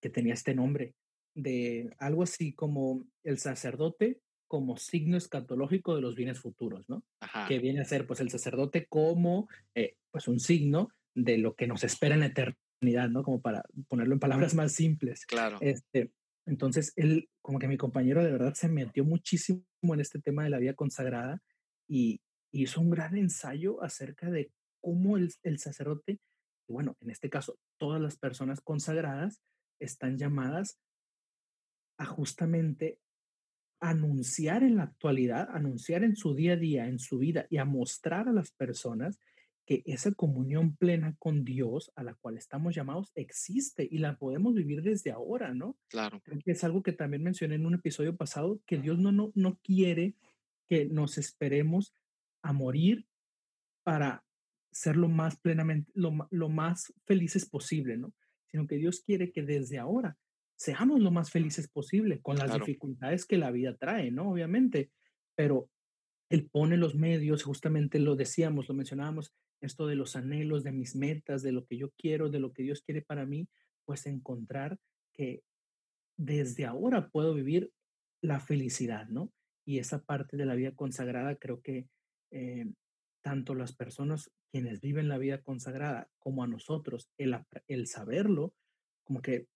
que 0.00 0.10
tenía 0.10 0.34
este 0.34 0.54
nombre, 0.54 0.94
de 1.34 1.94
algo 1.98 2.22
así 2.22 2.52
como 2.52 3.06
el 3.24 3.38
sacerdote 3.38 4.20
como 4.50 4.76
signo 4.76 5.16
escatológico 5.16 5.94
de 5.94 6.02
los 6.02 6.16
bienes 6.16 6.40
futuros, 6.40 6.88
¿no? 6.88 7.04
Que 7.46 7.60
viene 7.60 7.80
a 7.80 7.84
ser, 7.84 8.06
pues, 8.06 8.18
el 8.18 8.30
sacerdote 8.30 8.86
como, 8.86 9.48
eh, 9.76 9.94
pues, 10.10 10.26
un 10.26 10.40
signo 10.40 10.88
de 11.14 11.38
lo 11.38 11.54
que 11.54 11.68
nos 11.68 11.84
espera 11.84 12.14
en 12.14 12.20
la 12.20 12.26
eternidad, 12.26 13.08
¿no? 13.10 13.22
Como 13.22 13.40
para 13.40 13.62
ponerlo 13.86 14.14
en 14.14 14.18
palabras 14.18 14.54
más 14.54 14.72
simples. 14.72 15.24
Claro. 15.24 15.58
Este, 15.60 16.10
entonces, 16.46 16.92
él, 16.96 17.28
como 17.42 17.58
que 17.58 17.68
mi 17.68 17.76
compañero 17.76 18.24
de 18.24 18.32
verdad 18.32 18.54
se 18.54 18.68
metió 18.68 19.04
muchísimo 19.04 19.64
en 19.82 20.00
este 20.00 20.20
tema 20.20 20.44
de 20.44 20.50
la 20.50 20.58
vida 20.58 20.74
consagrada 20.74 21.40
y 21.88 22.20
hizo 22.52 22.80
un 22.80 22.90
gran 22.90 23.16
ensayo 23.16 23.82
acerca 23.82 24.30
de 24.30 24.50
cómo 24.80 25.16
el, 25.16 25.32
el 25.42 25.58
sacerdote, 25.58 26.20
y 26.68 26.72
bueno, 26.72 26.96
en 27.00 27.10
este 27.10 27.30
caso, 27.30 27.58
todas 27.78 28.00
las 28.00 28.16
personas 28.16 28.60
consagradas 28.60 29.40
están 29.80 30.18
llamadas 30.18 30.78
a 31.98 32.06
justamente 32.06 32.98
anunciar 33.80 34.62
en 34.62 34.76
la 34.76 34.84
actualidad, 34.84 35.48
anunciar 35.50 36.04
en 36.04 36.16
su 36.16 36.34
día 36.34 36.52
a 36.52 36.56
día, 36.56 36.86
en 36.86 36.98
su 36.98 37.18
vida 37.18 37.46
y 37.48 37.56
a 37.56 37.64
mostrar 37.64 38.28
a 38.28 38.32
las 38.32 38.52
personas 38.52 39.18
que 39.70 39.84
esa 39.86 40.12
comunión 40.12 40.74
plena 40.74 41.14
con 41.20 41.44
Dios 41.44 41.92
a 41.94 42.02
la 42.02 42.14
cual 42.14 42.36
estamos 42.36 42.74
llamados 42.74 43.12
existe 43.14 43.86
y 43.88 43.98
la 43.98 44.18
podemos 44.18 44.52
vivir 44.52 44.82
desde 44.82 45.12
ahora, 45.12 45.54
¿no? 45.54 45.78
Claro. 45.88 46.20
Creo 46.24 46.40
que 46.44 46.50
es 46.50 46.64
algo 46.64 46.82
que 46.82 46.90
también 46.90 47.22
mencioné 47.22 47.54
en 47.54 47.66
un 47.66 47.74
episodio 47.74 48.16
pasado, 48.16 48.60
que 48.66 48.78
Dios 48.78 48.98
no, 48.98 49.12
no, 49.12 49.30
no 49.36 49.60
quiere 49.62 50.16
que 50.68 50.86
nos 50.86 51.18
esperemos 51.18 51.94
a 52.42 52.52
morir 52.52 53.06
para 53.84 54.24
ser 54.72 54.96
lo 54.96 55.08
más 55.08 55.38
plenamente, 55.38 55.88
lo, 55.94 56.26
lo 56.32 56.48
más 56.48 56.92
felices 57.06 57.48
posible, 57.48 57.96
¿no? 57.96 58.12
Sino 58.50 58.66
que 58.66 58.74
Dios 58.76 59.02
quiere 59.06 59.30
que 59.30 59.42
desde 59.42 59.78
ahora 59.78 60.18
seamos 60.56 60.98
lo 60.98 61.12
más 61.12 61.30
felices 61.30 61.68
posible, 61.68 62.20
con 62.20 62.34
las 62.38 62.46
Claro. 62.46 62.64
dificultades 62.64 63.24
que 63.24 63.38
la 63.38 63.52
vida 63.52 63.76
trae, 63.76 64.10
¿no? 64.10 64.32
Obviamente, 64.32 64.90
pero 65.36 65.70
Él 66.28 66.48
pone 66.50 66.76
los 66.76 66.96
medios, 66.96 67.44
justamente 67.44 68.00
lo 68.00 68.16
decíamos, 68.16 68.68
lo 68.68 68.74
mencionábamos, 68.74 69.32
esto 69.60 69.86
de 69.86 69.96
los 69.96 70.16
anhelos, 70.16 70.64
de 70.64 70.72
mis 70.72 70.96
metas, 70.96 71.42
de 71.42 71.52
lo 71.52 71.64
que 71.66 71.76
yo 71.76 71.90
quiero, 71.96 72.30
de 72.30 72.40
lo 72.40 72.52
que 72.52 72.62
Dios 72.62 72.82
quiere 72.82 73.02
para 73.02 73.26
mí, 73.26 73.48
pues 73.84 74.06
encontrar 74.06 74.78
que 75.12 75.42
desde 76.16 76.66
ahora 76.66 77.08
puedo 77.08 77.34
vivir 77.34 77.72
la 78.22 78.40
felicidad, 78.40 79.08
¿no? 79.08 79.32
Y 79.66 79.78
esa 79.78 80.02
parte 80.02 80.36
de 80.36 80.46
la 80.46 80.54
vida 80.54 80.72
consagrada 80.74 81.36
creo 81.36 81.60
que 81.60 81.88
eh, 82.30 82.66
tanto 83.22 83.54
las 83.54 83.74
personas 83.74 84.30
quienes 84.50 84.80
viven 84.80 85.08
la 85.08 85.18
vida 85.18 85.42
consagrada 85.42 86.08
como 86.18 86.42
a 86.42 86.48
nosotros, 86.48 87.08
el, 87.18 87.36
el 87.68 87.86
saberlo, 87.86 88.54
como 89.04 89.22
que 89.22 89.46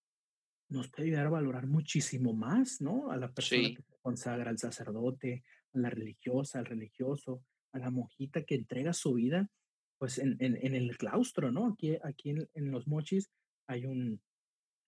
nos 0.69 0.89
puede 0.89 1.09
ayudar 1.09 1.27
a 1.27 1.31
valorar 1.31 1.67
muchísimo 1.67 2.33
más, 2.33 2.81
¿no? 2.81 3.11
A 3.11 3.17
la 3.17 3.31
persona 3.31 3.69
Sí, 3.69 3.75
que 3.75 3.83
se 3.83 3.97
consagra, 4.01 4.49
al 4.49 4.57
sacerdote, 4.57 5.43
a 5.73 5.79
la 5.79 5.89
religiosa, 5.89 6.59
al 6.59 6.65
religioso, 6.65 7.43
a 7.73 7.79
la 7.79 7.91
monjita 7.91 8.43
que 8.43 8.55
entrega 8.55 8.93
su 8.93 9.13
vida, 9.13 9.49
pues 9.97 10.19
en, 10.19 10.35
en, 10.39 10.57
en 10.57 10.75
el 10.75 10.97
claustro, 10.97 11.51
¿no? 11.51 11.67
Aquí, 11.67 11.97
aquí 12.03 12.31
en, 12.31 12.49
en 12.53 12.71
Los 12.71 12.87
Mochis 12.87 13.29
hay 13.67 13.85
un, 13.85 14.21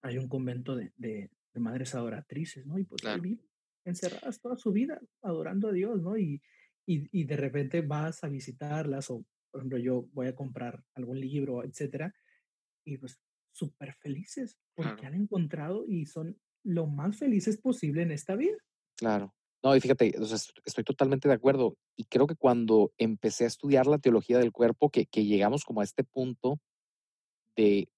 hay 0.03 0.17
un 0.17 0.27
convento 0.27 0.75
de, 0.75 0.91
de, 0.97 1.29
de 1.53 1.59
madres 1.59 1.95
adoratrices, 1.95 2.65
¿no? 2.65 2.77
Y 2.79 2.85
pues 2.85 3.01
claro, 3.01 3.21
viven 3.21 3.45
encerradas 3.85 4.41
toda 4.41 4.57
su 4.57 4.71
vida 4.71 4.99
adorando 5.21 5.69
a 5.69 5.71
Dios, 5.71 6.01
¿no? 6.01 6.17
Y, 6.17 6.41
y, 6.85 7.07
y 7.11 7.23
de 7.25 7.37
repente 7.37 7.81
vas 7.81 8.23
a 8.23 8.29
visitarlas 8.29 9.09
o, 9.09 9.25
por 9.51 9.61
ejemplo, 9.61 9.77
yo 9.77 10.07
voy 10.13 10.27
a 10.27 10.35
comprar 10.35 10.83
algún 10.95 11.19
libro, 11.19 11.63
etcétera, 11.63 12.13
y 12.85 12.97
pues 12.97 13.19
súper 13.51 13.93
felices 13.95 14.57
porque 14.75 14.91
claro, 14.97 15.07
han 15.07 15.15
encontrado 15.15 15.85
y 15.87 16.05
son 16.05 16.39
lo 16.63 16.87
más 16.87 17.17
felices 17.17 17.57
posible 17.57 18.03
en 18.03 18.11
esta 18.11 18.35
vida. 18.35 18.57
claro. 18.95 19.33
No, 19.67 19.75
y 19.75 19.81
fíjate, 19.81 20.13
o 20.17 20.23
sea, 20.23 20.37
est- 20.37 20.57
estoy 20.63 20.85
totalmente 20.85 21.27
de 21.27 21.33
acuerdo. 21.33 21.75
Y 21.97 22.05
creo 22.05 22.25
que 22.25 22.35
cuando 22.37 22.93
empecé 22.97 23.43
a 23.43 23.47
estudiar 23.47 23.85
la 23.85 23.97
teología 23.97 24.37
del 24.39 24.53
cuerpo, 24.53 24.89
que, 24.89 25.07
que 25.07 25.25
llegamos 25.25 25.65
como 25.65 25.81
a 25.81 25.83
este 25.83 26.05
punto 26.05 26.61
de 27.57 27.89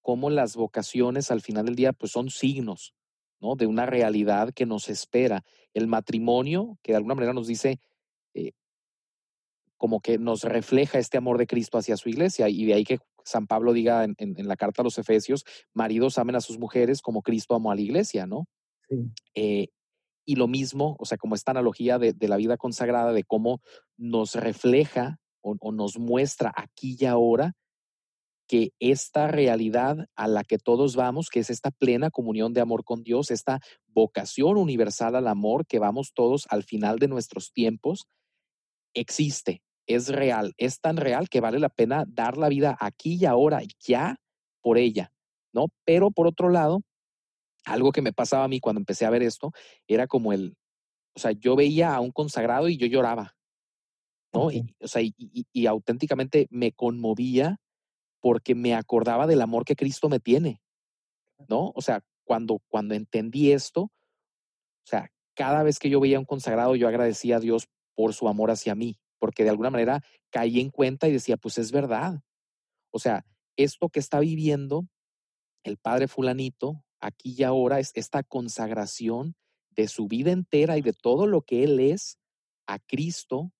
cómo 0.00 0.30
las 0.30 0.54
vocaciones 0.54 1.32
al 1.32 1.40
final 1.40 1.64
del 1.66 1.74
día 1.74 1.92
pues 1.92 2.12
son 2.12 2.30
signos, 2.30 2.94
¿no? 3.40 3.56
De 3.56 3.66
una 3.66 3.84
realidad 3.84 4.52
que 4.54 4.64
nos 4.64 4.88
espera. 4.88 5.42
El 5.74 5.88
matrimonio, 5.88 6.78
que 6.84 6.92
de 6.92 6.98
alguna 6.98 7.16
manera 7.16 7.32
nos 7.32 7.48
dice, 7.48 7.80
eh, 8.34 8.52
como 9.76 10.00
que 10.02 10.18
nos 10.18 10.44
refleja 10.44 11.00
este 11.00 11.18
amor 11.18 11.36
de 11.36 11.48
Cristo 11.48 11.78
hacia 11.78 11.96
su 11.96 12.10
iglesia. 12.10 12.48
Y 12.48 12.64
de 12.64 12.74
ahí 12.74 12.84
que 12.84 12.98
San 13.24 13.48
Pablo 13.48 13.72
diga 13.72 14.04
en, 14.04 14.14
en- 14.18 14.38
en 14.38 14.46
la 14.46 14.54
carta 14.56 14.82
a 14.82 14.84
los 14.84 14.98
Efesios, 14.98 15.44
maridos 15.74 16.16
amen 16.16 16.36
a 16.36 16.40
sus 16.40 16.60
mujeres 16.60 17.02
como 17.02 17.22
Cristo 17.22 17.56
amó 17.56 17.72
a 17.72 17.74
la 17.74 17.80
iglesia, 17.80 18.24
¿no? 18.24 18.46
Sí, 18.88 18.96
Eh, 19.34 19.66
y 20.24 20.36
lo 20.36 20.48
mismo, 20.48 20.96
o 20.98 21.04
sea, 21.04 21.18
como 21.18 21.34
esta 21.34 21.50
analogía 21.50 21.98
de, 21.98 22.12
de 22.12 22.28
la 22.28 22.36
vida 22.36 22.56
consagrada, 22.56 23.12
de 23.12 23.24
cómo 23.24 23.60
nos 23.96 24.34
refleja 24.34 25.18
o, 25.42 25.56
o 25.60 25.72
nos 25.72 25.98
muestra 25.98 26.52
aquí 26.56 26.96
y 26.98 27.06
ahora 27.06 27.54
que 28.46 28.72
esta 28.80 29.28
realidad 29.28 30.06
a 30.14 30.28
la 30.28 30.44
que 30.44 30.58
todos 30.58 30.94
vamos, 30.94 31.30
que 31.30 31.40
es 31.40 31.50
esta 31.50 31.70
plena 31.70 32.10
comunión 32.10 32.52
de 32.52 32.60
amor 32.60 32.84
con 32.84 33.02
Dios, 33.02 33.30
esta 33.30 33.60
vocación 33.86 34.58
universal 34.58 35.16
al 35.16 35.28
amor 35.28 35.66
que 35.66 35.78
vamos 35.78 36.12
todos 36.14 36.46
al 36.50 36.62
final 36.62 36.98
de 36.98 37.08
nuestros 37.08 37.52
tiempos, 37.52 38.06
existe, 38.94 39.62
es 39.86 40.08
real, 40.08 40.52
es 40.58 40.80
tan 40.80 40.96
real 40.96 41.28
que 41.28 41.40
vale 41.40 41.58
la 41.58 41.68
pena 41.68 42.04
dar 42.06 42.36
la 42.36 42.48
vida 42.48 42.76
aquí 42.80 43.16
y 43.20 43.24
ahora, 43.24 43.60
ya 43.80 44.16
por 44.60 44.78
ella, 44.78 45.12
¿no? 45.52 45.68
Pero 45.84 46.10
por 46.10 46.26
otro 46.26 46.50
lado, 46.50 46.82
algo 47.64 47.92
que 47.92 48.02
me 48.02 48.12
pasaba 48.12 48.44
a 48.44 48.48
mí 48.48 48.60
cuando 48.60 48.80
empecé 48.80 49.04
a 49.04 49.10
ver 49.10 49.22
esto 49.22 49.52
era 49.86 50.06
como 50.06 50.32
el, 50.32 50.56
o 51.14 51.20
sea, 51.20 51.32
yo 51.32 51.56
veía 51.56 51.94
a 51.94 52.00
un 52.00 52.10
consagrado 52.10 52.68
y 52.68 52.76
yo 52.76 52.86
lloraba, 52.86 53.36
¿no? 54.32 54.50
Y, 54.50 54.74
o 54.80 54.88
sea, 54.88 55.02
y, 55.02 55.14
y, 55.16 55.46
y 55.52 55.66
auténticamente 55.66 56.46
me 56.50 56.72
conmovía 56.72 57.60
porque 58.20 58.54
me 58.54 58.74
acordaba 58.74 59.26
del 59.26 59.42
amor 59.42 59.64
que 59.64 59.76
Cristo 59.76 60.08
me 60.08 60.20
tiene, 60.20 60.62
¿no? 61.48 61.72
O 61.74 61.82
sea, 61.82 62.04
cuando, 62.24 62.60
cuando 62.68 62.94
entendí 62.94 63.52
esto, 63.52 63.82
o 63.82 63.90
sea, 64.86 65.10
cada 65.34 65.62
vez 65.62 65.78
que 65.78 65.90
yo 65.90 66.00
veía 66.00 66.16
a 66.16 66.20
un 66.20 66.26
consagrado, 66.26 66.76
yo 66.76 66.88
agradecía 66.88 67.36
a 67.36 67.40
Dios 67.40 67.68
por 67.94 68.14
su 68.14 68.28
amor 68.28 68.50
hacia 68.50 68.74
mí, 68.74 68.98
porque 69.18 69.44
de 69.44 69.50
alguna 69.50 69.70
manera 69.70 70.02
caí 70.30 70.60
en 70.60 70.70
cuenta 70.70 71.08
y 71.08 71.12
decía, 71.12 71.36
pues 71.36 71.58
es 71.58 71.72
verdad. 71.72 72.20
O 72.90 72.98
sea, 72.98 73.24
esto 73.56 73.88
que 73.88 74.00
está 74.00 74.20
viviendo 74.20 74.86
el 75.64 75.76
padre 75.76 76.08
fulanito, 76.08 76.84
aquí 77.02 77.34
y 77.36 77.42
ahora, 77.42 77.78
es 77.80 77.92
esta 77.94 78.22
consagración 78.22 79.34
de 79.70 79.88
su 79.88 80.08
vida 80.08 80.30
entera 80.32 80.78
y 80.78 80.82
de 80.82 80.94
todo 80.94 81.26
lo 81.26 81.42
que 81.42 81.64
él 81.64 81.80
es 81.80 82.18
a 82.66 82.78
Cristo 82.78 83.52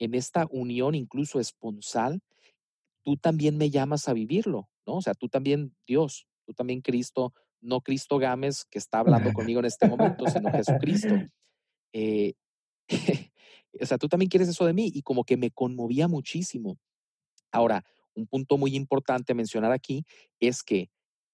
en 0.00 0.14
esta 0.14 0.46
unión 0.50 0.94
incluso 0.94 1.38
esponsal 1.38 2.22
tú 3.08 3.16
también 3.16 3.56
me 3.56 3.70
llamas 3.70 4.06
a 4.06 4.12
vivirlo, 4.12 4.68
¿no? 4.86 4.96
O 4.96 5.00
sea, 5.00 5.14
tú 5.14 5.30
también, 5.30 5.74
Dios, 5.86 6.26
tú 6.44 6.52
también 6.52 6.82
Cristo, 6.82 7.32
no 7.62 7.80
Cristo 7.80 8.18
Gámez 8.18 8.66
que 8.70 8.78
está 8.78 8.98
hablando 8.98 9.32
conmigo 9.32 9.60
en 9.60 9.64
este 9.64 9.88
momento, 9.88 10.26
sino 10.26 10.50
Jesucristo. 10.50 11.14
Eh, 11.94 12.34
o 13.80 13.86
sea, 13.86 13.96
tú 13.96 14.08
también 14.08 14.28
quieres 14.28 14.48
eso 14.48 14.66
de 14.66 14.74
mí 14.74 14.90
y 14.92 15.00
como 15.00 15.24
que 15.24 15.38
me 15.38 15.50
conmovía 15.50 16.06
muchísimo. 16.06 16.76
Ahora, 17.50 17.82
un 18.14 18.26
punto 18.26 18.58
muy 18.58 18.76
importante 18.76 19.32
a 19.32 19.34
mencionar 19.34 19.72
aquí 19.72 20.04
es 20.38 20.62
que 20.62 20.90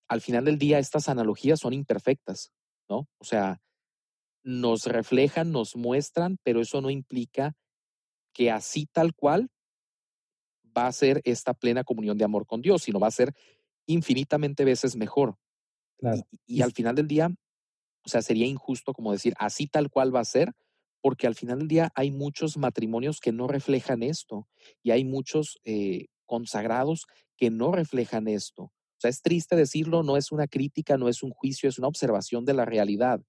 al 0.09 0.21
final 0.21 0.45
del 0.45 0.59
día 0.59 0.79
estas 0.79 1.09
analogías 1.09 1.61
son 1.61 1.73
imperfectas, 1.73 2.53
¿no? 2.89 3.09
O 3.19 3.25
sea, 3.25 3.61
nos 4.43 4.87
reflejan, 4.87 5.53
nos 5.53 5.77
muestran, 5.77 6.39
pero 6.43 6.61
eso 6.61 6.81
no 6.81 6.91
implica 6.91 7.57
que 8.33 8.51
así 8.51 8.87
tal 8.87 9.15
cual 9.15 9.51
va 10.77 10.87
a 10.87 10.93
ser 10.93 11.23
esta 11.25 11.55
plena 11.55 11.85
comunión 11.85 12.19
de 12.19 12.25
amor 12.25 12.47
con 12.47 12.61
Dios, 12.61 12.83
sino 12.83 13.01
va 13.01 13.07
a 13.07 13.13
ser 13.13 13.33
infinitamente 13.87 14.65
veces 14.65 14.97
mejor. 14.97 15.39
Y, 15.97 16.01
claro. 16.01 16.23
y 16.31 16.59
Y 16.59 16.63
al 16.63 16.73
final 16.73 16.95
del 16.95 17.07
día, 17.07 17.31
o 18.05 18.09
sea, 18.09 18.23
sería 18.23 18.47
injusto 18.47 18.93
como 18.93 19.13
decir, 19.13 19.35
así 19.39 19.67
tal 19.67 19.89
cual 19.89 20.15
va 20.15 20.21
a 20.21 20.25
ser, 20.25 20.53
porque 21.01 21.27
al 21.27 21.35
final 21.35 21.61
del 21.61 21.69
día 21.69 21.93
hay 21.95 22.11
muchos 22.11 22.57
matrimonios 22.57 23.21
que 23.21 23.33
no 23.33 23.47
reflejan 23.47 24.03
esto 24.03 24.49
y 24.83 24.91
hay 24.91 25.05
muchos 25.05 25.59
eh, 25.65 26.07
consagrados 26.27 27.07
que 27.37 27.51
no 27.51 27.73
reflejan 27.73 28.27
esto. 28.29 28.73
Sea, 29.05 29.11
es 29.11 29.21
triste 29.21 29.55
decirlo, 29.55 30.03
no 30.03 30.17
es 30.17 30.33
una 30.33 30.47
crítica, 30.47 30.97
no 30.97 31.11
es 31.11 31.23
un 31.23 31.31
juicio, 31.31 31.69
es 31.69 31.79
una 31.79 31.89
observación 31.89 32.47
de 32.47 32.55
la 32.55 32.65
realidad. 32.65 33.21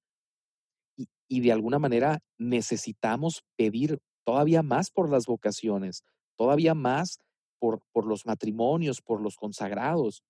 Y, 0.96 1.10
y 1.28 1.42
de 1.42 1.52
alguna 1.52 1.80
manera 1.80 2.24
necesitamos 2.38 3.44
pedir 3.58 4.00
todavía 4.24 4.64
más 4.64 4.90
por 4.90 5.10
las 5.10 5.26
vocaciones, 5.26 6.06
todavía 6.38 6.74
más 6.76 7.20
por, 7.60 7.82
por 7.92 8.06
los 8.06 8.26
matrimonios, 8.26 9.02
por 9.02 9.20
los 9.20 9.36
consagrados, 9.36 10.24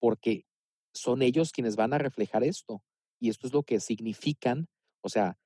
porque 0.00 0.46
son 0.94 1.20
ellos 1.20 1.52
quienes 1.52 1.76
van 1.76 1.92
a 1.92 1.98
reflejar 1.98 2.42
esto. 2.42 2.82
Y 3.20 3.28
esto 3.28 3.46
es 3.46 3.52
lo 3.52 3.64
que 3.64 3.80
significan, 3.80 4.66
o 5.02 5.10
sea, 5.10 5.36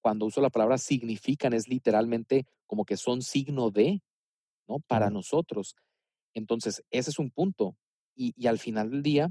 cuando 0.00 0.24
uso 0.24 0.40
la 0.40 0.48
palabra 0.48 0.78
significan 0.78 1.52
es 1.52 1.68
literalmente 1.68 2.46
como 2.66 2.86
que 2.86 2.96
son 2.96 3.20
signo 3.20 3.70
de, 3.70 4.00
¿no? 4.66 4.78
Para 4.78 5.10
nosotros. 5.10 5.76
Entonces, 6.32 6.82
ese 6.90 7.10
es 7.10 7.18
un 7.18 7.30
punto. 7.30 7.76
Y, 8.14 8.34
y 8.36 8.46
al 8.46 8.58
final 8.58 8.90
del 8.90 9.02
día, 9.02 9.30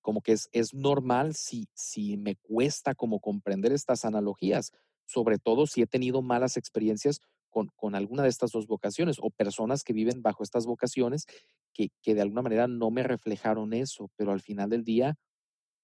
como 0.00 0.22
que 0.22 0.32
es, 0.32 0.48
es 0.52 0.74
normal 0.74 1.34
si, 1.34 1.68
si 1.74 2.16
me 2.16 2.36
cuesta 2.36 2.94
como 2.94 3.20
comprender 3.20 3.72
estas 3.72 4.04
analogías, 4.04 4.72
sobre 5.06 5.38
todo 5.38 5.66
si 5.66 5.82
he 5.82 5.86
tenido 5.86 6.22
malas 6.22 6.56
experiencias 6.56 7.20
con, 7.50 7.68
con 7.76 7.94
alguna 7.94 8.22
de 8.22 8.28
estas 8.28 8.52
dos 8.52 8.66
vocaciones 8.66 9.18
o 9.20 9.30
personas 9.30 9.82
que 9.82 9.92
viven 9.92 10.22
bajo 10.22 10.42
estas 10.42 10.66
vocaciones 10.66 11.26
que, 11.72 11.88
que 12.02 12.14
de 12.14 12.22
alguna 12.22 12.42
manera 12.42 12.68
no 12.68 12.90
me 12.90 13.02
reflejaron 13.02 13.72
eso, 13.72 14.10
pero 14.16 14.32
al 14.32 14.40
final 14.40 14.70
del 14.70 14.84
día 14.84 15.16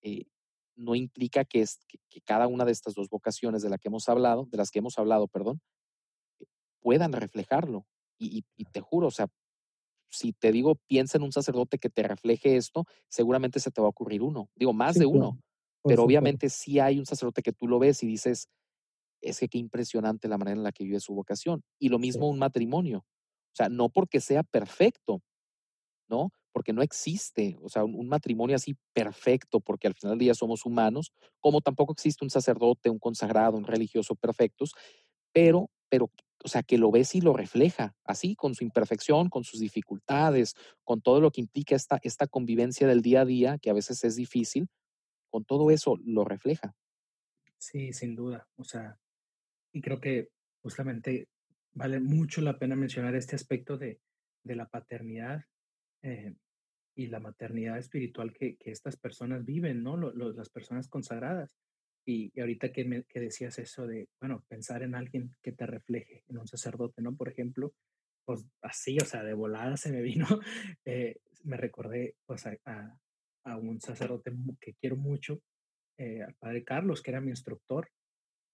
eh, 0.03 0.27
no 0.77 0.95
implica 0.95 1.45
que, 1.45 1.63
es, 1.63 1.81
que, 1.89 1.99
que 2.09 2.21
cada 2.21 2.47
una 2.47 2.65
de 2.65 2.73
estas 2.73 2.95
dos 2.95 3.09
vocaciones 3.09 3.63
de, 3.63 3.71
la 3.71 3.79
que 3.79 3.89
hemos 3.89 4.09
hablado, 4.09 4.47
de 4.51 4.59
las 4.59 4.71
que 4.71 4.79
hemos 4.79 4.99
hablado, 4.99 5.27
perdón, 5.27 5.61
puedan 6.81 7.13
reflejarlo. 7.13 7.87
Y, 8.19 8.39
y, 8.39 8.45
y 8.57 8.65
te 8.65 8.81
juro, 8.81 9.09
o 9.09 9.11
sea, 9.11 9.27
si 10.11 10.33
te 10.33 10.53
digo, 10.53 10.77
piensa 10.87 11.19
en 11.19 11.25
un 11.25 11.33
sacerdote 11.33 11.79
que 11.79 11.91
te 11.91 12.03
refleje 12.03 12.57
esto, 12.57 12.85
seguramente 13.09 13.61
se 13.61 13.71
te 13.71 13.81
va 13.81 13.89
a 13.89 13.91
ocurrir 13.91 14.23
uno. 14.23 14.51
Digo, 14.55 14.73
más 14.73 14.95
sí, 14.95 15.01
de 15.01 15.07
claro, 15.11 15.33
uno, 15.33 15.39
pero 15.87 16.05
obviamente 16.05 16.49
sí 16.51 16.81
hay 16.81 16.99
un 16.99 17.07
sacerdote 17.07 17.43
que 17.43 17.53
tú 17.53 17.69
lo 17.69 17.79
ves 17.79 18.03
y 18.03 18.07
dices, 18.07 18.49
es 19.21 19.41
que 19.41 19.49
qué 19.49 19.59
impresionante 19.59 20.29
la 20.29 20.39
manera 20.39 20.57
en 20.57 20.65
la 20.65 20.73
que 20.73 20.85
vive 20.85 21.01
su 21.01 21.15
vocación. 21.15 21.63
Y 21.79 21.89
lo 21.89 21.99
Sí, 21.99 21.99
mismo 21.99 22.29
un 22.29 22.39
matrimonio. 22.39 22.99
O 23.01 23.57
sea, 23.57 23.69
no 23.69 23.89
porque 23.89 24.21
sea 24.21 24.43
perfecto, 24.43 25.23
¿no? 26.09 26.31
Porque 26.53 26.73
no 26.73 26.83
existe, 26.83 27.57
o 27.63 27.69
sea, 27.69 27.85
un, 27.85 27.95
un, 27.95 28.09
matrimonio 28.09 28.57
así 28.57 28.77
perfecto, 28.95 29.61
porque 29.61 29.89
al 29.89 29.95
final 29.95 30.13
del 30.13 30.27
día 30.27 30.35
somos 30.35 30.65
humanos, 30.65 31.13
como 31.41 31.61
tampoco 31.61 31.93
existe 31.93 32.25
un 32.25 32.31
sacerdote, 32.31 32.91
un 32.91 32.99
consagrado, 32.99 33.57
un 33.57 33.65
religioso 33.65 34.15
perfectos, 34.15 34.73
pero, 35.33 35.71
pero, 35.91 36.11
o 36.47 36.49
sea, 36.49 36.63
que 36.63 36.79
lo 36.79 36.93
ves 36.93 37.17
y 37.17 37.21
lo 37.21 37.33
refleja, 37.33 37.97
así, 38.05 38.37
con 38.37 38.55
su 38.55 38.63
imperfección, 38.63 39.31
con 39.31 39.43
sus 39.43 39.59
dificultades, 39.59 40.55
con 40.85 41.01
todo 41.03 41.21
lo 41.21 41.33
que 41.33 41.41
implica 41.41 41.75
esta, 41.75 41.99
esta 42.05 42.29
convivencia 42.29 42.87
del 42.87 43.03
día 43.03 43.23
a 43.23 43.25
día, 43.25 43.59
que 43.59 43.69
a 43.69 43.73
veces 43.73 44.05
es 44.05 44.15
difícil, 44.15 44.69
con 45.29 45.45
todo 45.45 45.73
eso 45.73 45.99
lo 46.05 46.25
refleja. 46.25 46.73
Sí, 47.59 47.93
sin 47.93 48.15
duda. 48.15 48.47
O 48.55 48.63
sea, 48.63 48.97
y 49.73 49.81
creo 49.81 50.01
que 50.01 50.29
justamente 50.63 51.27
vale 51.73 51.99
mucho 51.99 52.41
la 52.43 52.61
pena 52.61 52.77
mencionar 52.77 53.17
este 53.17 53.35
aspecto 53.35 53.77
de, 53.77 54.01
de 54.45 54.55
la 54.55 54.69
paternidad 54.69 55.43
eh, 56.03 56.37
y 56.95 57.09
la 57.09 57.19
maternidad 57.19 57.77
espiritual 57.77 58.33
que, 58.33 58.57
que, 58.57 58.71
estas 58.71 58.97
personas 58.97 59.45
viven, 59.45 59.83
¿no? 59.83 59.97
Las 59.97 60.49
personas 60.49 60.87
consagradas. 60.87 61.57
Y, 62.09 62.39
ahorita 62.41 62.71
que, 62.71 62.85
me, 62.85 63.03
que 63.03 63.19
decías 63.19 63.59
eso 63.59 63.87
de, 63.87 64.09
bueno, 64.21 64.45
pensar 64.49 64.83
en 64.83 64.95
alguien 64.95 65.35
que 65.43 65.53
te 65.53 65.67
refleje, 65.67 66.23
en 66.29 66.39
un 66.39 66.47
sacerdote, 66.47 67.03
¿no? 67.03 67.17
Por 67.17 67.29
ejemplo, 67.29 67.75
pues 68.25 68.47
así, 68.63 68.97
o 68.99 69.05
sea, 69.05 69.25
de 69.25 69.35
volada 69.35 69.77
se 69.77 69.91
me 69.91 70.03
vino, 70.03 70.27
eh, 70.85 71.17
me 71.45 71.57
recordé 71.57 72.15
pues 72.25 72.47
a, 72.47 72.57
a, 73.45 73.57
un 73.57 73.81
sacerdote 73.81 74.33
que 74.61 74.75
quiero 74.75 74.97
mucho, 74.97 75.41
eh, 75.99 76.23
al 76.23 76.35
padre 76.35 76.63
Carlos, 76.63 77.03
que 77.03 77.11
era 77.11 77.21
mi 77.21 77.31
instructor 77.31 77.91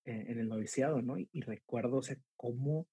eh, 0.07 0.25
en 0.29 0.39
el 0.39 0.49
noviciado, 0.49 1.03
¿no? 1.03 1.19
Y, 1.19 1.29
recuerdo, 1.43 2.01
cómo 2.37 2.87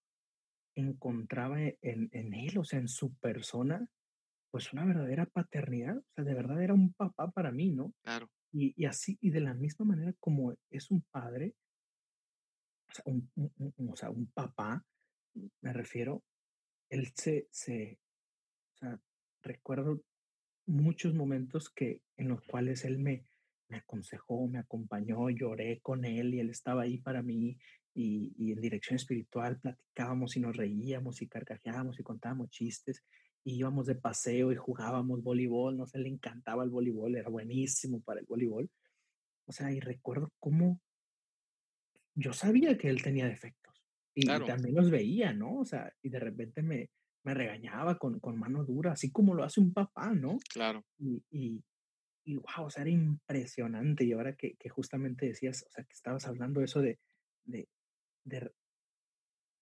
encontraba 0.76 1.62
en, 1.62 2.10
en 2.12 2.34
él, 2.34 2.57
o 2.57 2.66
sea, 2.66 2.80
en 2.80 2.89
su 2.89 3.14
persona, 3.16 3.88
pues 4.51 4.74
una 4.74 4.86
verdadera 4.86 5.26
paternidad, 5.26 5.97
o 5.97 6.14
sea, 6.16 6.26
de 6.26 6.34
verdad 6.34 6.62
era 6.62 6.74
un 6.74 6.93
papá 6.93 7.32
para 7.32 7.51
mí, 7.51 7.72
¿no? 7.72 7.93
Claro. 8.03 8.30
Y, 8.51 8.85
así, 8.85 9.17
y 9.21 9.29
de 9.29 9.41
la 9.41 9.53
misma 9.53 9.85
manera 9.85 10.13
como 10.19 10.55
es 10.71 10.89
un 10.89 11.01
padre, 11.11 11.53
o 12.89 12.93
sea, 12.93 13.03
un, 13.05 13.29
un, 13.35 13.73
un, 13.77 13.89
o 13.89 13.95
sea, 13.95 14.09
un 14.09 14.25
papá, 14.27 14.83
me 15.61 15.73
refiero, 15.73 16.23
él 16.89 17.11
se, 17.15 17.47
se, 17.51 17.99
o 18.73 18.77
sea, 18.77 18.99
recuerdo 19.43 20.01
muchos 20.65 21.13
momentos 21.13 21.69
que, 21.69 22.01
en 22.17 22.29
los 22.29 22.41
cuales 22.41 22.85
él 22.85 22.97
me, 22.97 23.23
me 23.67 23.77
aconsejó, 23.77 24.47
me 24.47 24.59
acompañó, 24.59 25.29
lloré 25.29 25.79
con 25.81 26.05
él 26.05 26.33
y 26.33 26.39
él 26.39 26.49
estaba 26.49 26.83
ahí 26.83 26.97
para 26.97 27.21
mí 27.21 27.57
y, 27.93 28.33
y, 28.37 28.51
en 28.51 28.61
dirección 28.61 28.95
espiritual 28.95 29.59
platicábamos 29.59 30.35
y 30.35 30.39
nos 30.39 30.55
reíamos 30.55 31.21
y 31.21 31.27
carcajeábamos 31.27 31.99
y 31.99 32.03
contábamos 32.03 32.49
chistes 32.49 33.03
y 33.43 33.55
íbamos 33.55 33.85
de 33.85 33.95
paseo 33.95 34.51
y 34.51 34.55
jugábamos 34.55 35.23
voleibol, 35.23 35.77
no 35.77 35.87
sé, 35.87 35.99
le 35.99 36.09
encantaba 36.09 36.63
el 36.63 36.69
voleibol, 36.69 37.15
era 37.15 37.29
buenísimo 37.29 38.01
para 38.01 38.19
el 38.19 38.25
voleibol. 38.25 38.69
O 39.45 39.51
sea, 39.51 39.71
y 39.71 39.79
recuerdo 39.79 40.31
cómo 40.39 40.81
yo 42.15 42.33
sabía 42.33 42.77
que 42.77 42.89
él 42.89 43.01
tenía 43.01 43.27
defectos 43.27 43.83
y, 44.13 44.23
claro. 44.23 44.45
y 44.45 44.47
también 44.47 44.75
los 44.75 44.91
veía, 44.91 45.33
¿no? 45.33 45.59
O 45.59 45.65
sea, 45.65 45.93
y 46.01 46.09
de 46.09 46.19
repente 46.19 46.61
me, 46.61 46.89
me 47.23 47.33
regañaba 47.33 47.97
con, 47.97 48.19
con 48.19 48.37
mano 48.37 48.63
dura, 48.63 48.93
así 48.93 49.11
como 49.11 49.33
lo 49.33 49.43
hace 49.43 49.59
un 49.59 49.73
papá, 49.73 50.13
¿no? 50.13 50.37
Claro. 50.51 50.85
Y, 50.97 51.23
y, 51.31 51.63
y 52.25 52.35
wow, 52.35 52.65
o 52.65 52.69
sea, 52.69 52.81
era 52.81 52.91
impresionante. 52.91 54.03
Y 54.03 54.13
ahora 54.13 54.35
que, 54.35 54.55
que 54.55 54.69
justamente 54.69 55.27
decías, 55.27 55.65
o 55.67 55.71
sea, 55.71 55.83
que 55.83 55.93
estabas 55.93 56.27
hablando 56.27 56.61
eso 56.61 56.81
de, 56.81 56.99
de, 57.45 57.67
de 58.23 58.51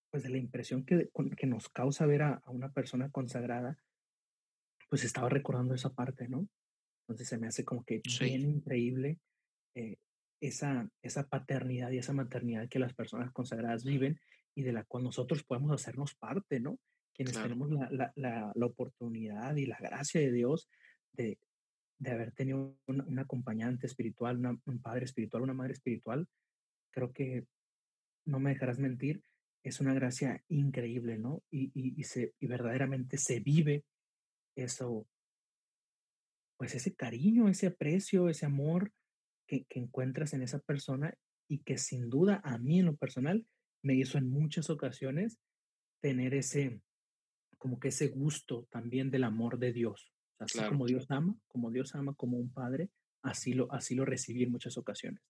pues 0.09 0.23
de 0.23 0.29
la 0.29 0.37
impresión 0.37 0.85
que, 0.85 1.09
que 1.37 1.47
nos 1.47 1.69
causa 1.69 2.05
ver 2.05 2.21
a, 2.23 2.33
a, 2.45 2.51
una 2.51 2.71
persona 2.71 3.09
consagrada, 3.09 3.77
pues 4.89 5.03
estaba 5.03 5.29
recordando 5.29 5.73
esa 5.73 5.93
parte, 5.93 6.27
¿no? 6.29 6.47
Entonces 7.03 7.27
se 7.27 7.37
me 7.37 7.47
hace 7.47 7.65
como 7.65 7.83
que 7.83 8.01
Sí. 8.05 8.25
bien 8.25 8.49
increíble 8.49 9.19
eh, 9.75 9.97
esa, 10.41 10.89
esa 11.01 11.27
paternidad 11.27 11.91
y 11.91 11.97
esa 11.97 12.13
maternidad 12.13 12.69
que 12.69 12.79
las 12.79 12.93
personas 12.93 13.31
consagradas 13.31 13.83
viven 13.83 14.19
y 14.55 14.63
de 14.63 14.73
la 14.73 14.83
cual 14.83 15.03
nosotros 15.03 15.43
podemos 15.43 15.71
hacernos 15.71 16.15
parte, 16.15 16.59
¿no? 16.59 16.79
Quienes 17.13 17.33
Claro. 17.33 17.49
tenemos 17.49 17.71
la, 17.71 17.89
la, 17.91 18.13
la, 18.15 18.51
la 18.55 18.65
oportunidad 18.65 19.55
y 19.55 19.65
la 19.65 19.77
gracia 19.77 20.21
de 20.21 20.31
Dios 20.31 20.69
de, 21.13 21.37
de 21.99 22.11
haber 22.11 22.31
tenido 22.31 22.77
un, 22.85 23.01
un 23.01 23.19
acompañante 23.19 23.87
espiritual, 23.87 24.37
una, 24.37 24.57
un 24.65 24.81
padre 24.81 25.05
espiritual, 25.05 25.43
una 25.43 25.53
madre 25.53 25.73
espiritual, 25.73 26.27
creo 26.91 27.11
que 27.11 27.45
no 28.25 28.39
me 28.39 28.51
dejarás 28.51 28.77
mentir, 28.79 29.23
es 29.67 29.79
una 29.79 29.93
gracia 29.93 30.43
increíble, 30.47 31.17
¿no? 31.17 31.43
Y, 31.51 31.71
y, 31.73 31.99
y, 31.99 32.03
se, 32.03 32.33
y 32.39 32.47
verdaderamente 32.47 33.17
se 33.17 33.39
vive 33.39 33.83
eso, 34.55 35.07
pues 36.57 36.75
ese 36.75 36.95
cariño, 36.95 37.49
ese 37.49 37.67
aprecio, 37.67 38.29
ese 38.29 38.45
amor 38.45 38.91
que, 39.47 39.65
que, 39.65 39.79
encuentras 39.79 40.33
en 40.33 40.41
esa 40.41 40.59
persona 40.59 41.13
y 41.47 41.59
que 41.59 41.77
sin 41.77 42.09
duda 42.09 42.41
a 42.43 42.57
mí 42.57 42.79
en 42.79 42.87
lo 42.87 42.95
personal 42.95 43.45
me 43.83 43.95
hizo 43.95 44.17
en 44.17 44.29
muchas 44.29 44.69
ocasiones 44.69 45.37
tener 46.01 46.33
ese, 46.33 46.81
como 47.57 47.79
que 47.79 47.89
ese 47.89 48.07
gusto 48.07 48.67
también 48.71 49.11
del 49.11 49.23
amor 49.23 49.59
de 49.59 49.73
Dios. 49.73 50.13
Así 50.39 50.59
Claro. 50.59 50.73
como 50.73 50.85
Dios 50.85 51.05
ama, 51.09 51.35
como 51.47 51.71
Dios 51.71 51.95
ama 51.95 52.13
como 52.13 52.37
un 52.37 52.51
padre, 52.51 52.89
así 53.21 53.53
lo, 53.53 53.71
así 53.71 53.95
lo 53.95 54.05
recibí 54.05 54.43
en 54.43 54.51
muchas 54.51 54.77
ocasiones. 54.77 55.21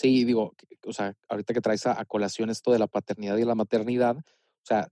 Sí, 0.00 0.24
digo, 0.24 0.54
o 0.86 0.92
sea, 0.94 1.14
ahorita 1.28 1.52
que 1.52 1.60
traes 1.60 1.84
a, 1.84 2.02
colación 2.06 2.48
esto 2.48 2.72
de 2.72 2.78
la 2.78 2.86
paternidad 2.86 3.36
y 3.36 3.44
la 3.44 3.54
maternidad, 3.54 4.16
o 4.16 4.64
sea, 4.64 4.88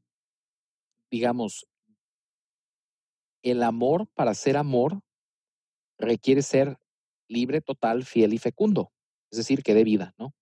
digamos, 1.10 1.66
el 3.42 3.62
amor 3.62 4.06
para 4.08 4.34
ser 4.34 4.58
amor 4.58 5.00
requiere 5.96 6.42
ser 6.42 6.76
libre, 7.26 7.62
total, 7.62 8.04
fiel 8.04 8.34
y 8.34 8.38
fecundo, 8.38 8.92
es 9.30 9.38
decir, 9.38 9.62
que 9.62 9.72
dé 9.72 9.82
vida, 9.82 10.14
¿no? 10.18 10.34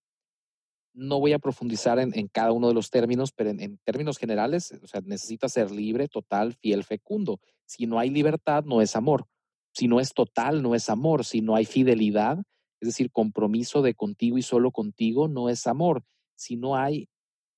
No 0.94 1.20
voy 1.20 1.32
a 1.32 1.38
profundizar 1.38 2.00
en, 2.00 2.10
en 2.18 2.26
cada 2.26 2.50
uno 2.50 2.66
de 2.66 2.74
los 2.74 2.90
términos, 2.90 3.30
pero 3.30 3.50
en, 3.50 3.60
en, 3.60 3.78
términos 3.84 4.18
generales, 4.18 4.72
o 4.82 4.88
sea, 4.88 5.00
necesita 5.00 5.48
ser 5.48 5.70
libre, 5.70 6.08
total, 6.08 6.54
fiel, 6.54 6.82
fecundo. 6.82 7.38
Si 7.66 7.86
no 7.86 8.00
hay 8.00 8.10
libertad, 8.10 8.64
no 8.64 8.82
es 8.82 8.96
amor. 8.96 9.28
Si 9.72 9.86
no 9.86 10.00
es 10.00 10.12
total, 10.12 10.60
no 10.60 10.74
es 10.74 10.88
amor. 10.88 11.24
Si 11.24 11.40
no 11.40 11.54
hay 11.54 11.66
fidelidad, 11.66 12.42
es 12.86 12.94
decir, 12.94 13.10
compromiso 13.10 13.82
de 13.82 13.94
contigo 13.94 14.38
y 14.38 14.42
solo 14.42 14.70
contigo, 14.70 15.28
no 15.28 15.48
es 15.48 15.66
amor. 15.66 16.04
Si 16.36 16.56
no 16.56 16.76
hay 16.76 17.08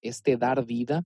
este 0.01 0.37
dar 0.37 0.65
vida, 0.65 1.05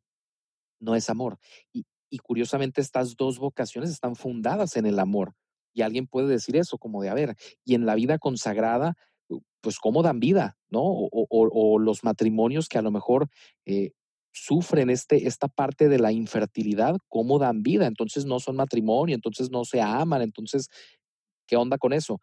no 0.81 0.95
es 0.95 1.11
amor. 1.11 1.39
Y, 1.73 1.85
curiosamente 2.23 2.83
estas 2.83 3.17
dos 3.17 3.39
vocaciones 3.39 3.91
están 3.91 4.17
fundadas 4.17 4.77
en 4.77 4.85
el 4.85 4.99
amor. 4.99 5.35
Y 5.73 5.81
alguien 5.81 6.07
puede 6.07 6.29
decir 6.29 6.57
eso, 6.57 6.77
como 6.77 7.01
de, 7.03 7.09
a 7.09 7.15
ver, 7.15 7.37
y 7.65 7.75
en 7.75 7.87
la 7.87 7.95
vida 7.95 8.19
consagrada, 8.19 8.95
pues 9.63 9.79
cómo 9.79 10.03
dan 10.03 10.21
vida, 10.21 10.59
¿no? 10.69 10.83
O 10.83 11.79
los 11.79 12.05
matrimonios 12.05 12.69
que 12.69 12.77
a 12.77 12.83
lo 12.83 12.91
mejor 12.91 13.31
eh, 13.65 13.93
sufren 14.33 14.91
este, 14.91 15.27
esta 15.27 15.49
parte 15.49 15.89
de 15.89 15.99
la 15.99 16.13
infertilidad, 16.13 16.97
cómo 17.09 17.39
dan 17.39 17.63
vida. 17.63 17.87
Entonces 17.87 18.25
no 18.25 18.41
son 18.41 18.57
matrimonio, 18.57 19.15
entonces 19.15 19.51
no 19.51 19.65
se 19.65 19.81
aman, 19.81 20.23
entonces, 20.23 20.69
¿qué 21.47 21.57
onda 21.57 21.79
con 21.79 21.93
eso? 21.93 22.21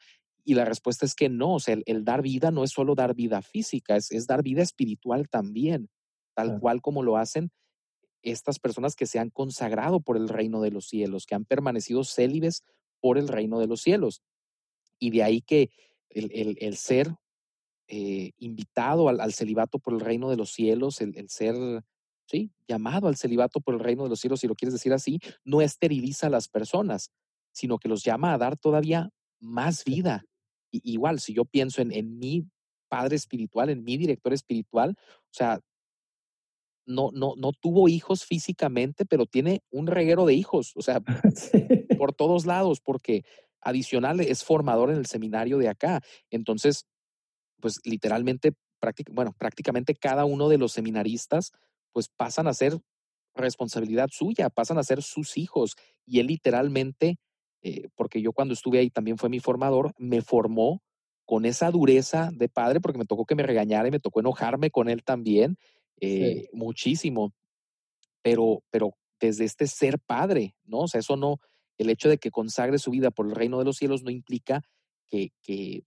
Y 0.50 0.56
la 0.56 0.66
respuesta 0.66 1.06
es 1.06 1.14
que 1.14 1.30
no, 1.30 1.54
o 1.54 1.60
sea, 1.60 1.76
el, 1.76 1.84
el 1.86 2.04
dar 2.04 2.24
vida 2.24 2.50
no 2.50 2.64
es 2.64 2.72
solo 2.72 2.96
dar 2.96 3.14
vida 3.14 3.44
física, 3.44 3.96
es, 3.96 4.10
es 4.10 4.26
dar 4.26 4.42
vida 4.42 4.64
espiritual 4.64 5.30
también, 5.30 5.92
tal 6.34 6.60
cual 6.60 6.82
como 6.82 7.04
lo 7.04 7.18
hacen 7.18 7.52
estas 8.24 8.58
personas 8.58 8.96
que 8.96 9.06
se 9.06 9.20
han 9.20 9.30
consagrado 9.30 10.00
por 10.00 10.18
el 10.18 10.28
reino 10.28 10.60
de 10.62 10.72
los 10.72 10.88
cielos, 10.88 11.28
que 11.28 11.36
han 11.36 11.46
permanecido 11.46 12.04
célibes 12.04 12.64
por 13.00 13.20
el 13.20 13.28
reino 13.28 13.60
de 13.60 13.68
los 13.68 13.84
cielos. 13.84 14.24
Y 14.98 15.12
de 15.12 15.22
ahí 15.22 15.42
que 15.42 15.70
el, 16.10 16.32
el, 16.34 16.58
el 16.62 16.78
ser 16.78 17.14
eh, 17.88 18.32
invitado 18.40 19.08
al, 19.08 19.20
al, 19.20 19.34
celibato 19.34 19.78
por 19.78 19.94
el 19.94 20.00
reino 20.00 20.32
de 20.32 20.38
los 20.38 20.50
cielos, 20.50 21.00
el, 21.00 21.16
el, 21.16 21.30
ser, 21.30 21.54
sí, 22.26 22.52
llamado 22.68 23.08
al 23.08 23.18
celibato 23.18 23.62
por 23.62 23.76
el 23.76 23.82
reino 23.82 24.02
de 24.02 24.10
los 24.10 24.20
cielos, 24.20 24.40
si 24.40 24.48
lo 24.48 24.56
quieres 24.56 24.74
decir 24.74 24.94
así, 24.94 25.20
no 25.44 25.62
esteriliza 25.62 26.26
a 26.26 26.32
las 26.32 26.48
personas, 26.48 27.12
sino 27.52 27.78
que 27.78 27.88
los 27.88 28.04
llama 28.04 28.34
a 28.34 28.40
dar 28.40 28.58
todavía 28.58 29.12
más 29.40 29.84
vida. 29.84 30.26
Y, 30.72 30.82
igual, 30.94 31.20
si 31.20 31.34
yo 31.34 31.46
pienso 31.46 31.82
en, 31.82 31.92
en 31.92 32.18
mi 32.18 32.46
padre 32.90 33.16
espiritual, 33.16 33.70
en 33.70 33.84
mi 33.84 33.98
director 33.98 34.34
espiritual, 34.34 34.96
o 35.00 35.34
sea, 35.34 35.60
no, 36.86 37.12
no, 37.14 37.36
no 37.38 37.52
tuvo 37.54 37.88
hijos 37.88 38.26
físicamente, 38.26 39.06
pero 39.06 39.26
tiene 39.28 39.62
un 39.70 39.88
reguero 39.88 40.26
de 40.26 40.34
hijos, 40.34 40.74
o 40.76 40.82
sea, 40.82 41.02
sí. 41.36 41.68
por 41.98 42.14
todos 42.14 42.46
lados, 42.46 42.82
porque 42.82 43.24
adicional 43.62 44.20
es 44.20 44.44
formador 44.44 44.90
en 44.90 44.98
el 44.98 45.06
seminario 45.06 45.58
de 45.60 45.70
acá. 45.70 46.02
Entonces, 46.32 46.86
pues 47.62 47.80
literalmente, 47.84 48.54
práctic 48.80 49.10
bueno, 49.12 49.34
prácticamente 49.38 49.96
cada 49.96 50.26
uno 50.26 50.50
de 50.50 50.58
los 50.58 50.72
seminaristas, 50.72 51.52
pues 51.92 52.08
pasan 52.10 52.48
a 52.48 52.54
ser 52.54 52.80
responsabilidad 53.36 54.10
suya, 54.12 54.50
pasan 54.50 54.78
a 54.78 54.84
ser 54.84 55.04
sus 55.04 55.38
hijos. 55.38 55.76
Y 56.06 56.20
él 56.20 56.28
literalmente, 56.28 57.18
eh, 57.62 57.90
porque 57.96 58.22
yo 58.22 58.32
cuando 58.34 58.54
estuve 58.54 58.80
ahí 58.80 58.90
también 58.90 59.18
fue 59.18 59.30
mi 59.30 59.40
formador, 59.40 59.94
me 59.98 60.22
formó 60.22 60.82
con 61.26 61.46
esa 61.46 61.70
dureza 61.72 62.32
de 62.34 62.50
padre, 62.50 62.80
porque 62.82 62.98
me 62.98 63.06
tocó 63.06 63.26
que 63.26 63.36
me 63.36 63.44
regañara 63.44 63.88
y 63.88 63.92
me 63.92 64.00
tocó 64.00 64.20
enojarme 64.20 64.72
con 64.72 64.90
él 64.90 65.04
también, 65.04 65.58
eh, 66.02 66.44
sí. 66.44 66.50
muchísimo. 66.54 67.34
Pero, 68.24 68.64
pero 68.72 68.96
desde 69.20 69.46
este 69.46 69.68
ser 69.68 70.00
padre, 70.00 70.56
¿no? 70.64 70.80
O 70.80 70.88
sea, 70.88 71.00
eso 71.00 71.16
no, 71.18 71.38
el 71.78 71.90
hecho 71.90 72.10
de 72.10 72.18
que 72.18 72.32
consagre 72.32 72.80
su 72.80 72.92
vida 72.92 73.12
por 73.12 73.28
el 73.28 73.36
reino 73.36 73.60
de 73.60 73.66
los 73.66 73.78
cielos 73.78 74.04
no 74.04 74.10
implica 74.10 74.62
que, 75.08 75.30
que 75.42 75.84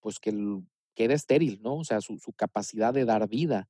pues 0.00 0.18
que 0.18 0.32
quede 0.94 1.14
estéril, 1.14 1.60
¿no? 1.62 1.76
O 1.76 1.84
sea, 1.84 2.00
su, 2.00 2.18
su 2.18 2.32
capacidad 2.32 2.94
de 2.94 3.04
dar 3.04 3.28
vida. 3.28 3.68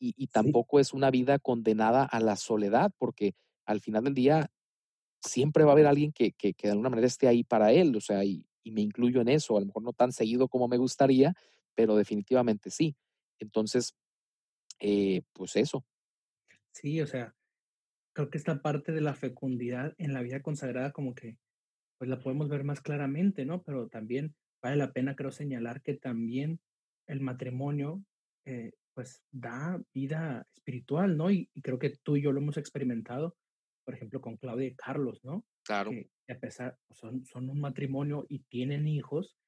Y, 0.00 0.14
y, 0.16 0.26
Sí. 0.26 0.32
tampoco 0.32 0.80
es 0.80 0.92
una 0.92 1.10
vida 1.10 1.38
condenada 1.38 2.04
a 2.04 2.20
la 2.20 2.36
soledad, 2.36 2.92
porque 2.98 3.34
al 3.66 3.80
final 3.80 4.04
del 4.04 4.14
día 4.14 4.50
siempre 5.20 5.64
va 5.64 5.70
a 5.70 5.72
haber 5.74 5.86
alguien 5.86 6.12
que, 6.12 6.32
que, 6.32 6.54
de 6.62 6.70
alguna 6.70 6.90
manera 6.90 7.06
esté 7.06 7.28
ahí 7.28 7.44
para 7.44 7.72
él, 7.72 7.94
o 7.96 8.00
sea, 8.00 8.24
y, 8.24 8.46
y 8.62 8.70
me 8.72 8.80
incluyo 8.82 9.20
en 9.20 9.28
eso, 9.28 9.56
a 9.56 9.60
lo 9.60 9.66
mejor 9.66 9.82
no 9.82 9.92
tan 9.92 10.12
seguido 10.12 10.48
como 10.48 10.68
me 10.68 10.78
gustaría, 10.78 11.34
pero 11.74 11.96
definitivamente 11.96 12.70
sí. 12.70 12.96
Entonces, 13.38 13.94
eh, 14.80 15.22
pues 15.32 15.56
eso, 15.56 15.84
Sí, 16.80 17.00
o 17.00 17.06
sea, 17.08 17.34
creo 18.14 18.30
que 18.30 18.38
esta 18.38 18.62
parte 18.62 18.92
de 18.92 19.00
la 19.00 19.14
fecundidad 19.14 19.94
en 19.98 20.12
la 20.12 20.22
vida 20.22 20.42
consagrada 20.42 20.92
como 20.92 21.14
que, 21.14 21.38
pues, 21.98 22.08
la 22.08 22.20
podemos 22.20 22.48
ver 22.48 22.62
más 22.62 22.80
claramente, 22.80 23.44
¿no? 23.44 23.62
Pero 23.62 23.88
también 23.88 24.36
vale 24.62 24.76
la 24.76 24.92
pena, 24.92 25.16
creo, 25.16 25.32
señalar 25.32 25.82
que 25.82 25.94
también 25.94 26.60
el 27.08 27.20
matrimonio, 27.20 28.04
eh, 28.44 28.72
pues, 28.94 29.22
da 29.32 29.82
vida 29.92 30.46
espiritual, 30.54 31.16
¿no? 31.16 31.32
Y 31.32 31.50
creo 31.62 31.80
que 31.80 31.90
tú 31.90 32.16
y 32.16 32.22
yo 32.22 32.30
lo 32.32 32.40
hemos 32.40 32.58
experimentado, 32.58 33.36
por 33.88 33.94
ejemplo, 33.94 34.20
con 34.20 34.36
Claudia 34.36 34.66
y 34.66 34.74
Carlos, 34.74 35.24
¿no? 35.24 35.46
claro, 35.64 35.92
Que 35.92 36.32
a 36.34 36.38
pesar 36.38 36.76
son 36.90 37.24
son 37.24 37.48
un 37.48 37.58
matrimonio 37.58 38.26
y 38.28 38.40
tienen 38.40 38.86
hijos, 38.86 39.38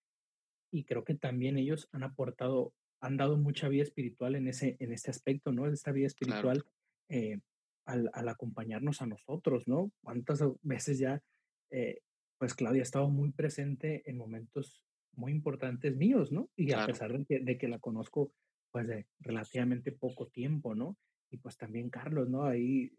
y 0.73 0.85
creo 0.85 1.05
que 1.05 1.15
también 1.15 1.59
ellos 1.59 1.91
han 1.93 2.05
aportado, 2.05 2.73
han 3.03 3.19
dado 3.19 3.37
mucha 3.37 3.69
vida 3.69 3.83
espiritual 3.83 4.37
en 4.37 4.49
ese, 4.49 4.79
en 4.79 4.95
este 4.95 5.11
aspecto, 5.11 5.53
¿no? 5.53 5.67
Esta 5.67 5.93
vida 5.93 6.09
claro, 6.09 6.53
espiritual 6.53 6.65
eh, 7.11 7.41
al, 7.85 8.11
al 8.15 8.29
acompañarnos 8.31 9.03
a 9.03 9.07
nosotros, 9.07 9.69
¿no? 9.69 9.93
¿Cuántas 10.03 10.43
veces 10.63 10.99
ya, 10.99 11.23
eh, 11.71 12.01
pues 12.39 12.55
Claudia 12.55 12.81
ha 12.81 12.85
estado 12.85 13.11
muy 13.11 13.33
presente 13.33 14.03
en 14.07 14.17
momentos 14.17 14.87
muy 15.13 15.33
importantes 15.33 15.99
míos, 15.99 16.33
¿no? 16.33 16.49
Y 16.57 16.73
a 16.73 16.77
claro, 16.77 16.87
pesar 16.87 17.13
de 17.13 17.27
que, 17.27 17.41
de 17.41 17.59
que 17.59 17.69
la 17.69 17.79
conozco, 17.79 18.33
pues 18.71 18.89
de 18.89 19.07
relativamente 19.19 19.93
poco 19.93 20.29
tiempo, 20.29 20.75
¿no? 20.75 20.97
Y 21.31 21.37
pues 21.37 21.59
también 21.59 21.91
Carlos, 21.91 22.31
¿no? 22.31 22.45
Ahí 22.45 22.91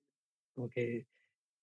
como 0.54 0.70
que 0.70 1.08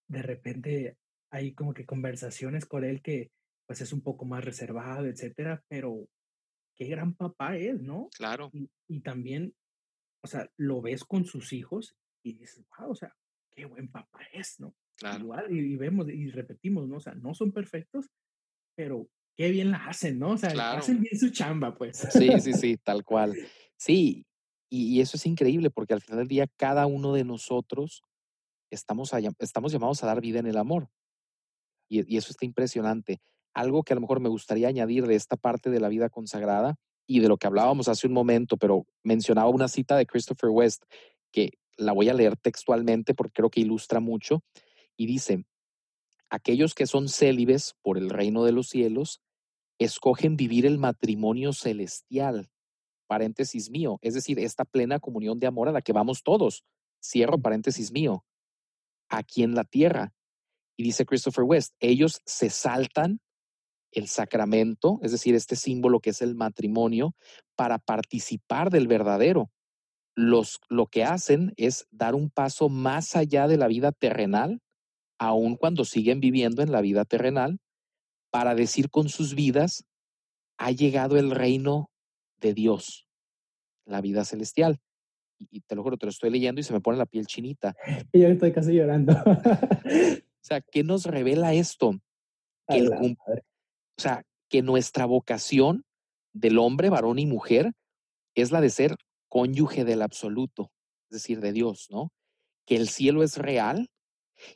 de 0.09 0.23
repente 0.23 0.97
hay 1.31 1.53
como 1.55 1.75
que 1.75 1.87
conversaciones 1.87 2.67
con 2.67 2.85
él 2.85 3.03
que 3.03 3.31
pues 3.67 3.81
es 3.83 3.93
un 3.93 4.01
poco 4.01 4.25
más 4.25 4.45
reservado, 4.45 5.07
etcétera, 5.07 5.63
pero 5.69 6.09
qué 6.75 6.87
gran 6.87 7.15
papá 7.15 7.57
es, 7.57 7.83
¿no? 7.83 8.09
claro, 8.17 8.51
Y, 8.55 8.71
y 8.89 9.01
también, 9.01 9.55
o 10.25 10.27
sea, 10.27 10.51
lo 10.57 10.81
ves 10.81 11.05
con 11.05 11.27
sus 11.27 11.53
hijos 11.53 11.95
y 12.25 12.33
dices, 12.35 12.65
wow, 12.79 12.91
o 12.91 12.95
sea, 12.95 13.15
qué 13.55 13.67
buen 13.67 13.91
papá 13.91 14.21
es, 14.33 14.59
¿no? 14.59 14.75
claro, 14.97 15.21
Igual, 15.25 15.53
y, 15.53 15.59
y 15.75 15.77
vemos 15.77 16.09
y 16.09 16.31
repetimos, 16.31 16.89
¿no? 16.89 16.97
O 16.97 17.01
sea, 17.01 17.15
no 17.15 17.35
son 17.35 17.53
perfectos, 17.53 18.07
pero 18.75 19.09
qué 19.37 19.51
bien 19.51 19.71
la 19.71 19.85
hacen, 19.87 20.19
¿no? 20.19 20.31
O 20.31 20.39
sea, 20.39 20.51
claro. 20.51 20.79
hacen 20.79 21.01
bien 21.01 21.19
su 21.19 21.31
chamba, 21.31 21.77
pues. 21.77 21.99
Sí, 22.11 22.41
sí, 22.41 22.53
sí, 22.55 22.77
tal 22.77 23.05
cual. 23.05 23.35
Sí, 23.81 24.27
y, 24.69 24.97
y 24.97 25.01
eso 25.01 25.17
es 25.17 25.25
increíble 25.25 25.71
porque 25.71 25.95
al 25.95 26.01
final 26.01 26.19
del 26.19 26.27
día 26.27 26.49
cada 26.57 26.87
uno 26.87 27.13
de 27.15 27.23
nosotros 27.23 28.03
estamos, 28.71 29.13
estamos 29.39 29.73
llamados 29.73 30.03
a 30.03 30.07
dar 30.07 30.21
vida 30.21 30.39
en 30.39 30.47
el 30.47 30.57
amor. 30.57 30.89
Y, 31.89 32.13
y 32.13 32.17
eso 32.17 32.31
está 32.31 32.45
impresionante. 32.45 33.21
Algo 33.55 33.83
que 33.83 33.93
a 33.93 33.97
lo 33.97 34.01
mejor 34.01 34.21
me 34.21 34.29
gustaría 34.29 34.69
añadir 34.69 35.07
de 35.07 35.15
esta 35.15 35.37
parte 35.37 35.71
de 35.71 35.81
la 35.81 35.89
vida 35.89 36.09
consagrada 36.09 36.77
y 37.07 37.21
de 37.21 37.29
lo 37.29 37.39
que 37.39 37.47
hablábamos 37.47 37.89
hace 37.89 38.07
un 38.07 38.13
momento, 38.13 38.57
pero 38.57 38.87
mencionaba 39.03 39.49
una 39.49 39.69
cita 39.69 39.97
de 39.97 40.07
Christopher 40.07 40.51
West 40.51 40.85
que 41.33 41.53
la 41.79 41.93
voy 41.93 42.09
a 42.09 42.15
leer 42.15 42.37
textualmente 42.37 43.15
porque 43.15 43.33
creo 43.35 43.51
que 43.51 43.61
ilustra 43.61 44.01
mucho 44.01 44.43
y 44.97 45.07
dice, 45.07 45.45
aquellos 46.29 46.75
que 46.75 46.87
son 46.87 47.09
célibes 47.09 47.75
por 47.83 47.97
el 47.97 48.11
reino 48.11 48.45
de 48.45 48.53
los 48.53 48.69
cielos 48.69 49.23
escogen 49.79 50.37
vivir 50.37 50.67
el 50.67 50.79
matrimonio 50.79 51.53
celestial, 51.53 52.51
paréntesis 53.07 53.71
mío, 53.71 53.99
es 54.03 54.15
decir, 54.15 54.39
esta 54.39 54.65
plena 54.65 54.99
comunión 54.99 55.39
de 55.39 55.47
amor 55.47 55.69
a 55.69 55.73
la 55.73 55.83
que 55.83 55.93
vamos 55.93 56.23
todos, 56.23 56.65
cierro 57.03 57.41
paréntesis 57.41 57.93
mío, 57.93 58.25
aquí 59.09 59.43
en 59.43 59.55
la 59.55 59.65
tierra. 59.65 60.13
Y 60.77 60.85
dice 60.85 61.05
Christopher 61.05 61.45
West, 61.45 61.75
ellos 61.81 62.21
se 62.25 62.51
saltan 62.51 63.21
el 63.93 64.09
sacramento, 64.09 64.99
es 65.03 65.13
decir, 65.13 65.35
este 65.35 65.57
símbolo 65.57 66.01
que 66.01 66.11
es 66.11 66.23
el 66.23 66.35
matrimonio, 66.35 67.15
para 67.57 67.79
participar 67.79 68.71
del 68.71 68.87
verdadero. 68.87 69.51
Los, 70.15 70.61
lo 70.69 70.87
que 70.87 71.05
hacen 71.05 71.53
es 71.57 71.87
dar 71.91 72.15
un 72.15 72.31
paso 72.31 72.69
más 72.69 73.17
allá 73.17 73.49
de 73.49 73.57
la 73.57 73.67
vida 73.67 73.93
terrenal, 73.93 74.61
aun 75.19 75.57
cuando 75.57 75.85
siguen 75.85 76.21
viviendo 76.21 76.63
en 76.63 76.73
la 76.73 76.81
vida 76.81 77.05
terrenal, 77.05 77.59
para 78.31 78.55
decir 78.55 78.91
con 78.91 79.09
sus 79.09 79.35
vidas, 79.35 79.85
ha 80.59 80.71
llegado 80.71 81.17
el 81.17 81.31
reino 81.31 81.91
de 82.41 82.53
Dios, 82.53 83.07
la 83.87 84.01
vida 84.01 84.25
celestial. 84.25 84.81
Y, 85.39 85.61
te 85.61 85.75
lo 85.75 85.83
juro, 85.83 85.97
te 85.97 86.07
lo 86.07 86.11
estoy 86.11 86.31
leyendo 86.31 86.61
y 86.61 86.65
se 86.65 86.73
me 86.73 86.81
pone 86.81 86.99
la 86.99 87.07
piel 87.07 87.27
chinita. 87.27 87.75
Y 88.13 88.21
yo 88.21 88.29
estoy 88.29 88.53
casi 88.53 88.75
llorando. 88.75 89.15
O 90.41 90.49
sea, 90.49 90.63
¿qué 90.63 90.83
nos 90.83 91.05
revela 91.05 91.53
esto? 91.53 92.01
Que 92.69 92.79
el, 92.79 92.91
o 92.91 94.01
sea, 94.01 94.25
que 94.49 94.63
nuestra 94.63 95.05
vocación 95.05 95.85
del 96.33 96.59
hombre, 96.59 96.89
varón 96.89 97.19
y 97.19 97.27
mujer 97.27 97.73
es 98.35 98.51
la 98.51 98.63
de 98.63 98.71
ser 98.71 98.97
cónyuge 99.29 99.85
del 99.85 100.01
absoluto, 100.01 100.71
es 101.11 101.17
decir, 101.17 101.41
de 101.41 101.53
Dios, 101.53 101.89
¿no? 101.91 102.13
Que 102.65 102.77
el 102.77 102.89
cielo 102.89 103.23
es 103.23 103.37
real 103.37 103.91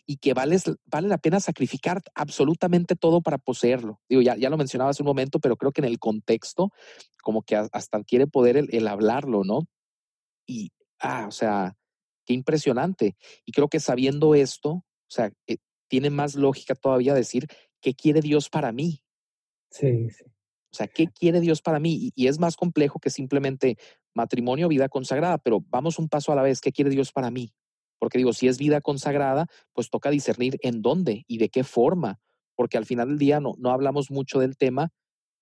y 0.06 0.16
que 0.18 0.32
vale, 0.32 0.56
vale 0.86 1.08
la 1.08 1.18
pena 1.18 1.40
sacrificar 1.40 2.00
absolutamente 2.14 2.94
todo 2.96 3.20
para 3.20 3.38
poseerlo. 3.38 4.00
Digo, 4.08 4.22
ya, 4.22 4.36
ya 4.36 4.50
lo 4.50 4.56
mencionaba 4.56 4.90
hace 4.90 5.02
un 5.02 5.08
momento, 5.08 5.40
pero 5.40 5.56
creo 5.56 5.72
que 5.72 5.80
en 5.80 5.88
el 5.88 5.98
contexto 5.98 6.70
como 7.22 7.42
que 7.42 7.56
hasta 7.56 7.96
adquiere 7.96 8.26
poder 8.26 8.56
el, 8.56 8.68
el 8.72 8.88
hablarlo, 8.88 9.44
¿no? 9.44 9.66
Y, 10.46 10.72
ah, 11.00 11.26
o 11.28 11.30
sea, 11.30 11.76
qué 12.24 12.34
impresionante. 12.34 13.16
Y 13.44 13.52
creo 13.52 13.68
que 13.68 13.80
sabiendo 13.80 14.34
esto, 14.34 14.70
o 14.70 14.84
sea, 15.08 15.32
eh, 15.46 15.58
tiene 15.88 16.10
más 16.10 16.34
lógica 16.34 16.74
todavía 16.74 17.14
decir, 17.14 17.46
¿qué 17.80 17.94
quiere 17.94 18.20
Dios 18.20 18.48
para 18.48 18.72
mí? 18.72 19.02
Sí, 19.70 20.10
sí. 20.10 20.24
O 20.24 20.74
sea, 20.74 20.86
¿qué 20.86 21.08
quiere 21.08 21.40
Dios 21.40 21.60
para 21.60 21.78
mí? 21.78 21.92
Y, 21.92 22.12
y 22.14 22.28
es 22.28 22.38
más 22.38 22.56
complejo 22.56 22.98
que 22.98 23.10
simplemente 23.10 23.76
matrimonio, 24.14 24.68
vida 24.68 24.88
consagrada, 24.88 25.38
pero 25.38 25.60
vamos 25.68 25.98
un 25.98 26.08
paso 26.08 26.32
a 26.32 26.34
la 26.34 26.42
vez, 26.42 26.60
¿qué 26.60 26.72
quiere 26.72 26.90
Dios 26.90 27.12
para 27.12 27.30
mí? 27.30 27.52
Porque 27.98 28.18
digo, 28.18 28.32
si 28.32 28.48
es 28.48 28.58
vida 28.58 28.80
consagrada, 28.80 29.46
pues 29.72 29.90
toca 29.90 30.10
discernir 30.10 30.58
en 30.62 30.82
dónde 30.82 31.24
y 31.28 31.38
de 31.38 31.50
qué 31.50 31.62
forma, 31.62 32.20
porque 32.56 32.78
al 32.78 32.86
final 32.86 33.08
del 33.08 33.18
día 33.18 33.40
no, 33.40 33.52
no 33.58 33.70
hablamos 33.70 34.10
mucho 34.10 34.38
del 34.38 34.56
tema, 34.56 34.90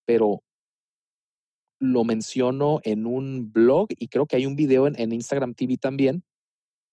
pero 0.05 0.43
lo 1.81 2.05
menciono 2.05 2.81
en 2.85 3.07
un 3.07 3.51
blog 3.53 3.89
y 3.99 4.09
creo 4.09 4.27
que 4.27 4.37
hay 4.37 4.47
un 4.47 4.55
video 4.55 4.87
en, 4.87 5.13
Instagram 5.13 5.55
TV 5.55 5.79
también, 5.79 6.23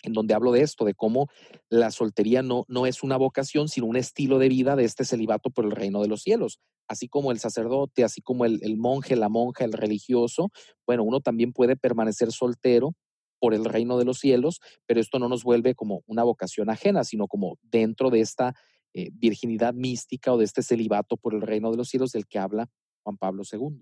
en 0.01 0.13
donde 0.13 0.33
hablo 0.33 0.53
de 0.53 0.61
esto, 0.61 0.85
de 0.85 0.93
cómo 0.93 1.27
la 1.69 1.91
soltería 1.91 2.41
no, 2.41 2.63
no 2.69 2.85
es 2.85 3.03
una 3.03 3.17
vocación, 3.17 3.67
sino 3.67 3.85
un 3.85 3.97
estilo 3.97 4.39
de 4.39 4.47
vida 4.47 4.75
de 4.77 4.85
este 4.85 5.03
celibato 5.03 5.49
por 5.49 5.65
el 5.65 5.71
reino 5.71 6.01
de 6.01 6.07
los 6.07 6.21
cielos. 6.21 6.59
Así 6.87 7.09
como 7.09 7.31
el 7.31 7.39
sacerdote, 7.39 8.05
así 8.05 8.21
como 8.21 8.45
el, 8.45 8.59
el 8.63 8.77
monje, 8.77 9.17
la 9.17 9.27
monja, 9.27 9.65
el 9.65 9.73
religioso, 9.73 10.49
bueno, 10.85 11.03
uno 11.03 11.19
también 11.19 11.51
puede 11.51 11.75
permanecer 11.75 12.31
soltero 12.31 12.93
por 13.39 13.53
el 13.53 13.65
reino 13.65 13.97
de 13.97 14.05
los 14.05 14.19
cielos, 14.19 14.61
pero 14.85 15.01
esto 15.01 15.19
no 15.19 15.27
nos 15.27 15.43
vuelve 15.43 15.75
como 15.75 16.01
una 16.07 16.23
vocación 16.23 16.69
ajena, 16.69 17.03
sino 17.03 17.27
como 17.27 17.59
dentro 17.61 18.09
de 18.09 18.21
esta 18.21 18.55
eh, 18.93 19.09
virginidad 19.13 19.73
mística 19.73 20.31
o 20.31 20.37
de 20.37 20.45
este 20.45 20.63
celibato 20.63 21.17
por 21.17 21.35
el 21.35 21.41
reino 21.41 21.71
de 21.71 21.77
los 21.77 21.89
cielos 21.89 22.13
del 22.13 22.25
que 22.25 22.39
habla 22.39 22.69
Juan 23.03 23.17
Pablo 23.17 23.43
II. 23.51 23.81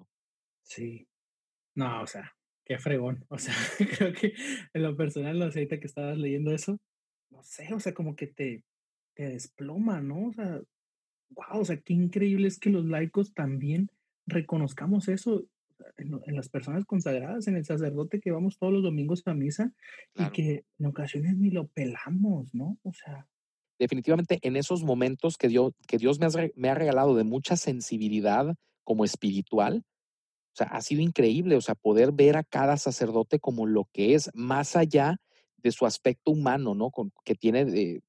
Sí. 0.66 1.07
No, 1.76 2.01
o 2.01 2.07
sea, 2.07 2.36
qué 2.66 2.78
fregón. 2.78 3.26
O 3.30 3.38
sea, 3.38 3.53
creo 3.97 4.13
que 4.13 4.34
en 4.74 4.84
lo 4.84 4.95
personal, 4.95 5.39
no 5.39 5.51
sé, 5.51 5.59
ahorita 5.59 5.80
que 5.80 5.88
estabas 5.88 6.18
leyendo 6.18 6.51
eso, 6.51 6.80
no 7.30 7.43
sé, 7.43 7.74
o 7.74 7.80
sea, 7.80 7.93
como 7.93 8.16
que 8.16 8.28
te, 8.28 8.63
te 9.13 9.30
desploma, 9.30 10.01
¿no? 10.01 10.28
O 10.28 10.34
sea, 10.34 10.61
wow, 11.30 11.61
o 11.61 11.66
sea, 11.66 11.78
qué 11.78 11.93
increíble 11.93 12.47
es 12.47 12.59
que 12.59 12.70
los 12.70 12.86
laicos 12.86 13.34
también 13.34 13.89
reconozcamos 14.26 15.07
eso 15.07 15.45
en, 15.97 16.20
en 16.26 16.36
las 16.36 16.49
personas 16.49 16.86
consagradas, 16.86 17.47
en 17.47 17.57
el 17.57 17.66
sacerdote 17.66 18.20
que 18.20 18.32
vamos 18.32 18.57
todos 18.57 18.74
los 18.74 18.84
domingos 18.84 19.22
a 19.26 19.34
misa 19.34 19.74
y 20.16 20.30
que 20.32 20.66
en 20.80 20.86
ocasiones 20.86 21.38
ni 21.38 21.51
lo 21.51 21.68
pelamos, 21.68 22.53
¿no? 22.53 22.78
O 22.84 22.93
sea, 22.93 23.28
definitivamente 23.80 24.39
en 24.41 24.55
esos 24.55 24.84
momentos 24.84 25.38
que 25.38 25.47
Dios, 25.47 25.74
que 25.88 25.97
Dios 25.97 26.20
me, 26.20 26.26
ha, 26.28 26.30
me 26.55 26.70
ha 26.70 26.76
regalado 26.76 27.16
de 27.16 27.24
mucha 27.24 27.57
sensibilidad 27.57 28.55
como 28.84 29.03
espiritual, 29.03 29.84
o 30.55 30.57
sea, 30.57 30.67
ha 30.67 30.81
sido 30.81 31.01
increíble, 31.01 31.57
o 31.57 31.61
sea, 31.61 31.75
poder 31.75 32.13
ver 32.13 32.37
a 32.37 32.43
cada 32.43 32.77
sacerdote 32.77 33.39
como 33.39 33.65
lo 33.65 33.89
que 33.91 34.15
es, 34.15 34.31
más 34.33 34.77
allá 34.77 35.17
de 35.57 35.71
su 35.73 35.85
aspecto 35.85 36.31
humano, 36.31 36.73
¿no? 36.73 36.91
Con, 36.91 37.11
que 37.25 37.35
tiene 37.35 37.65
de, 37.65 38.01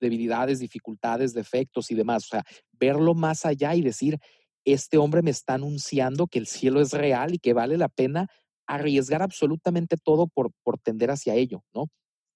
debilidades, 0.00 0.58
dificultades, 0.58 1.34
defectos 1.34 1.92
y 1.92 1.94
demás, 1.94 2.24
o 2.24 2.28
sea, 2.30 2.44
verlo 2.72 3.14
más 3.14 3.46
allá 3.46 3.76
y 3.76 3.82
decir, 3.82 4.18
este 4.64 4.98
hombre 4.98 5.22
me 5.22 5.30
está 5.30 5.54
anunciando 5.54 6.26
que 6.26 6.40
el 6.40 6.48
cielo 6.48 6.80
es 6.80 6.90
real 6.92 7.32
y 7.32 7.38
que 7.38 7.52
vale 7.52 7.78
la 7.78 7.88
pena 7.88 8.26
arriesgar 8.66 9.22
absolutamente 9.22 9.96
todo 9.96 10.26
por, 10.26 10.50
por 10.64 10.80
tender 10.80 11.12
hacia 11.12 11.36
ello, 11.36 11.62
¿no? 11.72 11.86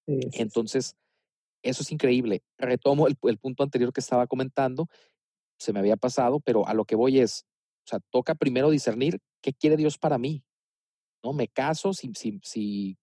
sí, 0.07 0.21
sí, 0.21 0.29
sí. 0.31 0.41
Entonces, 0.41 0.95
Eso 1.63 1.83
es 1.83 1.91
increíble. 1.91 2.43
Retomo 2.57 3.07
el, 3.07 3.17
el 3.23 3.37
punto 3.37 3.63
anterior 3.63 3.91
que 3.91 3.99
estaba 3.99 4.25
comentando, 4.25 4.87
se 5.57 5.73
me 5.73 5.79
había 5.79 5.97
pasado, 5.97 6.39
pero 6.39 6.65
a 6.65 6.73
lo 6.73 6.85
que 6.85 6.95
voy 6.95 7.19
es, 7.19 7.45
sea, 7.89 7.99
toca 8.11 8.35
primero 8.35 8.69
discernir 8.69 9.19
qué 9.41 9.53
quiere 9.53 9.77
Dios 9.77 9.97
para 9.97 10.17
mí, 10.17 10.43
¿no? 11.23 11.33
Me 11.33 11.47
caso, 11.47 11.93
si, 11.93 12.11
si, 12.15 12.39
si 12.43 12.97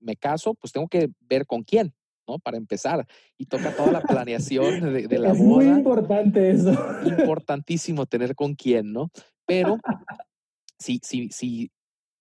me 0.00 0.16
caso, 0.16 0.54
pues 0.54 0.72
tengo 0.72 0.88
que 0.88 1.10
ver 1.20 1.46
con 1.46 1.62
quién, 1.62 1.94
¿no? 2.26 2.38
Para 2.38 2.56
empezar. 2.56 3.06
Y 3.38 3.46
toca 3.46 3.74
toda 3.74 3.92
la 3.92 4.02
planeación 4.02 4.80
de, 4.92 5.06
de 5.06 5.18
la 5.18 5.32
es 5.32 5.38
boda. 5.38 5.48
muy 5.48 5.66
importante 5.66 6.50
eso. 6.50 6.72
Importantísimo 7.04 8.06
tener 8.06 8.34
con 8.34 8.54
quién, 8.54 8.92
¿no? 8.92 9.10
Pero 9.46 9.78
si, 10.78 11.00
si, 11.02 11.28
si 11.30 11.70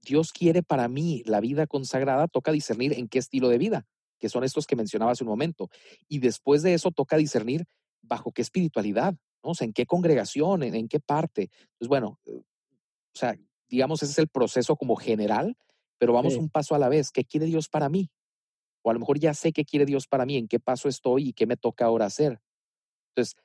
Dios 0.02 0.32
quiere 0.32 0.64
para 0.64 0.88
mí 0.88 1.24
la 1.26 1.40
vida 1.40 1.68
consagrada, 1.68 2.28
toca 2.28 2.52
discernir 2.52 2.94
en 2.94 3.08
qué 3.08 3.20
estilo 3.20 3.50
de 3.50 3.58
vida, 3.58 3.86
que 4.20 4.30
son 4.30 4.44
estos 4.44 4.66
que 4.68 4.76
mencionaba 4.76 5.12
hace 5.12 5.24
un 5.24 5.30
momento. 5.30 5.70
Y 6.08 6.20
después 6.20 6.62
de 6.62 6.74
eso 6.74 6.92
toca 6.92 7.18
discernir 7.18 7.66
bajo 8.02 8.32
qué 8.32 8.42
espiritualidad, 8.42 9.16
¿no? 9.44 9.52
O 9.52 9.56
sea, 9.56 9.66
en 9.66 9.74
qué 9.74 9.86
congregación, 9.86 10.64
en, 10.64 10.76
en 10.76 10.88
qué 10.88 11.00
parte. 11.00 11.50
Pues 11.78 11.88
bueno, 11.90 12.20
eh, 12.26 12.38
o 13.14 13.18
sea, 13.18 13.36
digamos, 13.70 14.04
ese 14.04 14.12
es 14.12 14.20
el 14.20 14.28
proceso 14.28 14.76
como 14.76 14.96
general, 14.96 15.58
pero 15.98 16.14
vamos 16.14 16.34
Sí. 16.34 16.40
un 16.40 16.50
paso 16.50 16.76
a 16.76 16.80
la 16.80 16.90
vez. 16.90 17.12
¿Qué 17.12 17.24
quiere 17.26 17.46
Dios 17.46 17.70
para 17.70 17.90
mí? 17.90 18.10
O 18.84 18.90
a 18.90 18.94
lo 18.94 19.00
mejor 19.00 19.20
ya 19.20 19.34
sé 19.34 19.52
qué 19.54 19.64
quiere 19.66 19.86
Dios 19.86 20.08
para 20.08 20.26
mí, 20.26 20.38
en 20.38 20.48
qué 20.48 20.60
paso 20.60 20.90
estoy 20.90 21.30
y 21.30 21.34
qué 21.34 21.46
me 21.46 21.58
toca 21.58 21.86
ahora 21.86 22.06
hacer. 22.06 22.40
Entonces, 23.10 23.36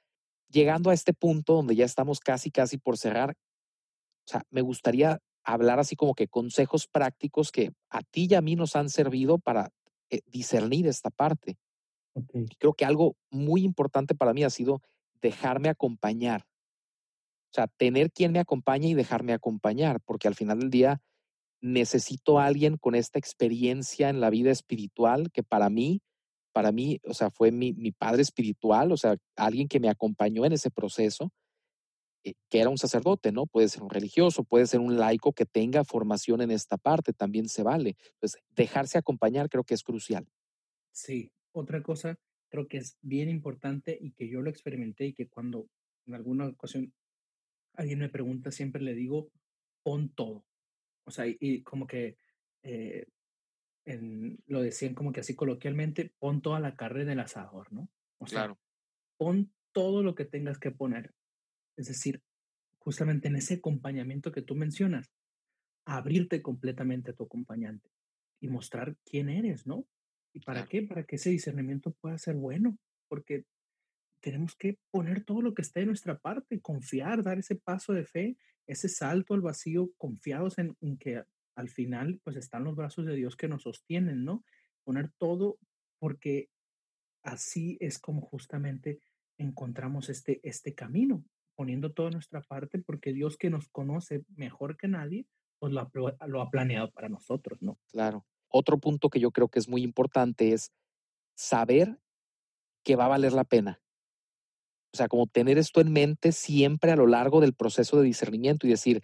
llegando 0.48 0.90
a 0.90 0.94
este 0.94 1.12
punto 1.12 1.54
donde 1.54 1.74
ya 1.76 1.84
estamos 1.84 2.20
casi, 2.20 2.50
casi 2.50 2.78
por 2.78 2.96
cerrar, 2.96 3.30
o 4.26 4.28
sea, 4.28 4.42
me 4.50 4.62
gustaría 4.62 5.18
hablar 5.44 5.78
así 5.78 5.94
como 5.94 6.14
que 6.14 6.26
consejos 6.28 6.88
prácticos 6.88 7.52
que 7.52 7.72
a 7.90 8.00
ti 8.02 8.26
y 8.30 8.34
a 8.34 8.40
mí 8.40 8.56
nos 8.56 8.74
han 8.74 8.90
servido 8.90 9.38
para 9.38 9.70
eh, 10.10 10.20
discernir 10.26 10.86
esta 10.86 11.10
parte. 11.10 11.56
Creo 12.58 12.72
que 12.72 12.84
algo 12.86 13.16
muy 13.30 13.62
importante 13.62 14.14
para 14.14 14.32
mí 14.32 14.42
ha 14.42 14.50
sido 14.50 14.80
dejarme 15.20 15.68
acompañar. 15.68 16.46
O 17.50 17.54
sea, 17.54 17.68
tener 17.68 18.12
quien 18.12 18.32
me 18.32 18.38
acompañe 18.38 18.88
y 18.88 18.94
dejarme 18.94 19.32
acompañar, 19.32 20.00
porque 20.00 20.28
al 20.28 20.34
final 20.34 20.58
del 20.58 20.70
día 20.70 21.00
necesito 21.60 22.38
a 22.38 22.46
alguien 22.46 22.76
con 22.76 22.94
esta 22.94 23.18
experiencia 23.18 24.08
en 24.08 24.20
la 24.20 24.30
vida 24.30 24.50
espiritual 24.50 25.30
que 25.32 25.42
para 25.42 25.70
mí, 25.70 26.02
para 26.52 26.72
mí, 26.72 27.00
o 27.04 27.14
sea, 27.14 27.30
fue 27.30 27.50
mi, 27.52 27.72
mi 27.72 27.92
padre 27.92 28.22
espiritual, 28.22 28.92
o 28.92 28.96
sea, 28.96 29.16
alguien 29.36 29.68
que 29.68 29.80
me 29.80 29.88
acompañó 29.88 30.44
en 30.44 30.52
ese 30.52 30.70
proceso, 30.70 31.32
eh, 32.24 32.34
que 32.50 32.60
era 32.60 32.70
un 32.70 32.78
sacerdote, 32.78 33.32
¿no? 33.32 33.46
Puede 33.46 33.68
ser 33.68 33.82
un 33.82 33.90
religioso, 33.90 34.44
puede 34.44 34.66
ser 34.66 34.80
un 34.80 34.98
laico 34.98 35.32
que 35.32 35.46
tenga 35.46 35.84
formación 35.84 36.40
en 36.42 36.50
esta 36.50 36.76
parte, 36.76 37.12
también 37.12 37.48
se 37.48 37.62
vale. 37.62 37.96
Entonces, 38.14 38.42
dejarse 38.50 38.98
acompañar 38.98 39.48
creo 39.48 39.64
que 39.64 39.74
es 39.74 39.82
crucial. 39.82 40.28
Sí, 40.92 41.30
otra 41.52 41.82
cosa 41.82 42.18
creo 42.50 42.68
que 42.68 42.78
es 42.78 42.98
bien 43.02 43.28
importante 43.30 43.96
y 44.00 44.12
que 44.12 44.28
yo 44.28 44.42
lo 44.42 44.50
experimenté 44.50 45.06
y 45.06 45.14
que 45.14 45.28
cuando 45.28 45.68
en 46.06 46.14
alguna 46.14 46.46
ocasión 46.48 46.94
alguien 47.74 47.98
me 48.00 48.08
pregunta, 48.08 48.50
siempre 48.50 48.82
le 48.82 48.94
digo, 48.94 49.30
pon 49.82 50.10
todo. 50.14 50.46
O 51.06 51.10
sea, 51.12 51.26
y, 51.28 51.36
y 51.40 51.62
como 51.64 51.86
que 51.86 52.18
eh, 52.64 53.06
en- 53.84 54.38
lo 54.46 54.62
decían 54.62 54.94
como 54.94 55.12
que 55.12 55.20
así 55.20 55.34
coloquialmente, 55.36 56.14
pon 56.18 56.42
toda 56.42 56.60
la 56.60 56.76
carne 56.76 57.02
en 57.02 57.10
el 57.10 57.20
asador, 57.20 57.72
¿no? 57.72 57.90
O 58.18 58.26
sea, 58.26 58.42
Claro, 58.42 58.58
pon 59.18 59.52
todo 59.72 60.02
lo 60.02 60.14
que 60.14 60.24
tengas 60.24 60.58
que 60.58 60.70
poner. 60.72 61.14
Es 61.76 61.88
decir, 61.88 62.22
justamente 62.78 63.28
en 63.28 63.36
ese 63.36 63.56
acompañamiento 63.56 64.32
que 64.32 64.42
tú 64.42 64.56
mencionas, 64.56 65.12
abrirte 65.86 66.42
completamente 66.42 67.12
a 67.12 67.14
tu 67.14 67.24
acompañante 67.24 67.90
y 68.40 68.48
mostrar 68.48 68.96
quién 69.04 69.28
eres, 69.30 69.66
¿no? 69.66 69.86
¿Y 70.36 70.40
para 70.40 70.58
claro, 70.58 70.68
qué? 70.68 70.82
Para 70.82 71.04
que 71.04 71.16
ese 71.16 71.30
discernimiento 71.30 71.92
pueda 71.92 72.18
ser 72.18 72.36
bueno, 72.36 72.76
porque 73.08 73.46
tenemos 74.20 74.54
que 74.54 74.78
poner 74.90 75.24
todo 75.24 75.40
lo 75.40 75.54
que 75.54 75.62
esté 75.62 75.80
de 75.80 75.86
nuestra 75.86 76.18
parte, 76.18 76.60
confiar, 76.60 77.22
dar 77.22 77.38
ese 77.38 77.56
paso 77.56 77.94
de 77.94 78.04
fe, 78.04 78.36
ese 78.66 78.90
salto 78.90 79.32
al 79.32 79.40
vacío, 79.40 79.92
confiados 79.96 80.58
en, 80.58 80.76
en 80.82 80.98
que 80.98 81.24
al 81.54 81.70
final 81.70 82.20
pues 82.22 82.36
están 82.36 82.64
los 82.64 82.76
brazos 82.76 83.06
de 83.06 83.14
Dios 83.14 83.34
que 83.34 83.48
nos 83.48 83.62
sostienen, 83.62 84.26
¿no? 84.26 84.44
Poner 84.84 85.10
todo 85.16 85.58
porque 85.98 86.50
así 87.22 87.78
es 87.80 87.98
como 87.98 88.20
justamente 88.20 89.00
encontramos 89.38 90.10
este, 90.10 90.40
este 90.42 90.74
camino, 90.74 91.24
poniendo 91.54 91.94
toda 91.94 92.10
nuestra 92.10 92.42
parte 92.42 92.78
porque 92.78 93.14
Dios 93.14 93.38
que 93.38 93.48
nos 93.48 93.68
conoce 93.68 94.22
mejor 94.36 94.76
que 94.76 94.88
nadie, 94.88 95.26
pues 95.58 95.72
lo 95.72 96.42
ha 96.42 96.50
planeado 96.50 96.90
para 96.90 97.08
nosotros, 97.08 97.62
¿no? 97.62 97.78
claro. 97.90 98.26
Otro 98.48 98.78
punto 98.78 99.08
que 99.10 99.20
yo 99.20 99.30
creo 99.30 99.48
que 99.48 99.58
es 99.58 99.68
muy 99.68 99.82
importante 99.82 100.52
es 100.52 100.72
saber 101.34 101.98
que 102.84 102.96
va 102.96 103.06
a 103.06 103.08
valer 103.08 103.32
la 103.32 103.44
pena. 103.44 103.80
O 104.92 104.96
sea, 104.96 105.08
como 105.08 105.26
tener 105.26 105.58
esto 105.58 105.80
en 105.80 105.92
mente 105.92 106.32
siempre 106.32 106.90
a 106.90 106.96
lo 106.96 107.06
largo 107.06 107.40
del 107.40 107.54
proceso 107.54 107.98
de 107.98 108.04
discernimiento 108.04 108.66
y 108.66 108.70
decir, 108.70 109.02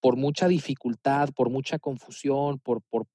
por 0.00 0.16
mucha 0.16 0.48
dificultad, 0.48 1.28
por 1.34 1.50
mucha 1.50 1.78
confusión, 1.78 2.58
por, 2.58 2.82
por 2.88 3.06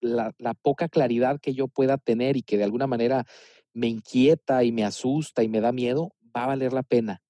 la, 0.00 0.34
la 0.38 0.54
poca 0.54 0.88
claridad 0.88 1.40
que 1.40 1.54
yo 1.54 1.68
pueda 1.68 1.96
tener 1.96 2.36
y 2.36 2.42
que 2.42 2.58
de 2.58 2.64
alguna 2.64 2.86
manera 2.86 3.24
me 3.72 3.88
inquieta 3.88 4.62
y 4.64 4.72
me 4.72 4.84
asusta 4.84 5.42
y 5.42 5.48
me 5.48 5.60
da 5.60 5.72
miedo, 5.72 6.14
va 6.36 6.44
a 6.44 6.48
valer 6.48 6.72
la 6.72 6.82
pena. 6.82 7.22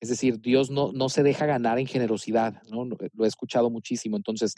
Es 0.00 0.10
decir, 0.10 0.40
Dios 0.40 0.70
no, 0.70 0.92
no 0.92 1.08
se 1.08 1.22
deja 1.22 1.46
ganar 1.46 1.78
en 1.78 1.86
generosidad, 1.86 2.62
¿no? 2.70 2.84
Lo 2.84 3.24
he 3.24 3.28
escuchado 3.28 3.70
muchísimo. 3.70 4.16
Entonces, 4.16 4.54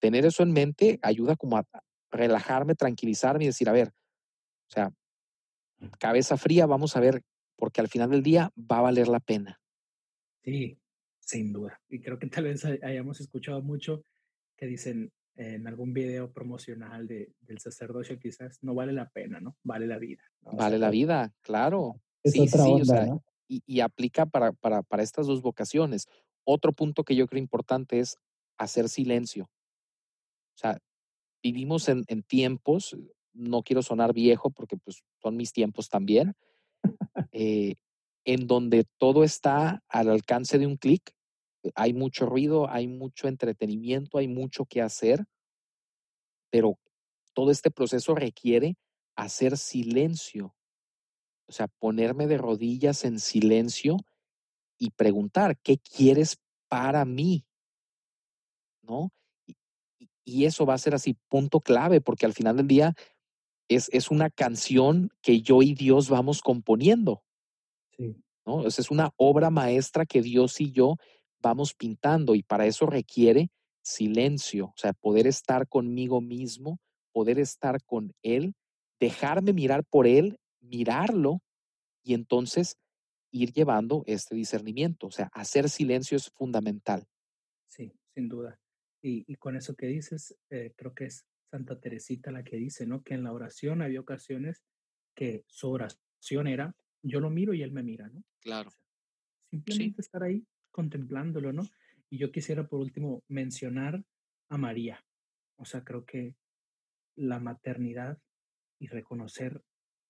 tener 0.00 0.26
eso 0.26 0.42
en 0.42 0.52
mente 0.52 0.98
ayuda 1.02 1.36
como 1.36 1.58
a 1.58 1.64
relajarme, 2.12 2.74
tranquilizarme 2.74 3.44
y 3.44 3.48
decir, 3.48 3.68
a 3.68 3.72
ver, 3.72 3.88
o 3.88 4.72
sea, 4.72 4.92
cabeza 5.98 6.36
fría, 6.36 6.66
vamos 6.66 6.96
a 6.96 7.00
ver, 7.00 7.22
porque 7.56 7.80
al 7.80 7.88
final 7.88 8.10
del 8.10 8.22
día 8.22 8.50
va 8.56 8.78
a 8.78 8.82
valer 8.82 9.08
la 9.08 9.20
pena. 9.20 9.60
Sí, 10.44 10.78
sin 11.18 11.52
duda. 11.52 11.80
Y 11.88 12.00
creo 12.00 12.18
que 12.18 12.26
tal 12.28 12.44
vez 12.44 12.64
hay- 12.64 12.78
hayamos 12.82 13.20
escuchado 13.20 13.62
mucho 13.62 14.02
que 14.56 14.66
dicen 14.66 15.12
en 15.36 15.66
algún 15.66 15.92
video 15.94 16.32
promocional 16.32 17.06
de, 17.06 17.32
del 17.40 17.58
sacerdocio 17.60 18.18
quizás 18.18 18.58
no 18.62 18.74
vale 18.74 18.92
la 18.92 19.08
pena, 19.10 19.40
¿no? 19.40 19.56
Vale 19.62 19.86
la 19.86 19.98
vida, 19.98 20.22
¿no? 20.42 20.52
O 20.52 20.60
sea, 20.60 20.66
Vale 20.66 20.78
la 20.78 20.90
vida, 20.90 21.32
claro. 21.42 22.00
es 22.22 22.32
Sí, 22.32 22.48
sí, 22.48 22.48
otra 22.48 22.64
sí, 22.64 22.80
o 22.80 22.84
sea, 22.84 23.06
¿no? 23.06 23.22
y, 23.48 23.62
y 23.66 23.80
aplica 23.80 24.26
para, 24.26 24.52
para, 24.52 24.82
para 24.82 25.02
estas 25.02 25.26
dos 25.26 25.42
vocaciones. 25.42 26.06
Otro 26.44 26.72
punto 26.72 27.04
que 27.04 27.16
yo 27.16 27.26
creo 27.26 27.40
importante 27.42 28.00
es 28.00 28.16
hacer 28.58 28.88
silencio. 28.88 29.50
Sea, 30.60 30.78
vivimos 31.42 31.88
en, 31.88 32.04
en 32.08 32.22
tiempos, 32.22 32.94
no 33.32 33.62
quiero 33.62 33.82
sonar 33.82 34.12
viejo 34.12 34.50
porque 34.50 34.76
pues 34.76 35.02
son 35.22 35.36
mis 35.36 35.52
tiempos 35.52 35.88
también, 35.88 36.34
eh, 37.32 37.76
en 38.24 38.46
donde 38.46 38.84
todo 38.98 39.24
está 39.24 39.82
al 39.88 40.10
alcance 40.10 40.58
de 40.58 40.66
un 40.66 40.76
clic. 40.76 41.14
Hay 41.74 41.94
mucho 41.94 42.26
ruido, 42.26 42.68
hay 42.68 42.88
mucho 42.88 43.26
entretenimiento, 43.26 44.18
hay 44.18 44.28
mucho 44.28 44.66
que 44.66 44.82
hacer, 44.82 45.24
pero 46.50 46.78
todo 47.32 47.50
este 47.50 47.70
proceso 47.70 48.14
requiere 48.14 48.76
hacer 49.16 49.56
silencio, 49.56 50.54
o 51.46 51.52
sea, 51.52 51.68
ponerme 51.68 52.26
de 52.26 52.38
rodillas 52.38 53.04
en 53.04 53.18
silencio 53.18 53.96
y 54.78 54.90
preguntar, 54.90 55.58
¿qué 55.62 55.78
quieres 55.78 56.38
para 56.68 57.04
mí? 57.04 57.44
¿No? 58.82 59.10
Y, 60.30 60.44
eso 60.44 60.66
va 60.66 60.74
a 60.74 60.78
ser 60.78 60.94
así, 60.94 61.16
punto 61.28 61.60
clave, 61.60 62.00
porque 62.00 62.26
al 62.26 62.32
final 62.32 62.56
del 62.56 62.66
día 62.66 62.94
es, 63.68 63.88
es 63.92 64.10
una 64.10 64.30
canción 64.30 65.10
que 65.22 65.42
yo 65.42 65.62
y 65.62 65.74
Dios 65.74 66.08
vamos 66.08 66.40
componiendo. 66.42 67.22
Sí, 67.96 68.16
¿no? 68.46 68.66
Esa 68.66 68.80
es 68.80 68.90
una 68.90 69.10
obra 69.16 69.50
maestra 69.50 70.06
que 70.06 70.22
Dios 70.22 70.60
y 70.60 70.72
yo 70.72 70.96
vamos 71.42 71.74
pintando 71.74 72.34
y 72.34 72.42
para 72.42 72.66
eso 72.66 72.86
requiere 72.86 73.50
silencio, 73.82 74.66
o 74.66 74.74
sea, 74.76 74.92
poder 74.92 75.26
estar 75.26 75.66
conmigo 75.66 76.20
mismo, 76.20 76.78
poder 77.12 77.38
estar 77.38 77.82
con 77.84 78.12
Él, 78.22 78.54
dejarme 78.98 79.52
mirar 79.52 79.84
por 79.84 80.06
Él, 80.06 80.38
mirarlo 80.60 81.40
y 82.02 82.14
entonces 82.14 82.76
ir 83.30 83.52
llevando 83.52 84.02
este 84.06 84.34
discernimiento, 84.34 85.06
o 85.06 85.10
sea, 85.10 85.30
hacer 85.32 85.68
silencio 85.68 86.16
es 86.16 86.30
fundamental. 86.30 87.06
sí, 87.66 87.92
sin 88.14 88.28
duda. 88.28 88.58
Y, 89.02 89.24
y 89.26 89.36
con 89.36 89.56
eso 89.56 89.74
que 89.74 89.86
dices, 89.86 90.36
eh, 90.50 90.72
creo 90.76 90.94
que 90.94 91.06
es 91.06 91.26
Santa 91.50 91.80
Teresita 91.80 92.30
la 92.30 92.44
que 92.44 92.56
dice, 92.56 92.86
¿no? 92.86 93.02
Que 93.02 93.14
en 93.14 93.24
la 93.24 93.32
oración 93.32 93.82
había 93.82 94.00
ocasiones 94.00 94.62
que 95.14 95.44
su 95.48 95.70
oración 95.70 96.46
era, 96.46 96.76
yo 97.02 97.20
lo 97.20 97.30
miro 97.30 97.54
y 97.54 97.62
él 97.62 97.72
me 97.72 97.82
mira, 97.82 98.08
¿no? 98.08 98.20
O 98.20 98.24
Claro, 98.40 98.70
sí, 98.70 98.78
simplemente 99.50 100.02
estar 100.02 100.22
ahí 100.22 100.46
contemplándolo, 100.70 101.52
¿no? 101.52 101.62
Y 102.08 102.18
yo 102.18 102.30
quisiera 102.30 102.66
por 102.66 102.80
último 102.80 103.22
mencionar 103.28 104.04
a 104.48 104.58
María. 104.58 105.04
O 105.56 105.64
sea, 105.64 105.84
creo 105.84 106.04
que 106.04 106.36
la 107.16 107.38
maternidad 107.38 108.18
y 108.78 108.88
reconocer 108.88 109.62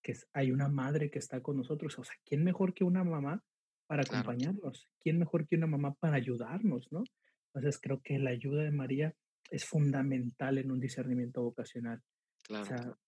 que 0.03 0.15
hay 0.33 0.53
una 0.53 0.69
madre 0.69 1.11
que 1.11 1.19
está 1.19 1.43
con 1.43 1.57
nosotros. 1.57 1.99
O 1.99 2.05
sea, 2.05 2.15
¿quién 2.25 2.45
mejor 2.45 2.73
que 2.73 2.85
una 2.85 3.05
mamá 3.05 3.45
para 3.87 4.03
claro, 4.05 4.31
acompañarnos? 4.31 4.89
¿Quién 5.01 5.19
mejor 5.19 5.47
que 5.47 5.57
una 5.57 5.67
mamá 5.67 5.95
para 5.95 6.17
ayudarnos, 6.17 6.91
no? 6.93 7.05
Entonces 7.55 7.81
creo 7.81 8.01
que 8.03 8.19
la 8.19 8.31
ayuda 8.31 8.63
de 8.63 8.71
María 8.71 9.15
es 9.51 9.65
fundamental 9.65 10.59
en 10.59 10.71
un 10.71 10.81
discernimiento 10.81 11.43
vocacional. 11.43 11.99
O 11.99 12.47
claro. 12.47 12.65
sea, 12.65 12.99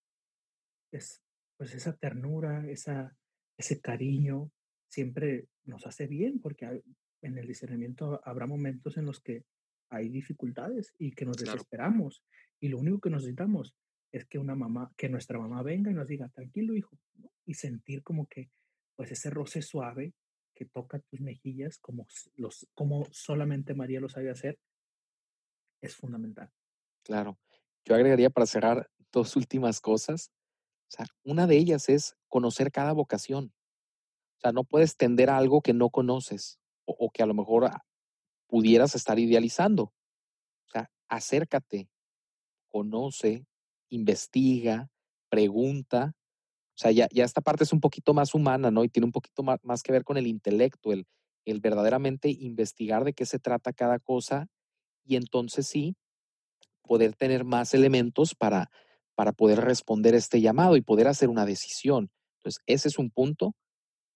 es 0.92 1.22
pues 1.56 1.74
esa 1.74 1.96
ternura, 1.96 2.68
esa, 2.68 3.16
ese 3.56 3.80
cariño, 3.80 4.50
siempre 4.88 5.46
nos 5.64 5.86
hace 5.86 6.06
bien, 6.06 6.40
porque 6.40 6.82
en 7.22 7.38
el 7.38 7.46
discernimiento 7.46 8.20
habrá 8.24 8.46
momentos 8.46 8.96
en 8.96 9.06
los 9.06 9.20
que 9.20 9.44
hay 9.90 10.08
dificultades 10.08 10.92
y 10.98 11.12
que 11.12 11.24
nos 11.24 11.36
desesperamos. 11.36 12.24
Y 12.60 12.68
lo 12.68 12.78
único 12.78 13.00
que 13.00 13.10
necesitamos 13.10 13.74
es 14.10 14.26
que 14.26 14.38
una 14.38 14.54
mamá, 14.54 14.92
que 14.96 15.08
nuestra 15.08 15.38
mamá 15.38 15.62
venga 15.62 15.90
y 15.90 15.94
nos 15.94 16.08
diga, 16.08 16.28
tranquilo 16.30 16.74
hijo, 16.74 16.98
y 17.46 17.54
sentir 17.54 18.02
como 18.02 18.26
que, 18.26 18.50
pues 18.96 19.12
ese 19.12 19.30
roce 19.30 19.62
suave 19.62 20.14
toca 20.64 20.98
tus 21.00 21.20
mejillas, 21.20 21.78
como, 21.78 22.06
los, 22.36 22.68
como 22.74 23.06
solamente 23.10 23.74
María 23.74 24.00
lo 24.00 24.08
sabe 24.08 24.30
hacer, 24.30 24.58
es 25.80 25.94
fundamental. 25.94 26.50
Claro. 27.02 27.38
Yo 27.84 27.94
agregaría 27.94 28.30
para 28.30 28.46
cerrar 28.46 28.90
dos 29.10 29.36
últimas 29.36 29.80
cosas. 29.80 30.30
Una 31.24 31.46
de 31.46 31.56
ellas 31.56 31.88
es 31.88 32.16
conocer 32.28 32.70
cada 32.70 32.92
vocación. 32.92 33.52
O 34.36 34.40
sea, 34.40 34.52
no 34.52 34.64
puedes 34.64 34.96
tender 34.96 35.30
a 35.30 35.36
algo 35.36 35.62
que 35.62 35.72
no 35.72 35.90
conoces 35.90 36.58
o, 36.84 36.96
o 36.98 37.10
que 37.10 37.22
a 37.22 37.26
lo 37.26 37.34
mejor 37.34 37.64
ah, 37.64 37.84
pudieras 38.46 38.94
estar 38.94 39.18
idealizando. 39.18 39.84
O 39.84 40.70
sea, 40.72 40.90
acércate, 41.08 41.88
conoce, 42.68 43.46
investiga, 43.88 44.90
pregunta. 45.28 46.14
Sea, 46.82 46.90
ya, 46.90 47.06
esta 47.12 47.40
parte 47.40 47.62
es 47.62 47.72
un 47.72 47.80
poquito 47.80 48.12
más 48.12 48.34
humana, 48.34 48.72
¿no? 48.72 48.82
Y 48.82 48.88
tiene 48.88 49.06
un 49.06 49.12
poquito 49.12 49.44
más, 49.44 49.82
que 49.84 49.92
ver 49.92 50.02
con 50.02 50.16
el 50.16 50.26
intelecto, 50.26 50.90
el, 50.92 51.06
verdaderamente 51.60 52.28
investigar 52.28 53.04
de 53.04 53.12
qué 53.12 53.24
se 53.24 53.38
trata 53.38 53.72
cada 53.72 54.00
cosa 54.00 54.48
y 55.04 55.14
entonces 55.14 55.68
sí 55.68 55.94
poder 56.82 57.14
tener 57.14 57.44
más 57.44 57.72
elementos 57.74 58.34
para, 58.34 58.68
para 59.14 59.30
poder 59.32 59.60
responder 59.60 60.16
este 60.16 60.40
llamado 60.40 60.76
y 60.76 60.80
poder 60.80 61.06
hacer 61.06 61.28
una 61.28 61.46
decisión. 61.46 62.10
Entonces, 62.38 62.60
ese 62.66 62.88
es 62.88 62.98
un 62.98 63.10
punto 63.10 63.54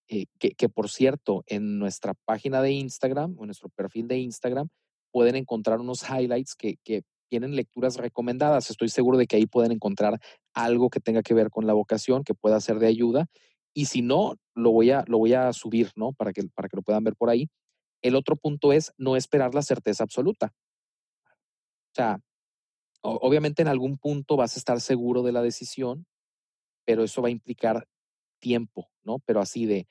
eh, 0.08 0.26
que, 0.40 0.50
que, 0.50 0.68
por 0.68 0.90
cierto, 0.90 1.44
en 1.46 1.78
nuestra 1.78 2.14
página 2.24 2.62
de 2.62 2.72
Instagram 2.72 3.36
en 3.38 3.46
nuestro 3.46 3.68
perfil 3.68 4.08
de 4.08 4.18
Instagram 4.18 4.68
pueden 5.12 5.36
encontrar 5.36 5.78
unos 5.78 6.02
highlights 6.02 6.56
que, 6.56 6.78
que 6.82 7.02
tienen 7.28 7.56
lecturas 7.56 7.96
recomendadas. 7.96 8.70
Estoy 8.70 8.88
seguro 8.88 9.18
de 9.18 9.26
que 9.26 9.36
ahí 9.36 9.46
pueden 9.46 9.72
encontrar 9.72 10.20
algo 10.54 10.90
que 10.90 11.00
tenga 11.00 11.22
que 11.22 11.34
ver 11.34 11.50
con 11.50 11.66
la 11.66 11.72
vocación, 11.72 12.24
que 12.24 12.34
pueda 12.34 12.60
ser 12.60 12.78
de 12.78 12.86
ayuda. 12.86 13.26
Y 13.74 13.86
si 13.86 14.02
no, 14.02 14.36
lo 14.54 14.72
voy 14.72 14.90
a, 14.90 15.04
lo 15.06 15.18
voy 15.18 15.34
a 15.34 15.52
subir, 15.52 15.90
¿no? 15.96 16.12
Para 16.12 16.32
que, 16.32 16.42
para 16.54 16.68
que 16.68 16.76
lo 16.76 16.82
puedan 16.82 17.04
ver 17.04 17.14
por 17.16 17.30
ahí. 17.30 17.48
El 18.02 18.16
otro 18.16 18.36
punto 18.36 18.72
es 18.72 18.92
no 18.96 19.16
esperar 19.16 19.54
la 19.54 19.62
certeza 19.62 20.04
absoluta. 20.04 20.52
O 21.26 21.94
sea, 21.94 22.20
obviamente 23.02 23.62
en 23.62 23.68
algún 23.68 23.98
punto 23.98 24.36
vas 24.36 24.56
a 24.56 24.58
estar 24.58 24.80
seguro 24.80 25.22
de 25.22 25.32
la 25.32 25.42
decisión, 25.42 26.06
pero 26.84 27.04
eso 27.04 27.22
va 27.22 27.28
a 27.28 27.32
implicar 27.32 27.86
tiempo, 28.38 28.88
¿no? 29.02 29.18
Pero 29.20 29.40
así 29.40 29.66
de, 29.66 29.88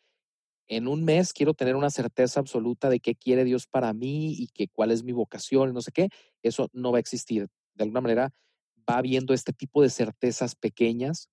en 0.68 0.88
un 0.88 1.03
mes 1.03 1.34
quiero 1.34 1.53
tener 1.53 1.76
una 1.76 1.89
certeza 1.89 2.39
absoluta 2.39 2.89
de 2.89 2.99
qué 2.99 3.16
quiere 3.16 3.43
Dios 3.43 3.68
para 3.68 3.93
mí 3.93 4.34
y 4.34 4.47
que 4.47 4.68
cuál 4.68 4.91
es 4.91 5.03
mi 5.03 5.11
vocación, 5.11 5.74
no 5.74 5.82
sé 5.82 5.91
qué, 5.91 6.09
eso 6.41 6.70
no 6.74 6.91
va 6.91 6.97
a 6.97 7.01
existir. 7.01 7.47
De 7.74 7.84
alguna 7.84 8.01
manera 8.01 8.34
va 8.89 8.97
habiendo 8.97 9.34
este 9.34 9.53
tipo 9.53 9.82
de 9.82 9.89
certezas 9.89 10.55
pequeñas 10.55 11.30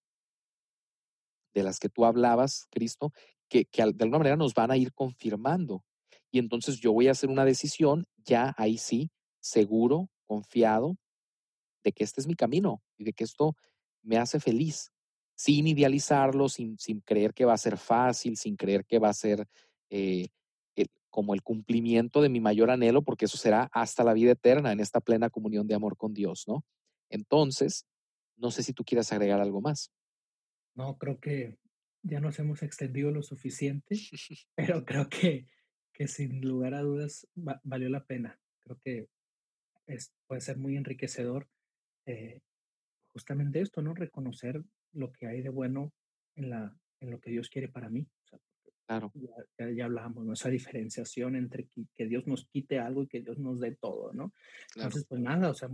de 1.55 1.63
las 1.63 1.79
que 1.79 1.89
tú 1.89 2.05
hablabas, 2.05 2.67
Cristo, 2.71 3.13
que, 3.49 3.65
que 3.67 3.83
de 3.83 4.05
alguna 4.05 4.19
manera 4.19 4.37
nos 4.37 4.55
van 4.55 4.71
a 4.71 4.77
ir 4.77 4.93
confirmando. 4.93 5.85
Y 6.31 6.39
entonces 6.39 6.81
yo 6.81 6.93
voy 6.93 7.09
a 7.09 7.13
hacer 7.13 7.29
una 7.29 7.45
decisión 7.45 8.07
ya 8.25 8.55
ahí 8.57 8.79
sí, 8.79 9.11
seguro, 9.41 10.09
confiado, 10.25 10.97
de 11.85 11.93
que 11.93 12.05
este 12.05 12.21
es 12.21 12.27
mi 12.27 12.35
camino 12.35 12.83
y 12.97 13.05
de 13.05 13.13
que 13.13 13.25
esto 13.25 13.55
me 14.03 14.17
hace 14.17 14.41
feliz 14.41 14.93
sin 15.35 15.67
idealizarlo, 15.67 16.49
sin, 16.49 16.79
sin 16.79 17.01
creer 17.01 17.35
que 17.35 17.45
va 17.45 17.55
a 17.55 17.59
ser 17.59 17.77
fácil, 17.77 18.37
sin 18.37 18.57
creer 18.57 18.85
que 18.85 18.99
va 18.99 19.09
a 19.09 19.15
ser 19.15 19.47
eh, 19.91 20.29
como 21.13 21.35
el 21.35 21.43
cumplimiento 21.43 22.23
de 22.23 22.31
mi 22.31 22.41
mayor 22.41 22.71
anhelo, 22.71 23.03
porque 23.03 23.27
eso 23.27 23.37
será 23.37 23.69
hasta 23.73 24.03
la 24.03 24.15
vida 24.15 24.33
eterna 24.33 24.73
en 24.73 24.81
esta 24.81 25.01
plena 25.01 25.29
comunión 25.29 25.69
de 25.69 25.75
amor 25.75 25.97
con 25.99 26.15
Dios, 26.15 26.45
¿no? 26.49 26.65
Entonces, 27.11 27.87
no 28.39 28.51
sé 28.51 28.63
si 28.63 28.73
tú 28.73 28.83
quieras 28.83 29.13
agregar 29.13 29.39
algo 29.39 29.61
más. 29.61 29.93
No, 30.75 30.97
creo 30.97 31.21
que 31.21 31.59
ya 32.03 32.19
nos 32.19 32.39
hemos 32.39 32.63
extendido 32.63 33.11
lo 33.11 33.23
suficiente, 33.23 33.95
pero 34.57 34.87
creo 34.87 35.11
que, 35.11 35.47
que 35.93 36.09
sin 36.09 36.41
lugar 36.41 36.73
a 36.73 36.81
dudas 36.81 37.29
valió 37.35 37.91
la 37.91 38.07
pena. 38.07 38.41
Creo 38.61 38.79
que 38.79 39.09
es, 39.87 40.15
puede 40.27 40.41
ser 40.41 40.57
muy 40.57 40.79
enriquecedor 40.79 41.47
eh, 42.07 42.41
justamente 43.13 43.61
esto, 43.61 43.83
¿no? 43.83 43.93
Reconocer 43.93 44.65
lo 44.93 45.13
que 45.13 45.27
hay 45.27 45.43
de 45.43 45.49
bueno 45.49 45.93
en, 46.37 46.51
la, 46.51 46.77
en 47.01 47.11
lo 47.11 47.21
que 47.21 47.31
Dios 47.31 47.49
quiere 47.49 47.69
para 47.69 47.89
mí. 47.89 48.07
claro. 48.87 49.13
Ya, 49.59 49.71
ya, 49.71 49.85
hablamos, 49.85 50.25
¿no? 50.25 50.33
Esa 50.33 50.49
diferenciación 50.49 51.37
entre 51.37 51.69
que, 51.95 52.07
Dios 52.07 52.27
nos 52.27 52.47
quite 52.47 52.79
algo 52.79 53.03
y 53.03 53.09
que 53.09 53.21
Dios 53.21 53.39
nos 53.39 53.61
dé 53.61 53.77
todo, 53.77 54.13
¿no? 54.13 54.33
Entonces, 54.75 55.07
pues 55.09 55.21
nada, 55.21 55.51
o 55.51 55.55
sea, 55.55 55.69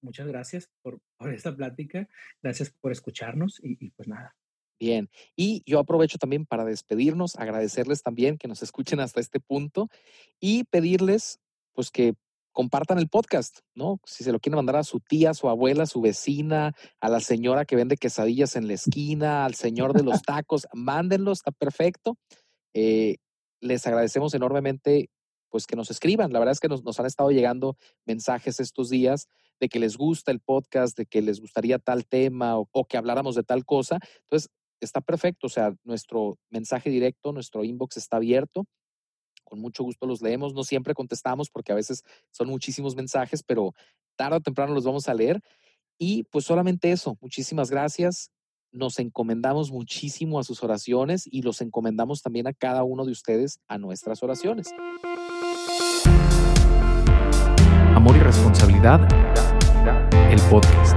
muchas 0.00 0.26
gracias 0.26 0.70
por, 0.82 1.00
por, 1.16 1.32
esta 1.32 1.54
plática, 1.54 2.08
gracias 2.42 2.70
por 2.70 2.92
escucharnos 2.92 3.60
y, 3.62 3.76
y 3.84 3.90
pues 3.90 4.08
nada. 4.08 4.34
Bien, 4.78 5.08
y 5.36 5.62
yo 5.64 5.78
aprovecho 5.78 6.18
también 6.18 6.44
para 6.44 6.64
despedirnos, 6.64 7.36
agradecerles 7.36 8.02
también 8.02 8.36
que 8.36 8.48
nos 8.48 8.64
escuchen 8.64 8.98
hasta 8.98 9.20
este 9.20 9.38
punto 9.38 9.88
y 10.40 10.64
pedirles 10.64 11.38
pues 11.72 11.90
que 11.90 12.14
compartan 12.52 12.98
el 12.98 13.08
podcast, 13.08 13.60
¿no? 13.74 13.98
Si 14.04 14.24
se 14.24 14.32
lo 14.32 14.38
quieren 14.38 14.56
mandar 14.56 14.76
a 14.76 14.84
su 14.84 15.00
tía, 15.00 15.34
su 15.34 15.48
abuela, 15.48 15.86
su 15.86 16.00
vecina, 16.00 16.74
a 17.00 17.08
la 17.08 17.20
señora 17.20 17.64
que 17.64 17.76
vende 17.76 17.96
quesadillas 17.96 18.56
en 18.56 18.68
la 18.68 18.74
esquina, 18.74 19.44
al 19.44 19.54
señor 19.54 19.94
de 19.94 20.02
los 20.02 20.22
tacos, 20.22 20.66
mándenlo, 20.72 21.32
está 21.32 21.50
perfecto. 21.50 22.16
Eh, 22.74 23.16
les 23.60 23.86
agradecemos 23.86 24.34
enormemente 24.34 25.08
pues 25.48 25.66
que 25.66 25.76
nos 25.76 25.90
escriban. 25.90 26.32
La 26.32 26.38
verdad 26.38 26.52
es 26.52 26.60
que 26.60 26.68
nos, 26.68 26.82
nos, 26.82 26.98
han 26.98 27.06
estado 27.06 27.30
llegando 27.30 27.76
mensajes 28.06 28.58
estos 28.60 28.88
días 28.88 29.28
de 29.60 29.68
que 29.68 29.78
les 29.78 29.96
gusta 29.96 30.30
el 30.32 30.40
podcast, 30.40 30.96
de 30.96 31.06
que 31.06 31.20
les 31.20 31.40
gustaría 31.40 31.78
tal 31.78 32.06
tema 32.06 32.58
o, 32.58 32.68
o 32.72 32.84
que 32.84 32.96
habláramos 32.96 33.34
de 33.34 33.42
tal 33.42 33.64
cosa. 33.64 33.98
Entonces, 34.22 34.48
está 34.80 35.00
perfecto. 35.00 35.46
O 35.46 35.50
sea, 35.50 35.74
nuestro 35.84 36.38
mensaje 36.50 36.90
directo, 36.90 37.32
nuestro 37.32 37.64
inbox 37.64 37.98
está 37.98 38.16
abierto 38.16 38.66
con 39.52 39.60
mucho 39.60 39.84
gusto 39.84 40.06
los 40.06 40.22
leemos. 40.22 40.54
No 40.54 40.64
siempre 40.64 40.94
contestamos 40.94 41.50
porque 41.50 41.72
a 41.72 41.74
veces 41.74 42.04
son 42.30 42.48
muchísimos 42.48 42.96
mensajes, 42.96 43.42
pero 43.42 43.74
tarde 44.16 44.38
o 44.38 44.40
temprano 44.40 44.72
los 44.72 44.84
vamos 44.84 45.10
a 45.10 45.14
leer. 45.14 45.42
Y 45.98 46.22
pues 46.24 46.46
solamente 46.46 46.90
eso, 46.90 47.18
muchísimas 47.20 47.70
gracias. 47.70 48.30
Nos 48.70 48.98
encomendamos 48.98 49.70
muchísimo 49.70 50.38
a 50.40 50.42
sus 50.42 50.62
oraciones 50.62 51.28
y 51.30 51.42
los 51.42 51.60
encomendamos 51.60 52.22
también 52.22 52.46
a 52.46 52.54
cada 52.54 52.82
uno 52.82 53.04
de 53.04 53.12
ustedes 53.12 53.60
a 53.68 53.76
nuestras 53.76 54.22
oraciones. 54.22 54.70
Amor 57.94 58.16
y 58.16 58.20
responsabilidad, 58.20 59.06
el 60.30 60.40
podcast. 60.48 60.96